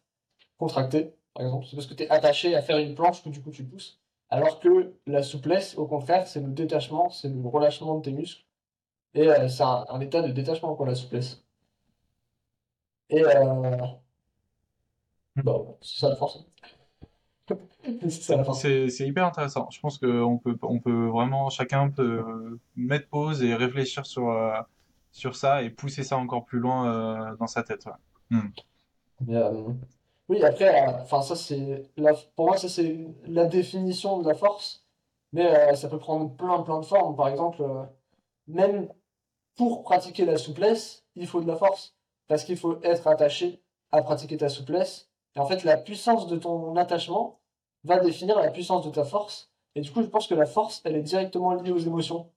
[0.58, 1.66] contracter, par exemple.
[1.68, 4.00] C'est parce que tu es attaché à faire une planche que du coup tu pousses.
[4.28, 8.44] Alors que la souplesse, au contraire, c'est le détachement, c'est le relâchement de tes muscles.
[9.14, 11.44] Et euh, c'est un, état de détachement, pour la souplesse.
[13.08, 13.76] Et euh...
[15.36, 16.44] bon, c'est ça la force.
[18.08, 19.68] c'est hyper intéressant.
[19.70, 24.52] Je pense qu'on peut, on peut vraiment, chacun peut mettre pause et réfléchir sur, euh,
[25.12, 27.88] sur ça et pousser ça encore plus loin euh, dans sa tête.
[28.30, 28.48] Hmm.
[29.28, 29.72] Euh,
[30.30, 32.96] oui, après, enfin ça c'est la, pour moi ça c'est
[33.26, 34.84] la définition de la force,
[35.32, 37.16] mais ça peut prendre plein plein de formes.
[37.16, 37.62] Par exemple,
[38.46, 38.88] même
[39.56, 41.94] pour pratiquer la souplesse, il faut de la force
[42.28, 43.62] parce qu'il faut être attaché
[43.92, 45.10] à pratiquer ta souplesse.
[45.36, 47.40] Et en fait, la puissance de ton attachement,
[47.84, 49.50] va définir la puissance de ta force.
[49.74, 52.30] Et du coup, je pense que la force, elle est directement liée aux émotions.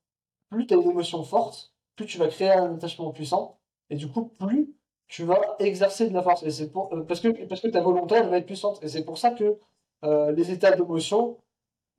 [0.49, 3.57] Plus tu as une émotion forte, plus tu vas créer un attachement puissant.
[3.89, 4.75] Et du coup, plus
[5.13, 6.41] tu vas exercer de la force.
[6.41, 8.83] Et c'est pour, euh, parce que, parce que ta volonté, elle va être puissante.
[8.83, 9.59] Et c'est pour ça que
[10.03, 11.37] euh, les états d'émotion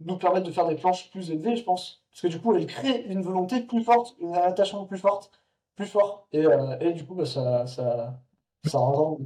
[0.00, 2.02] nous permettent de faire des planches plus élevées, je pense.
[2.10, 5.30] Parce que du coup, elle crée une volonté plus forte, un attachement plus fort,
[5.76, 6.26] plus fort.
[6.32, 8.20] Et, euh, et du coup, bah, ça, ça,
[8.64, 9.18] ça rend.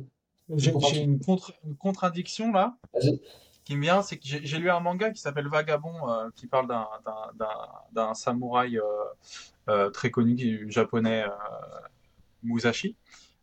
[0.56, 0.70] J'ai
[1.02, 2.76] une, contre, contradiction là.
[2.92, 3.20] Vas-y
[3.68, 6.68] qui me vient, c'est que j'ai lu un manga qui s'appelle Vagabond, euh, qui parle
[7.92, 8.82] d'un samouraï euh,
[9.68, 11.26] euh, très connu japonais,
[12.42, 12.96] Musashi.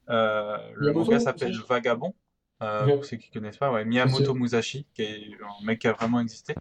[0.08, 2.14] Le manga s'appelle Vagabond,
[2.60, 6.20] pour ceux qui connaissent pas, ouais, Miyamoto Musashi, qui est un mec qui a vraiment
[6.20, 6.56] existé.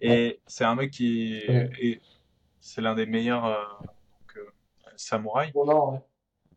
[0.00, 2.00] Et c'est un mec qui est,
[2.60, 3.86] c'est l'un des meilleurs
[4.96, 5.52] samouraïs.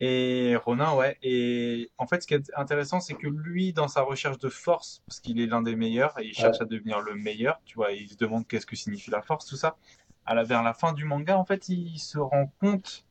[0.04, 1.16] Et Ronin, ouais.
[1.22, 5.04] Et en fait, ce qui est intéressant, c'est que lui, dans sa recherche de force,
[5.08, 7.92] parce qu'il est l'un des meilleurs et il cherche à devenir le meilleur, tu vois,
[7.92, 9.78] il se demande qu'est-ce que signifie la force, tout ça.
[10.26, 13.06] À la, vers la fin du manga, en fait, il se rend compte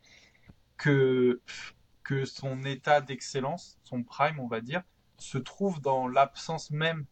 [0.77, 1.41] que,
[2.11, 4.83] que son état d'excellence, son prime, on va dire,
[5.17, 7.05] se trouve dans l'absence même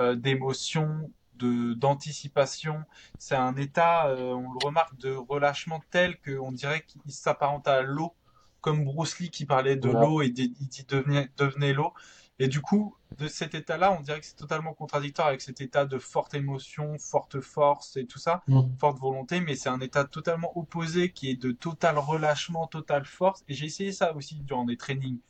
[0.00, 2.82] euh, d'émotion, de d'anticipation.
[3.20, 7.82] C'est un état, euh, on le remarque, de relâchement tel qu'on dirait qu'il s'apparente à
[7.82, 8.14] l'eau
[8.60, 11.92] comme Bruce Lee qui parlait de l'eau et il dit devenez, devenez l'eau.
[12.38, 15.84] Et du coup, de cet état-là, on dirait que c'est totalement contradictoire avec cet état
[15.86, 18.42] de forte émotion, forte force et tout ça,
[18.78, 23.44] forte volonté, mais c'est un état totalement opposé qui est de total relâchement, totale force.
[23.48, 25.20] Et j'ai essayé ça aussi durant des trainings,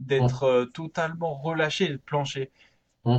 [0.00, 2.50] d'être euh, totalement relâché et de plancher.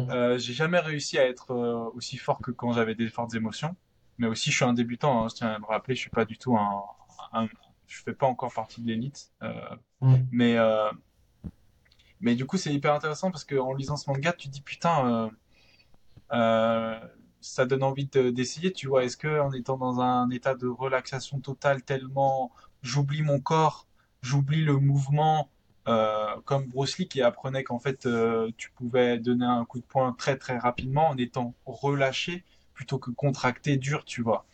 [0.09, 3.75] Euh, j'ai jamais réussi à être euh, aussi fort que quand j'avais des fortes émotions.
[4.17, 6.25] Mais aussi, je suis un débutant, hein, je tiens à me rappeler, je suis pas
[6.25, 6.83] du tout un,
[7.33, 7.47] un,
[7.87, 9.31] je fais pas encore partie de l'élite.
[10.31, 10.57] Mais,
[12.21, 15.31] mais du coup, c'est hyper intéressant parce qu'en lisant ce manga, tu te dis putain,
[16.31, 16.99] euh,
[17.41, 19.03] ça donne envie d'essayer, tu vois.
[19.03, 22.51] Est-ce que en étant dans un état de relaxation totale, tellement
[22.81, 23.87] j'oublie mon corps,
[24.21, 25.49] j'oublie le mouvement,
[26.45, 28.07] comme Bruce Lee qui apprenait qu'en fait
[28.57, 32.43] tu pouvais donner un coup de poing très très rapidement en étant relâché
[32.79, 34.45] plutôt que contracté dur, tu vois.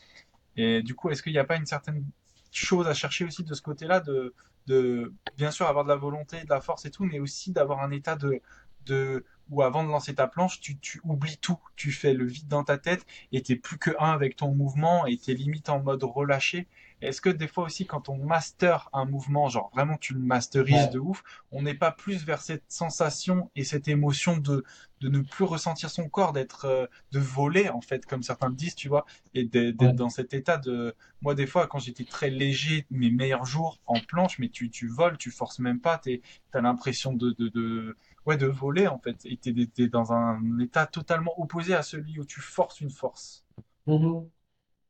[0.58, 2.04] Et du coup, est-ce qu'il n'y a pas une certaine
[2.52, 4.34] chose à chercher aussi de ce côté-là, de,
[4.68, 7.82] de bien sûr avoir de la volonté, de la force et tout, mais aussi d'avoir
[7.82, 8.42] un état de,
[8.86, 12.48] de où avant de lancer ta planche, tu, tu oublies tout, tu fais le vide
[12.48, 15.82] dans ta tête et t'es plus que un avec ton mouvement et t'es limite en
[15.82, 16.68] mode relâché
[17.02, 20.90] est-ce que des fois aussi, quand on master un mouvement, genre vraiment tu le masterises
[20.90, 24.64] de ouf, on n'est pas plus vers cette sensation et cette émotion de,
[25.02, 28.56] de ne plus ressentir son corps, d'être, euh, de voler en fait, comme certains le
[28.56, 32.30] disent, tu vois, et d'être dans cet état de, moi des fois quand j'étais très
[32.30, 36.22] léger, mes meilleurs jours en planche, mais tu, tu voles, tu forces même pas, tu
[36.54, 40.60] as l'impression de, de, de, ouais, de voler en fait, et t'es, es dans un
[40.60, 43.46] état totalement opposé à celui où tu forces une force.
[43.88, 44.28] Mm-hmm.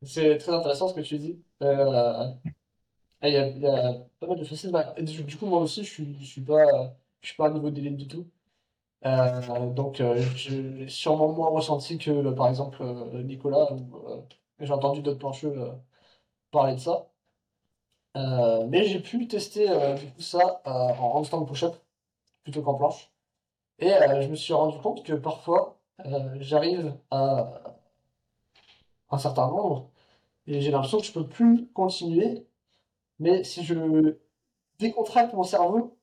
[0.03, 1.40] C'est très intéressant ce que tu dis.
[1.64, 2.34] Euh,
[3.23, 4.72] il y a, il y a pas mal de facettes.
[4.72, 6.65] Bah, du, du coup, moi aussi, je suis, je suis pas,
[7.22, 8.30] je suis pas à niveau d'élite du tout.
[9.06, 14.22] Euh, donc, euh, j'ai sûrement moins ressenti que, par exemple, euh, Nicolas, ou euh,
[14.60, 15.72] j'ai entendu d'autres plancheux euh,
[16.52, 17.07] parler de ça.
[18.18, 21.76] Euh, mais j'ai pu tester euh, ça euh, en handstand push-up
[22.44, 23.11] plutôt qu'en planche.
[23.80, 27.61] Et euh, je me suis rendu compte que parfois, euh, j'arrive à
[29.10, 29.90] un certain nombre
[30.47, 32.45] j'ai l'impression que je peux plus continuer.
[33.19, 34.17] Mais si je
[34.80, 35.97] décontracte mon cerveau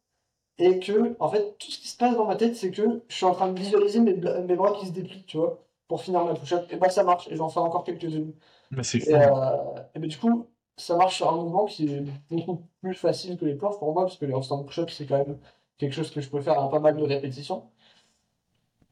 [0.58, 3.14] et que, en fait, tout ce qui se passe dans ma tête, c'est que je
[3.14, 5.62] suis en train de visualiser mes, mes bras qui se déplient, tu vois.
[5.88, 8.34] pour finir ma push-up, et bah ça marche, et j'en fais encore quelques-unes.
[8.82, 9.56] C'est Et, euh,
[9.94, 13.44] et ben, du coup, ça marche sur un mouvement qui est beaucoup plus facile que
[13.44, 15.38] les planches pour moi, parce que les handstand push-up, c'est quand même
[15.78, 17.70] quelque chose que je peux faire à pas mal de répétitions.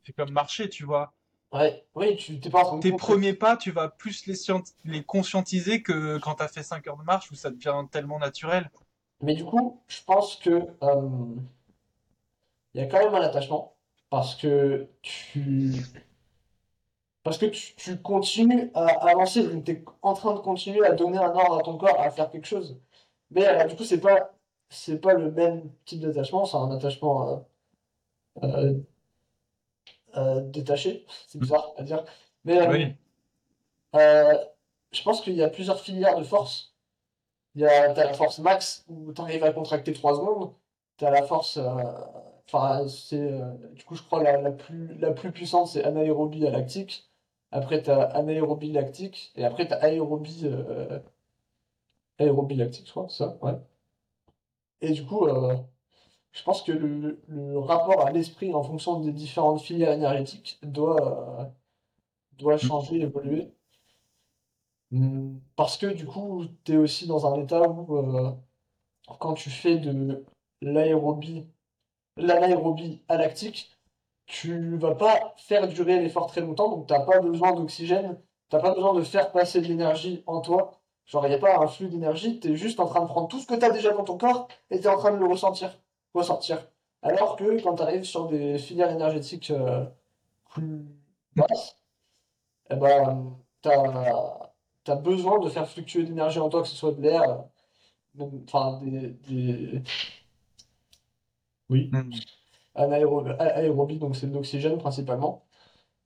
[0.04, 1.14] C'est comme marcher, tu vois.
[1.52, 4.34] Ouais, oui, tu t'es pas en train de Tes premiers pas, tu vas plus les,
[4.34, 8.18] scient- les conscientiser que quand t'as fait 5 heures de marche où ça devient tellement
[8.18, 8.70] naturel.
[9.22, 10.50] Mais du coup, je pense que
[10.82, 11.08] euh,
[12.74, 13.76] il y a quand même un attachement,
[14.10, 15.72] parce que tu
[17.22, 20.92] parce que tu, tu continues à avancer, donc tu es en train de continuer à
[20.92, 22.80] donner un ordre à ton corps à faire quelque chose.
[23.30, 24.32] Mais euh, du coup, c'est pas
[24.70, 27.44] c'est pas le même type d'attachement, c'est un attachement
[28.42, 28.74] euh,
[30.16, 32.04] euh, détaché, c'est bizarre à dire.
[32.44, 32.94] Mais euh, Oui.
[33.94, 34.34] euh,
[34.92, 36.74] je pense qu'il y a plusieurs filières de force.
[37.56, 40.54] Il y a, t'as la force max où tu arrives à contracter 3 secondes.
[40.98, 41.58] T'as la force,
[42.46, 43.40] enfin, c'est,
[43.74, 47.10] du coup, je crois la, la plus, la plus puissante, c'est anaérobie à lactique.
[47.52, 49.32] Après, t'as anaérobie lactique.
[49.36, 51.00] Et après, t'as aérobie, euh,
[52.20, 53.58] aérobie lactique, je crois, ça, ouais.
[54.82, 55.56] Et du coup, euh,
[56.32, 61.40] je pense que le, le rapport à l'esprit en fonction des différentes filières énergétiques doit,
[61.42, 61.44] euh,
[62.38, 63.52] doit changer, évoluer.
[64.90, 68.32] Hmm, Parce que du coup, tu es aussi dans un état où euh,
[69.20, 70.24] quand tu fais de
[70.62, 71.48] l'aérobie,
[72.16, 73.70] l'anaérobie à lactique,
[74.26, 78.20] tu vas pas faire durer l'effort très longtemps, donc t'as pas besoin d'oxygène,
[78.50, 80.80] t'as pas besoin de faire passer de l'énergie en toi.
[81.06, 83.28] Genre, il n'y a pas un flux d'énergie, tu es juste en train de prendre
[83.28, 85.18] tout ce que tu as déjà dans ton corps et tu es en train de
[85.18, 85.78] le ressentir,
[86.14, 86.68] ressortir.
[87.02, 89.86] Alors que quand tu arrives sur des filières énergétiques euh,
[90.50, 90.86] plus
[91.36, 91.76] basses,
[92.70, 94.50] eh ben, t'as,
[94.84, 97.22] t'as besoin de faire fluctuer de l'énergie en toi, que ce soit de l'air,
[98.20, 99.82] euh, enfin des, des...
[101.68, 102.10] Oui, Mm.
[102.74, 105.46] anaéro- a- aérobie, donc c'est de l'oxygène principalement.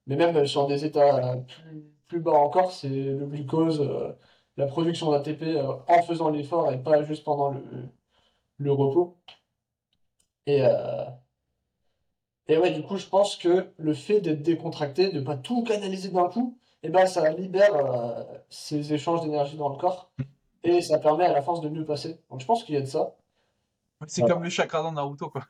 [0.06, 4.12] Mais même sur des états euh, plus, plus bas encore, c'est le glucose, euh,
[4.56, 7.62] la production d'ATP euh, en faisant l'effort et pas juste pendant le,
[8.59, 9.18] le repos.
[10.46, 11.04] Et, euh,
[12.48, 16.10] et ouais, du coup, je pense que le fait d'être décontracté, de pas tout canaliser
[16.10, 20.10] d'un coup, et ben ça libère euh, ces échanges d'énergie dans le corps
[20.64, 22.20] et ça permet à la force de mieux passer.
[22.30, 23.14] Donc je pense qu'il y a de ça.
[24.06, 25.44] C'est comme le chakra dans Naruto, quoi.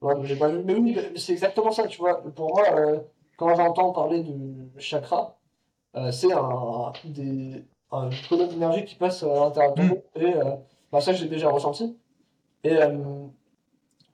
[0.00, 0.62] Ouais, mais.
[0.64, 2.22] Mais oui, c'est exactement ça, tu vois.
[2.32, 3.00] Pour moi, euh,
[3.36, 5.38] quand j'entends parler de chakra,
[5.96, 9.88] euh, c'est un, des, un colonne d'énergie qui passe à l'intérieur de Mm.
[9.88, 10.02] nous.
[10.16, 10.56] Et euh,
[10.92, 11.98] bah, ça, j'ai déjà ressenti.
[12.64, 12.76] Et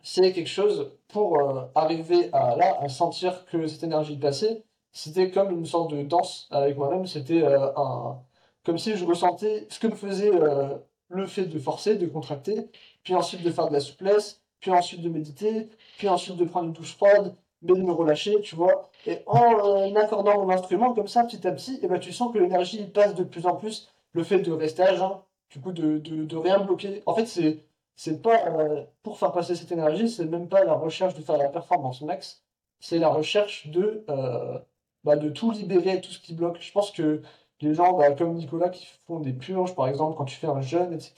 [0.06, 4.62] c'est quelque chose pour euh, arriver à là, à sentir que cette énergie passait.
[4.92, 7.06] C'était comme une sorte de danse avec moi-même.
[7.08, 8.16] C'était euh, un,
[8.64, 10.76] comme si je ressentais ce que me faisait euh,
[11.08, 12.68] le fait de forcer, de contracter,
[13.02, 16.68] puis ensuite de faire de la souplesse, puis ensuite de méditer, puis ensuite de prendre
[16.68, 18.88] une douche froide, mais de me relâcher, tu vois.
[19.06, 22.38] Et en accordant mon instrument comme ça, petit à petit, et ben, tu sens que
[22.38, 23.88] l'énergie passe de plus en plus.
[24.12, 25.16] Le fait de rester à jeun,
[25.50, 27.02] du coup, de, de, de rien bloquer.
[27.06, 27.64] En fait, c'est,
[27.96, 31.38] c'est pas euh, pour faire passer cette énergie, c'est même pas la recherche de faire
[31.38, 32.44] la performance max,
[32.80, 34.58] c'est la recherche de, euh,
[35.04, 36.60] bah, de tout libérer, tout ce qui bloque.
[36.60, 37.22] Je pense que
[37.60, 40.60] les gens bah, comme Nicolas qui font des purges, par exemple, quand tu fais un
[40.60, 41.14] jeûne, etc.,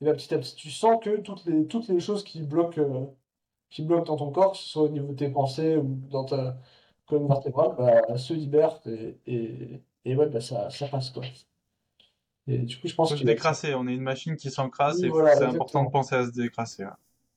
[0.00, 2.80] et bah, petit à petit, tu sens que toutes les, toutes les choses qui bloquent,
[2.80, 3.06] euh,
[3.70, 6.24] qui bloquent dans ton corps, que ce soit au niveau de tes pensées ou dans
[6.24, 6.56] ta
[7.06, 11.24] colonne vertébrale, se libèrent et, et, et ça, ça passe, quoi.
[12.48, 13.74] Et du coup, je pense Faut se décrasser.
[13.74, 16.30] On est une machine qui s'encrasse Oui, et voilà, c'est important de penser à se
[16.32, 16.84] décrasser.
[16.84, 16.90] ouais.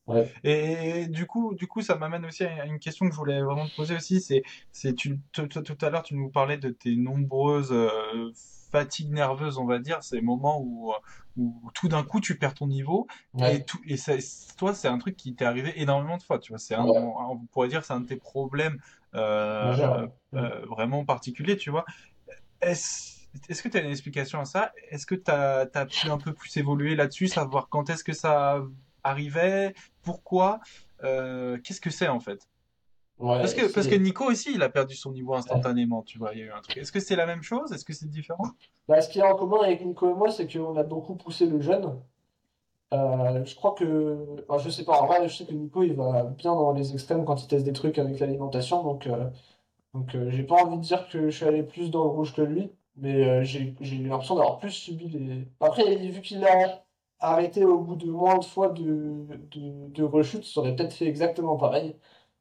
[0.08, 0.32] Ouais.
[0.44, 3.68] Et du coup, du coup, ça m'amène aussi à une question que je voulais vraiment
[3.68, 4.20] te poser aussi.
[4.20, 5.48] C'est, c'est tu, tout,
[5.82, 8.32] à l'heure, tu nous parlais de tes nombreuses euh,
[8.72, 10.92] fatigues nerveuses, on va dire, ces moments où,
[11.38, 13.08] où tout d'un coup tu perds ton niveau.
[13.36, 13.58] Ouais.
[13.58, 14.14] Et tout, et ça,
[14.58, 16.40] toi, c'est un truc qui t'est arrivé énormément de fois.
[16.40, 16.98] Tu vois, c'est un, Ouais.
[17.00, 18.80] on pourrait dire, c'est un de tes problèmes
[19.14, 21.58] euh, euh, vraiment particuliers.
[21.58, 21.86] Tu vois.
[22.62, 24.72] Est-ce est-ce que tu as une explication à ça?
[24.90, 28.64] Est-ce que tu as, pu un peu plus évoluer là-dessus, savoir quand est-ce que ça
[29.04, 30.60] arrivait, pourquoi,
[31.04, 32.48] euh, qu'est-ce que c'est en fait?
[33.20, 36.34] Ouais, Parce que, parce que Nico aussi, il a perdu son niveau instantanément, tu vois,
[36.34, 36.78] il y a eu un truc.
[36.78, 37.72] Est-ce que c'est la même chose?
[37.72, 38.46] Est-ce que c'est différent?
[38.88, 41.16] Bah, ce qu'il y a en commun avec Nico et moi, c'est qu'on a beaucoup
[41.16, 42.00] poussé le jeûne.
[42.94, 45.94] Euh, je crois que, enfin, je sais pas, en vrai, je sais que Nico, il
[45.94, 49.30] va bien dans les extrêmes quand il teste des trucs avec l'alimentation, donc, euh,
[49.94, 52.34] donc euh, j'ai pas envie de dire que je suis allé plus dans le rouge
[52.34, 55.48] que lui, mais euh, j'ai eu l'impression d'avoir plus subi les.
[55.60, 56.86] Après, vu qu'il a
[57.20, 61.08] arrêté au bout de moins de fois de, de, de rechute, ça aurait peut-être fait
[61.08, 61.96] exactement pareil,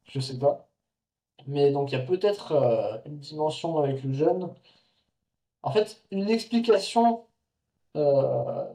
[0.05, 0.67] je sais pas.
[1.47, 4.51] Mais donc, il y a peut-être euh, une dimension avec le jeûne.
[5.63, 7.25] En fait, une explication
[7.97, 8.65] euh,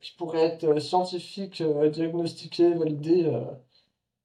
[0.00, 3.30] qui pourrait être scientifique, diagnostiquée, validée,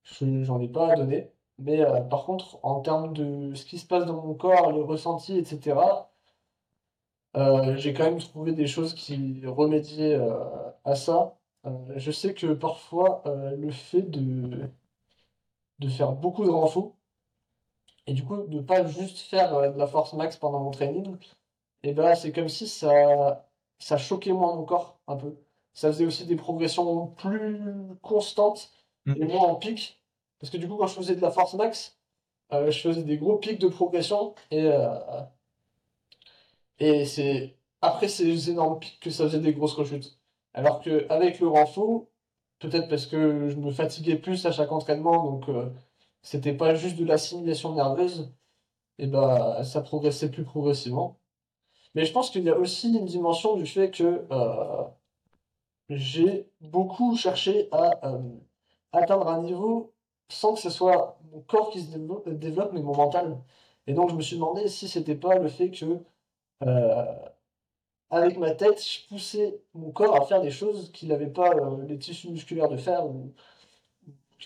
[0.03, 1.31] je- j'en ai pas à donner.
[1.59, 5.37] Mais par contre, en termes de ce qui se passe dans mon corps, le ressenti,
[5.37, 6.10] etc.,
[7.35, 11.37] euh, j'ai quand même trouvé des choses qui remédiaient euh, à ça.
[11.65, 13.23] Euh, je sais que parfois,
[13.57, 14.69] le fait de,
[15.79, 16.95] de faire beaucoup de renfo,
[18.07, 21.17] et du coup, de pas juste faire de la force max pendant mon training,
[21.83, 23.47] et ben c'est comme si ça,
[23.79, 25.37] ça choquait moins mon corps un peu.
[25.73, 27.61] Ça faisait aussi des progressions plus
[28.01, 28.71] constantes
[29.05, 29.13] Mm.
[29.17, 30.01] et moins en pic.
[30.39, 31.97] Parce que du coup, quand je faisais de la force max,
[32.51, 34.69] je faisais des gros pics de progression et,
[36.81, 40.17] et c'est après ces énormes pics que ça faisait des grosses rechutes.
[40.53, 42.09] Alors que avec le renfo,
[42.59, 45.69] peut-être parce que je me fatiguais plus à chaque entraînement, donc euh,
[46.23, 48.33] c'était pas juste de l'assimilation nerveuse,
[48.99, 51.19] et bah ça progressait plus progressivement.
[51.95, 54.83] Mais je pense qu'il y a aussi une dimension du fait que euh,
[55.89, 58.19] j'ai beaucoup cherché à euh,
[58.93, 59.93] atteindre un niveau
[60.29, 61.89] sans que ce soit mon corps qui se
[62.31, 63.37] développe, mais mon mental.
[63.87, 66.03] Et donc je me suis demandé si c'était pas le fait que
[66.63, 67.05] euh,
[68.09, 71.85] avec ma tête, je poussais mon corps à faire des choses qu'il n'avait pas euh,
[71.87, 73.33] les tissus musculaires de faire ou,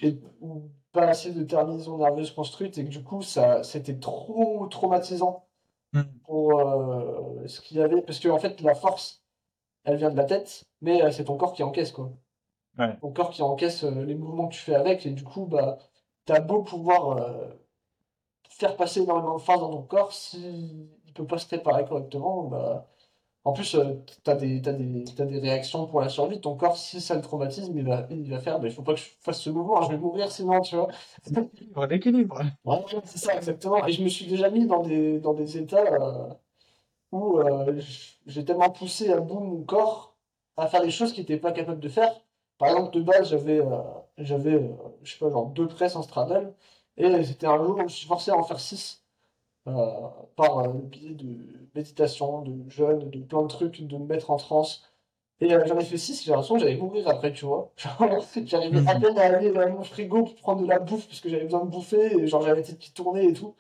[0.01, 4.67] et- ou pas assez de terminaisons nerveuses construites et que du coup ça c'était trop
[4.67, 5.41] traumatisant
[5.93, 6.01] Mm.
[6.25, 9.23] pour euh, ce qu'il y avait parce que en fait la force
[9.85, 12.11] elle vient de la tête mais c'est ton corps qui encaisse quoi
[12.77, 12.97] Ouais.
[12.99, 15.77] ton corps qui encaisse les mouvements que tu fais avec et du coup bah
[16.25, 17.17] t'as beau pouvoir
[18.49, 22.43] faire passer énormément de force dans ton corps si il peut pas se préparer correctement
[22.43, 22.87] bah
[23.45, 26.41] en plus, euh, des, t'as des, t'as des réactions pour la survie.
[26.41, 28.93] Ton corps, si ça le traumatisme, il va, il va faire, bah, il faut pas
[28.95, 30.87] que je fasse ce mouvement, je vais mourir sinon, tu vois.
[32.31, 33.85] Ouais, ouais, c'est ça, exactement.
[33.85, 36.33] Et je me suis déjà mis dans des, dans des états euh,
[37.11, 37.81] où euh,
[38.27, 40.15] j'ai tellement poussé à bout mon corps
[40.57, 42.13] à faire des choses qu'il n'était pas capable de faire.
[42.57, 43.81] Par exemple, de base, j'avais, euh,
[44.17, 44.71] j'avais,
[45.03, 46.55] je sais pas, genre deux presses en straddle,
[46.97, 49.04] et c'était un jour où je me suis forcé à en faire six
[50.35, 54.31] par euh, le biais de méditation, de jeûne, de plein de trucs, de me mettre
[54.31, 54.83] en transe.
[55.41, 57.71] Et euh, j'en ai fait 6, j'ai l'impression que j'allais mourir après, tu vois.
[58.45, 61.29] J'arrivais à peine à aller dans mon frigo pour prendre de la bouffe, parce que
[61.29, 63.55] j'avais besoin de bouffer, et genre j'avais tête qui tournait et tout.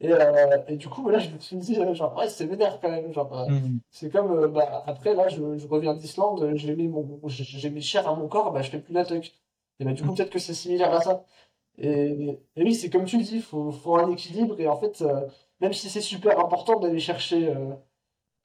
[0.00, 2.80] Et, euh, et du coup, voilà, je me suis dit, euh, genre, ouais, c'est vénère
[2.80, 3.12] quand même.
[3.12, 3.78] Genre, euh, Mm.
[3.90, 7.44] c'est comme, euh, bah, après, là, je, je reviens d'Islande, euh, j'ai mis mon, j'ai
[7.44, 9.32] j'ai mis cher à mon corps, bah, je fais plus la tuck.
[9.80, 11.24] Et bah, du coup, peut-être que c'est similaire à ça.
[11.78, 15.26] Et, oui, c'est comme tu le dis, faut, faut un équilibre, et en fait, euh,
[15.60, 17.74] même si c'est super important d'aller chercher euh,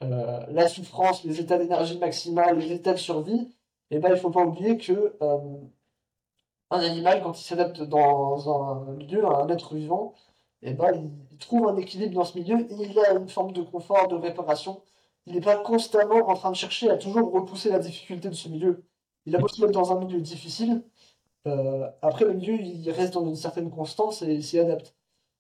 [0.03, 3.49] euh, la souffrance, les états d'énergie maximale, les états de survie,
[3.91, 5.13] et ben, il faut pas oublier que
[6.71, 10.13] un animal, quand il s'adapte dans un milieu, un être vivant,
[10.61, 13.53] et ben, il, il trouve un équilibre dans ce milieu et il a une forme
[13.53, 14.81] de confort, de réparation.
[15.25, 18.49] Il n'est pas constamment en train de chercher à toujours repousser la difficulté de ce
[18.49, 18.83] milieu.
[19.25, 20.83] Il a beau se mettre dans un milieu difficile,
[22.01, 24.95] après le milieu, il reste dans une certaine constance et s'y adapte.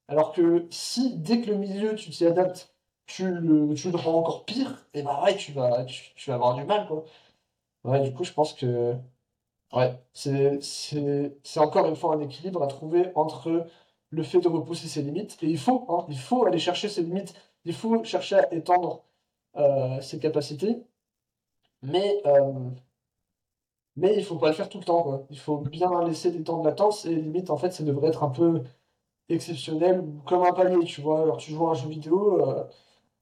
[0.09, 2.73] Alors que si, dès que le milieu, tu t'y adaptes,
[3.05, 6.55] tu le, tu le rends encore pire, et bah ouais, tu vas, tu, vas avoir
[6.55, 7.05] du mal, quoi.
[7.83, 8.95] Ouais, du coup, je pense que,
[9.73, 10.59] ouais, c'est
[11.57, 13.67] encore une fois un équilibre à trouver entre
[14.11, 17.03] le fait de repousser ses limites, et il faut, hein, il faut aller chercher ses
[17.03, 17.33] limites,
[17.65, 19.03] il faut chercher à étendre
[19.57, 20.83] euh, ses capacités,
[21.81, 22.69] mais, euh,
[23.99, 25.25] mais il faut pas le faire tout le temps, quoi.
[25.29, 28.23] Il faut bien laisser des temps de latence, et limite, en fait, ça devrait être
[28.23, 28.63] un peu
[29.29, 31.21] exceptionnel, comme un palier, tu vois.
[31.23, 32.63] Alors, tu joues à un jeu vidéo, euh,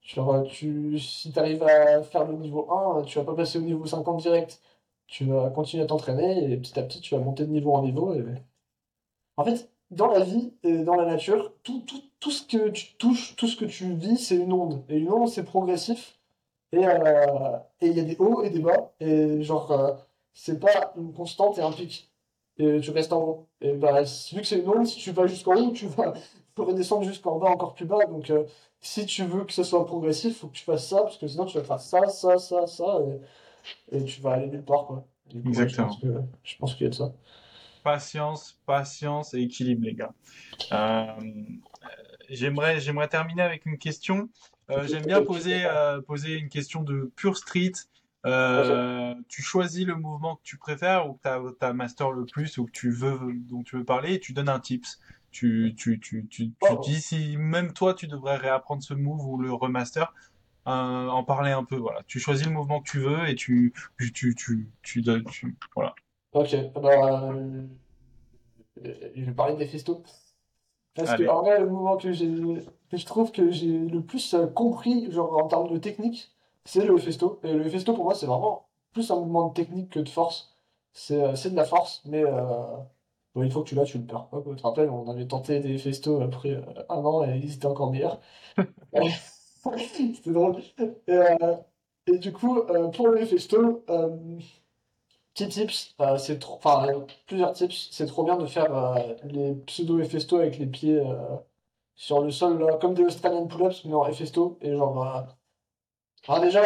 [0.01, 3.61] genre, tu, si tu arrives à faire le niveau 1, tu vas pas passer au
[3.61, 4.61] niveau 50 direct.
[5.07, 7.83] Tu vas continuer à t'entraîner, et petit à petit, tu vas monter de niveau en
[7.83, 8.13] niveau,
[9.37, 12.95] en fait, dans la vie et dans la nature, tout, tout, tout ce que tu
[12.97, 14.83] touches, tout ce que tu vis, c'est une onde.
[14.89, 16.19] Et une onde, c'est progressif.
[16.71, 18.93] Et euh, il y a des hauts et des bas.
[18.99, 19.93] Et genre, euh,
[20.37, 22.11] c'est pas une constante et un pic.
[22.59, 23.47] Et tu restes en haut.
[23.59, 26.13] Et bah, vu que c'est une onde, si tu vas jusqu'en haut, tu vas
[26.57, 28.05] redescendre jusqu'en bas, encore plus bas.
[28.05, 28.43] Donc, euh,
[28.79, 31.45] si tu veux que ce soit progressif, faut que tu fasses ça, parce que sinon,
[31.45, 32.99] tu vas faire ça, ça, ça, ça,
[33.91, 35.07] et, et tu vas aller nulle part, quoi.
[35.31, 35.91] Coup, Exactement.
[36.43, 37.11] je pense qu'il y a de ça.
[37.83, 40.13] Patience, patience et équilibre, les gars.
[40.71, 41.31] Euh,
[42.29, 44.29] j'aimerais, j'aimerais terminer avec une question.
[44.69, 45.65] Euh, j'aime bien poser,
[46.05, 47.73] poser une question de pure street.
[48.27, 52.57] Euh, tu choisis le mouvement que tu préfères ou que t'as, t'as master le plus
[52.57, 54.99] ou que tu veux, dont tu veux parler et tu donnes un tips.
[55.31, 56.81] Tu, tu, tu, tu, tu Oh.
[56.83, 60.13] dis si même toi tu devrais réapprendre ce move ou le remaster,
[60.67, 61.77] euh, en parler un peu.
[61.77, 62.01] Voilà.
[62.07, 65.55] Tu choisis le mouvement que tu veux et tu, tu, tu, tu, tu donnes, tu-
[65.75, 65.95] voilà.
[66.33, 67.67] Ok, bah, euh,
[69.15, 70.03] je vais parler des festos.
[70.95, 71.25] Parce Allez.
[71.25, 72.27] que, en vrai, le mouvement que j'ai,
[72.89, 76.31] que je trouve que j'ai le plus euh, compris, genre en termes de technique,
[76.67, 77.39] c'est le festo.
[77.43, 80.55] Et le festo, pour moi, c'est vraiment plus un mouvement de technique que de force.
[80.93, 82.31] C'est euh, c'est de la force, mais euh,
[83.35, 84.41] bon, une fois que tu l'as, tu le perds pas.
[84.41, 87.67] Tu te rappelles, on avait tenté des festos après euh, un an et ils étaient
[87.67, 88.19] encore meilleurs.
[89.77, 90.57] C'était drôle.
[91.07, 91.55] Et, euh,
[92.07, 92.61] et du coup,
[92.93, 94.17] pour les festos, euh,
[95.33, 96.87] petit tips, c'est trop, enfin,
[97.27, 101.01] plusieurs tips, c'est trop bien de faire les pseudo Festo avec les pieds
[101.95, 104.57] sur le sol, là, comme des Australian pull-ups, mais en Festo.
[104.61, 105.27] Et genre,
[106.27, 106.63] alors déjà,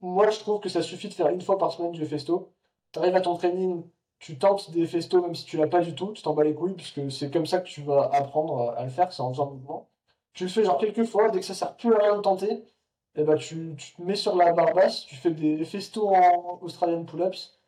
[0.00, 2.52] moi je trouve que ça suffit de faire une fois par semaine du Festo.
[2.92, 3.82] T'arrives à ton training,
[4.18, 6.54] tu tentes des Festo même si tu l'as pas du tout, tu t'en bats les
[6.54, 9.46] couilles, puisque c'est comme ça que tu vas apprendre à le faire, c'est en faisant
[9.46, 9.88] le mouvement.
[10.34, 12.64] Tu le fais genre quelques fois, dès que ça sert plus à rien de tenter,
[13.16, 16.58] et bah tu, tu te mets sur la barre basse, tu fais des festos en
[16.62, 17.58] Australian pull-ups,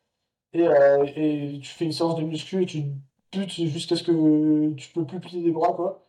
[0.53, 2.83] et, euh, et tu fais une séance de muscu et tu
[3.31, 6.05] butes jusqu'à ce que tu peux plus plier les bras, quoi.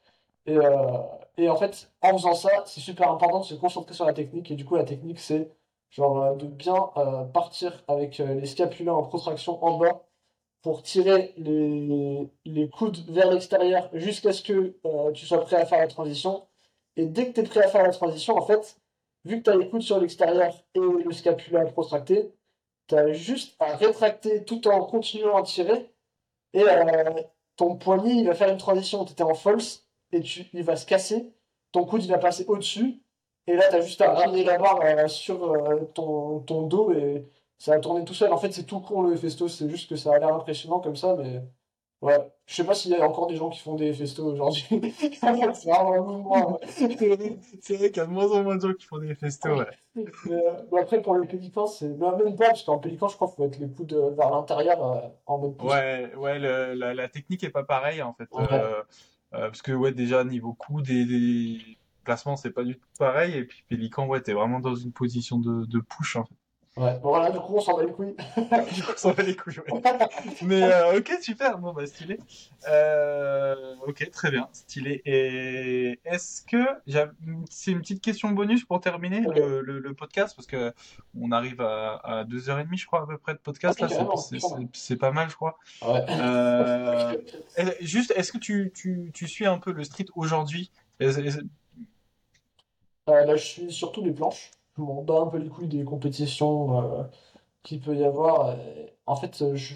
[0.46, 1.02] Et, euh,
[1.38, 4.50] et en fait, en faisant ça, c'est super important de se concentrer sur la technique,
[4.50, 5.50] et du coup, la technique, c'est
[5.90, 10.04] genre euh, de bien euh, partir avec euh, les scapulats en protraction en bas
[10.62, 14.74] pour tirer les, les coudes vers l'extérieur jusqu'à ce que
[15.14, 16.46] tu sois prêt à faire la transition.
[16.96, 18.76] Et dès que tu es prêt à faire la transition, en fait,
[19.24, 22.34] vu que tu as les coudes sur l'extérieur et le scapula protracté,
[22.88, 25.92] tu as juste à rétracter tout en continuant à tirer.
[26.54, 26.64] Et
[27.56, 29.04] ton poignet, il va faire une transition.
[29.04, 31.32] Tu étais en false et tu, il va se casser.
[31.72, 33.00] Ton coude, il va passer au-dessus.
[33.46, 36.92] Et là, tu as juste à ramener la barre euh, sur euh, ton, ton dos
[36.92, 37.26] et
[37.56, 38.32] ça va tourner tout seul.
[38.32, 39.48] En fait, c'est tout con le Festo.
[39.48, 41.42] C'est juste que ça a l'air impressionnant comme ça, mais
[42.02, 42.30] ouais.
[42.46, 44.64] Je sais pas s'il y a encore des gens qui font des festos aujourd'hui.
[44.98, 46.58] C'est vraiment moi.
[46.68, 47.36] C'est vrai,
[47.90, 49.66] qu'il y a de moins en moins de gens qui font des ouais.
[49.94, 53.36] Mais, euh, après, pour le pélican, c'est même pas, parce qu'en pélican, je crois qu'il
[53.36, 55.60] faut mettre les coudes vers l'intérieur euh, en mode.
[55.62, 58.28] Ouais, ouais, le- la, la technique est pas pareille en fait.
[58.32, 58.46] Ouais.
[59.34, 63.34] Euh, parce que ouais, déjà niveau coup des, des placements, c'est pas du tout pareil.
[63.34, 66.34] Et puis Pélican, ouais, t'es vraiment dans une position de, de push en fait.
[66.78, 66.98] Ouais.
[67.00, 68.14] Bon, voilà, du coup, on s'en bat les couilles.
[68.74, 69.80] Du coup, ça va les couilles, ouais.
[70.42, 72.18] Mais euh, ok, super, bon bah stylé.
[72.68, 75.02] Euh, ok, très bien, stylé.
[75.04, 76.64] Et est-ce que
[77.50, 80.36] c'est une petite question bonus pour terminer le, le- le podcast?
[80.36, 80.72] Parce que
[81.20, 83.80] on arrive à, à deux heures et demie, je crois à peu près de podcast
[83.80, 83.88] là,
[84.72, 85.58] c'est- pas mal, je crois.
[85.82, 86.04] Ouais.
[86.10, 87.16] Euh,
[87.80, 90.70] juste, est-ce que tu, tu, tu suis un peu le street aujourd'hui?
[93.06, 94.50] Là, je suis sur tous les planches.
[94.78, 97.04] M'en bats un peu les couilles des compétitions euh,
[97.62, 98.58] qu'il peut y avoir.
[98.60, 99.74] Et en fait, euh, je...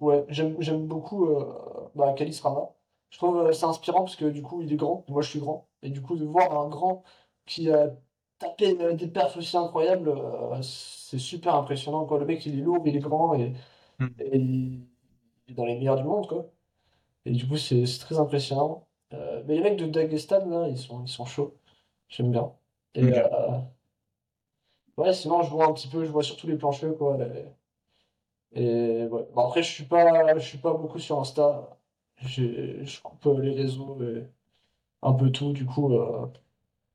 [0.00, 2.70] ouais, j'aime, j'aime beaucoup euh, bah, Kalis Rama.
[3.10, 5.04] Je trouve euh, c'est inspirant parce que du coup, il est grand.
[5.08, 5.68] Moi, je suis grand.
[5.82, 7.04] Et du coup, de voir un grand
[7.46, 7.88] qui a
[8.38, 12.18] tapé des perfs aussi incroyables, euh, c'est super impressionnant, quoi.
[12.18, 13.52] Le mec, il est lourd, il est grand et,
[13.98, 14.08] Hmm.
[14.20, 14.86] et il
[15.48, 16.46] est dans les meilleurs du monde, quoi.
[17.24, 18.88] Et du coup, c'est c'est très impressionnant.
[19.14, 21.58] Euh, mais les mecs de Dagestan, là, ils sont, ils sont chauds.
[22.08, 22.54] J'aime bien.
[22.94, 23.60] Et euh,
[24.98, 27.16] ouais, sinon, je vois un petit peu, je vois surtout les plancheux, quoi.
[27.16, 27.46] les-
[28.52, 29.26] Et ouais.
[29.34, 31.78] Bon, après, je suis pas, je suis pas beaucoup sur Insta.
[32.18, 34.26] J'ai- Je coupe euh, les réseaux et
[35.02, 36.26] un peu tout, du coup, euh,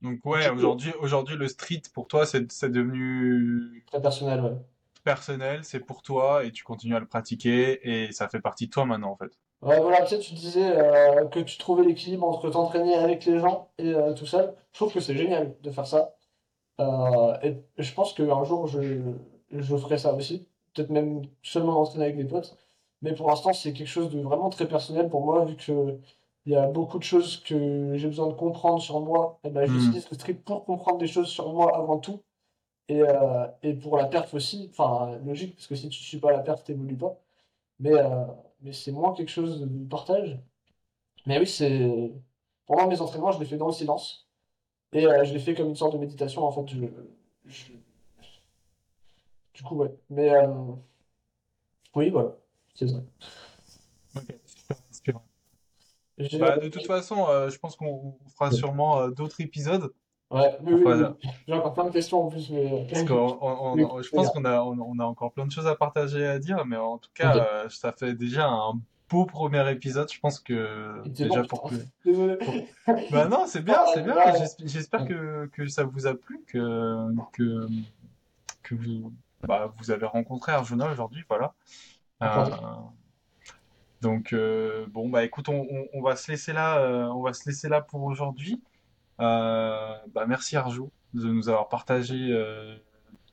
[0.02, 4.58] Donc ouais, aujourd'hui, aujourd'hui le street pour toi c'est c'est devenu très personnel, ouais.
[5.06, 8.72] personnel, c'est pour toi et tu continues à le pratiquer et ça fait partie de
[8.72, 9.32] toi maintenant en fait.
[9.62, 13.40] Ouais, voilà, tu sais, tu disais euh, que tu trouvais l'équilibre entre t'entraîner avec les
[13.40, 14.54] gens et tout seul.
[14.74, 16.14] Je trouve que c'est génial de faire ça.
[16.82, 18.82] Euh, et je pense qu'un jour, je,
[19.52, 20.48] je ferai ça aussi.
[20.74, 22.58] Peut-être même seulement m'entraîner avec mes potes.
[23.02, 26.00] Mais pour l'instant, c'est quelque chose de vraiment très personnel pour moi, vu que
[26.46, 29.40] il y a beaucoup de choses que j'ai besoin de comprendre sur moi.
[29.44, 29.80] Et ben, Hmm.
[29.80, 32.22] j'utilise le street pour comprendre des choses sur moi avant tout.
[32.90, 34.70] Et, euh, et pour la perf aussi.
[34.72, 37.20] Enfin, logique, parce que si tu suis pas la perf, t'évolues pas.
[37.80, 38.26] Mais, euh,
[38.62, 40.40] mais c'est moins quelque chose de partage.
[41.26, 42.14] Mais oui, c'est.
[42.66, 44.23] Pendant mes entraînements, je les fais dans le silence.
[44.94, 46.68] Et euh, je les fais comme une sorte de méditation, en fait.
[46.68, 46.86] Je,
[47.46, 47.74] je-
[49.54, 49.94] Du coup, ouais.
[50.10, 50.48] Mais euh,
[51.96, 52.36] oui, voilà.
[52.74, 52.98] C'est ça.
[54.16, 55.24] Ok, super inspirant.
[56.18, 59.92] J'ai- Bah, de toute façon, euh, je pense qu'on fera sûrement d'autres épisodes
[60.32, 61.16] Ouais, oui, oui, Voilà.
[61.24, 61.30] oui.
[61.48, 62.88] J'ai encore plein de questions en plus, mais.
[62.90, 66.22] parce on- on- je pense qu'on a, on, a encore plein de choses à partager
[66.22, 68.80] et à dire, mais en tout cas, ça fait déjà un
[69.14, 70.12] beau premier épisode.
[70.12, 71.76] Je pense que déjà bon, pour que.
[73.12, 74.16] Bah non, c'est bien, c'est bien.
[74.66, 77.68] J'espère que, que ça vous a plu, que, que,
[78.64, 79.14] que vous,
[79.48, 81.54] bah, vous avez rencontré Arjuna aujourd'hui, voilà.
[82.24, 82.46] Euh,
[84.02, 87.34] donc euh, bon bah écoute, on, on, on va se laisser là, euh, on va
[87.34, 88.62] se laisser là pour aujourd'hui.
[89.20, 92.18] Bah merci Arjou de nous avoir partagé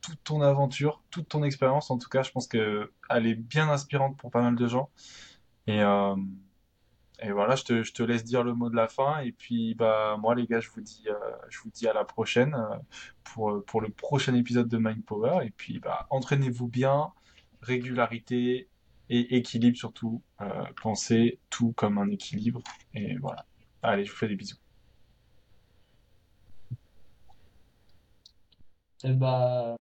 [0.03, 1.91] toute ton aventure, toute ton expérience.
[1.91, 4.91] En tout cas, je pense que elle est bien inspirante pour pas mal de gens.
[5.71, 6.17] Et euh,
[7.23, 9.21] et voilà, je te, laisse dire le mot de la fin.
[9.21, 11.15] Et puis, bah, moi, les gars, je vous dis, euh,
[11.51, 15.47] je vous dis à la prochaine euh, pour, le prochain épisode de Mind Power.
[15.47, 17.13] Et puis, bah, entraînez-vous bien,
[17.63, 18.69] régularité,
[19.11, 20.23] et équilibre surtout.
[20.83, 22.63] Pensez tout comme un équilibre.
[22.95, 23.45] Et voilà.
[23.83, 24.57] Allez, je vous fais des bisous.
[29.05, 29.77] Et bah,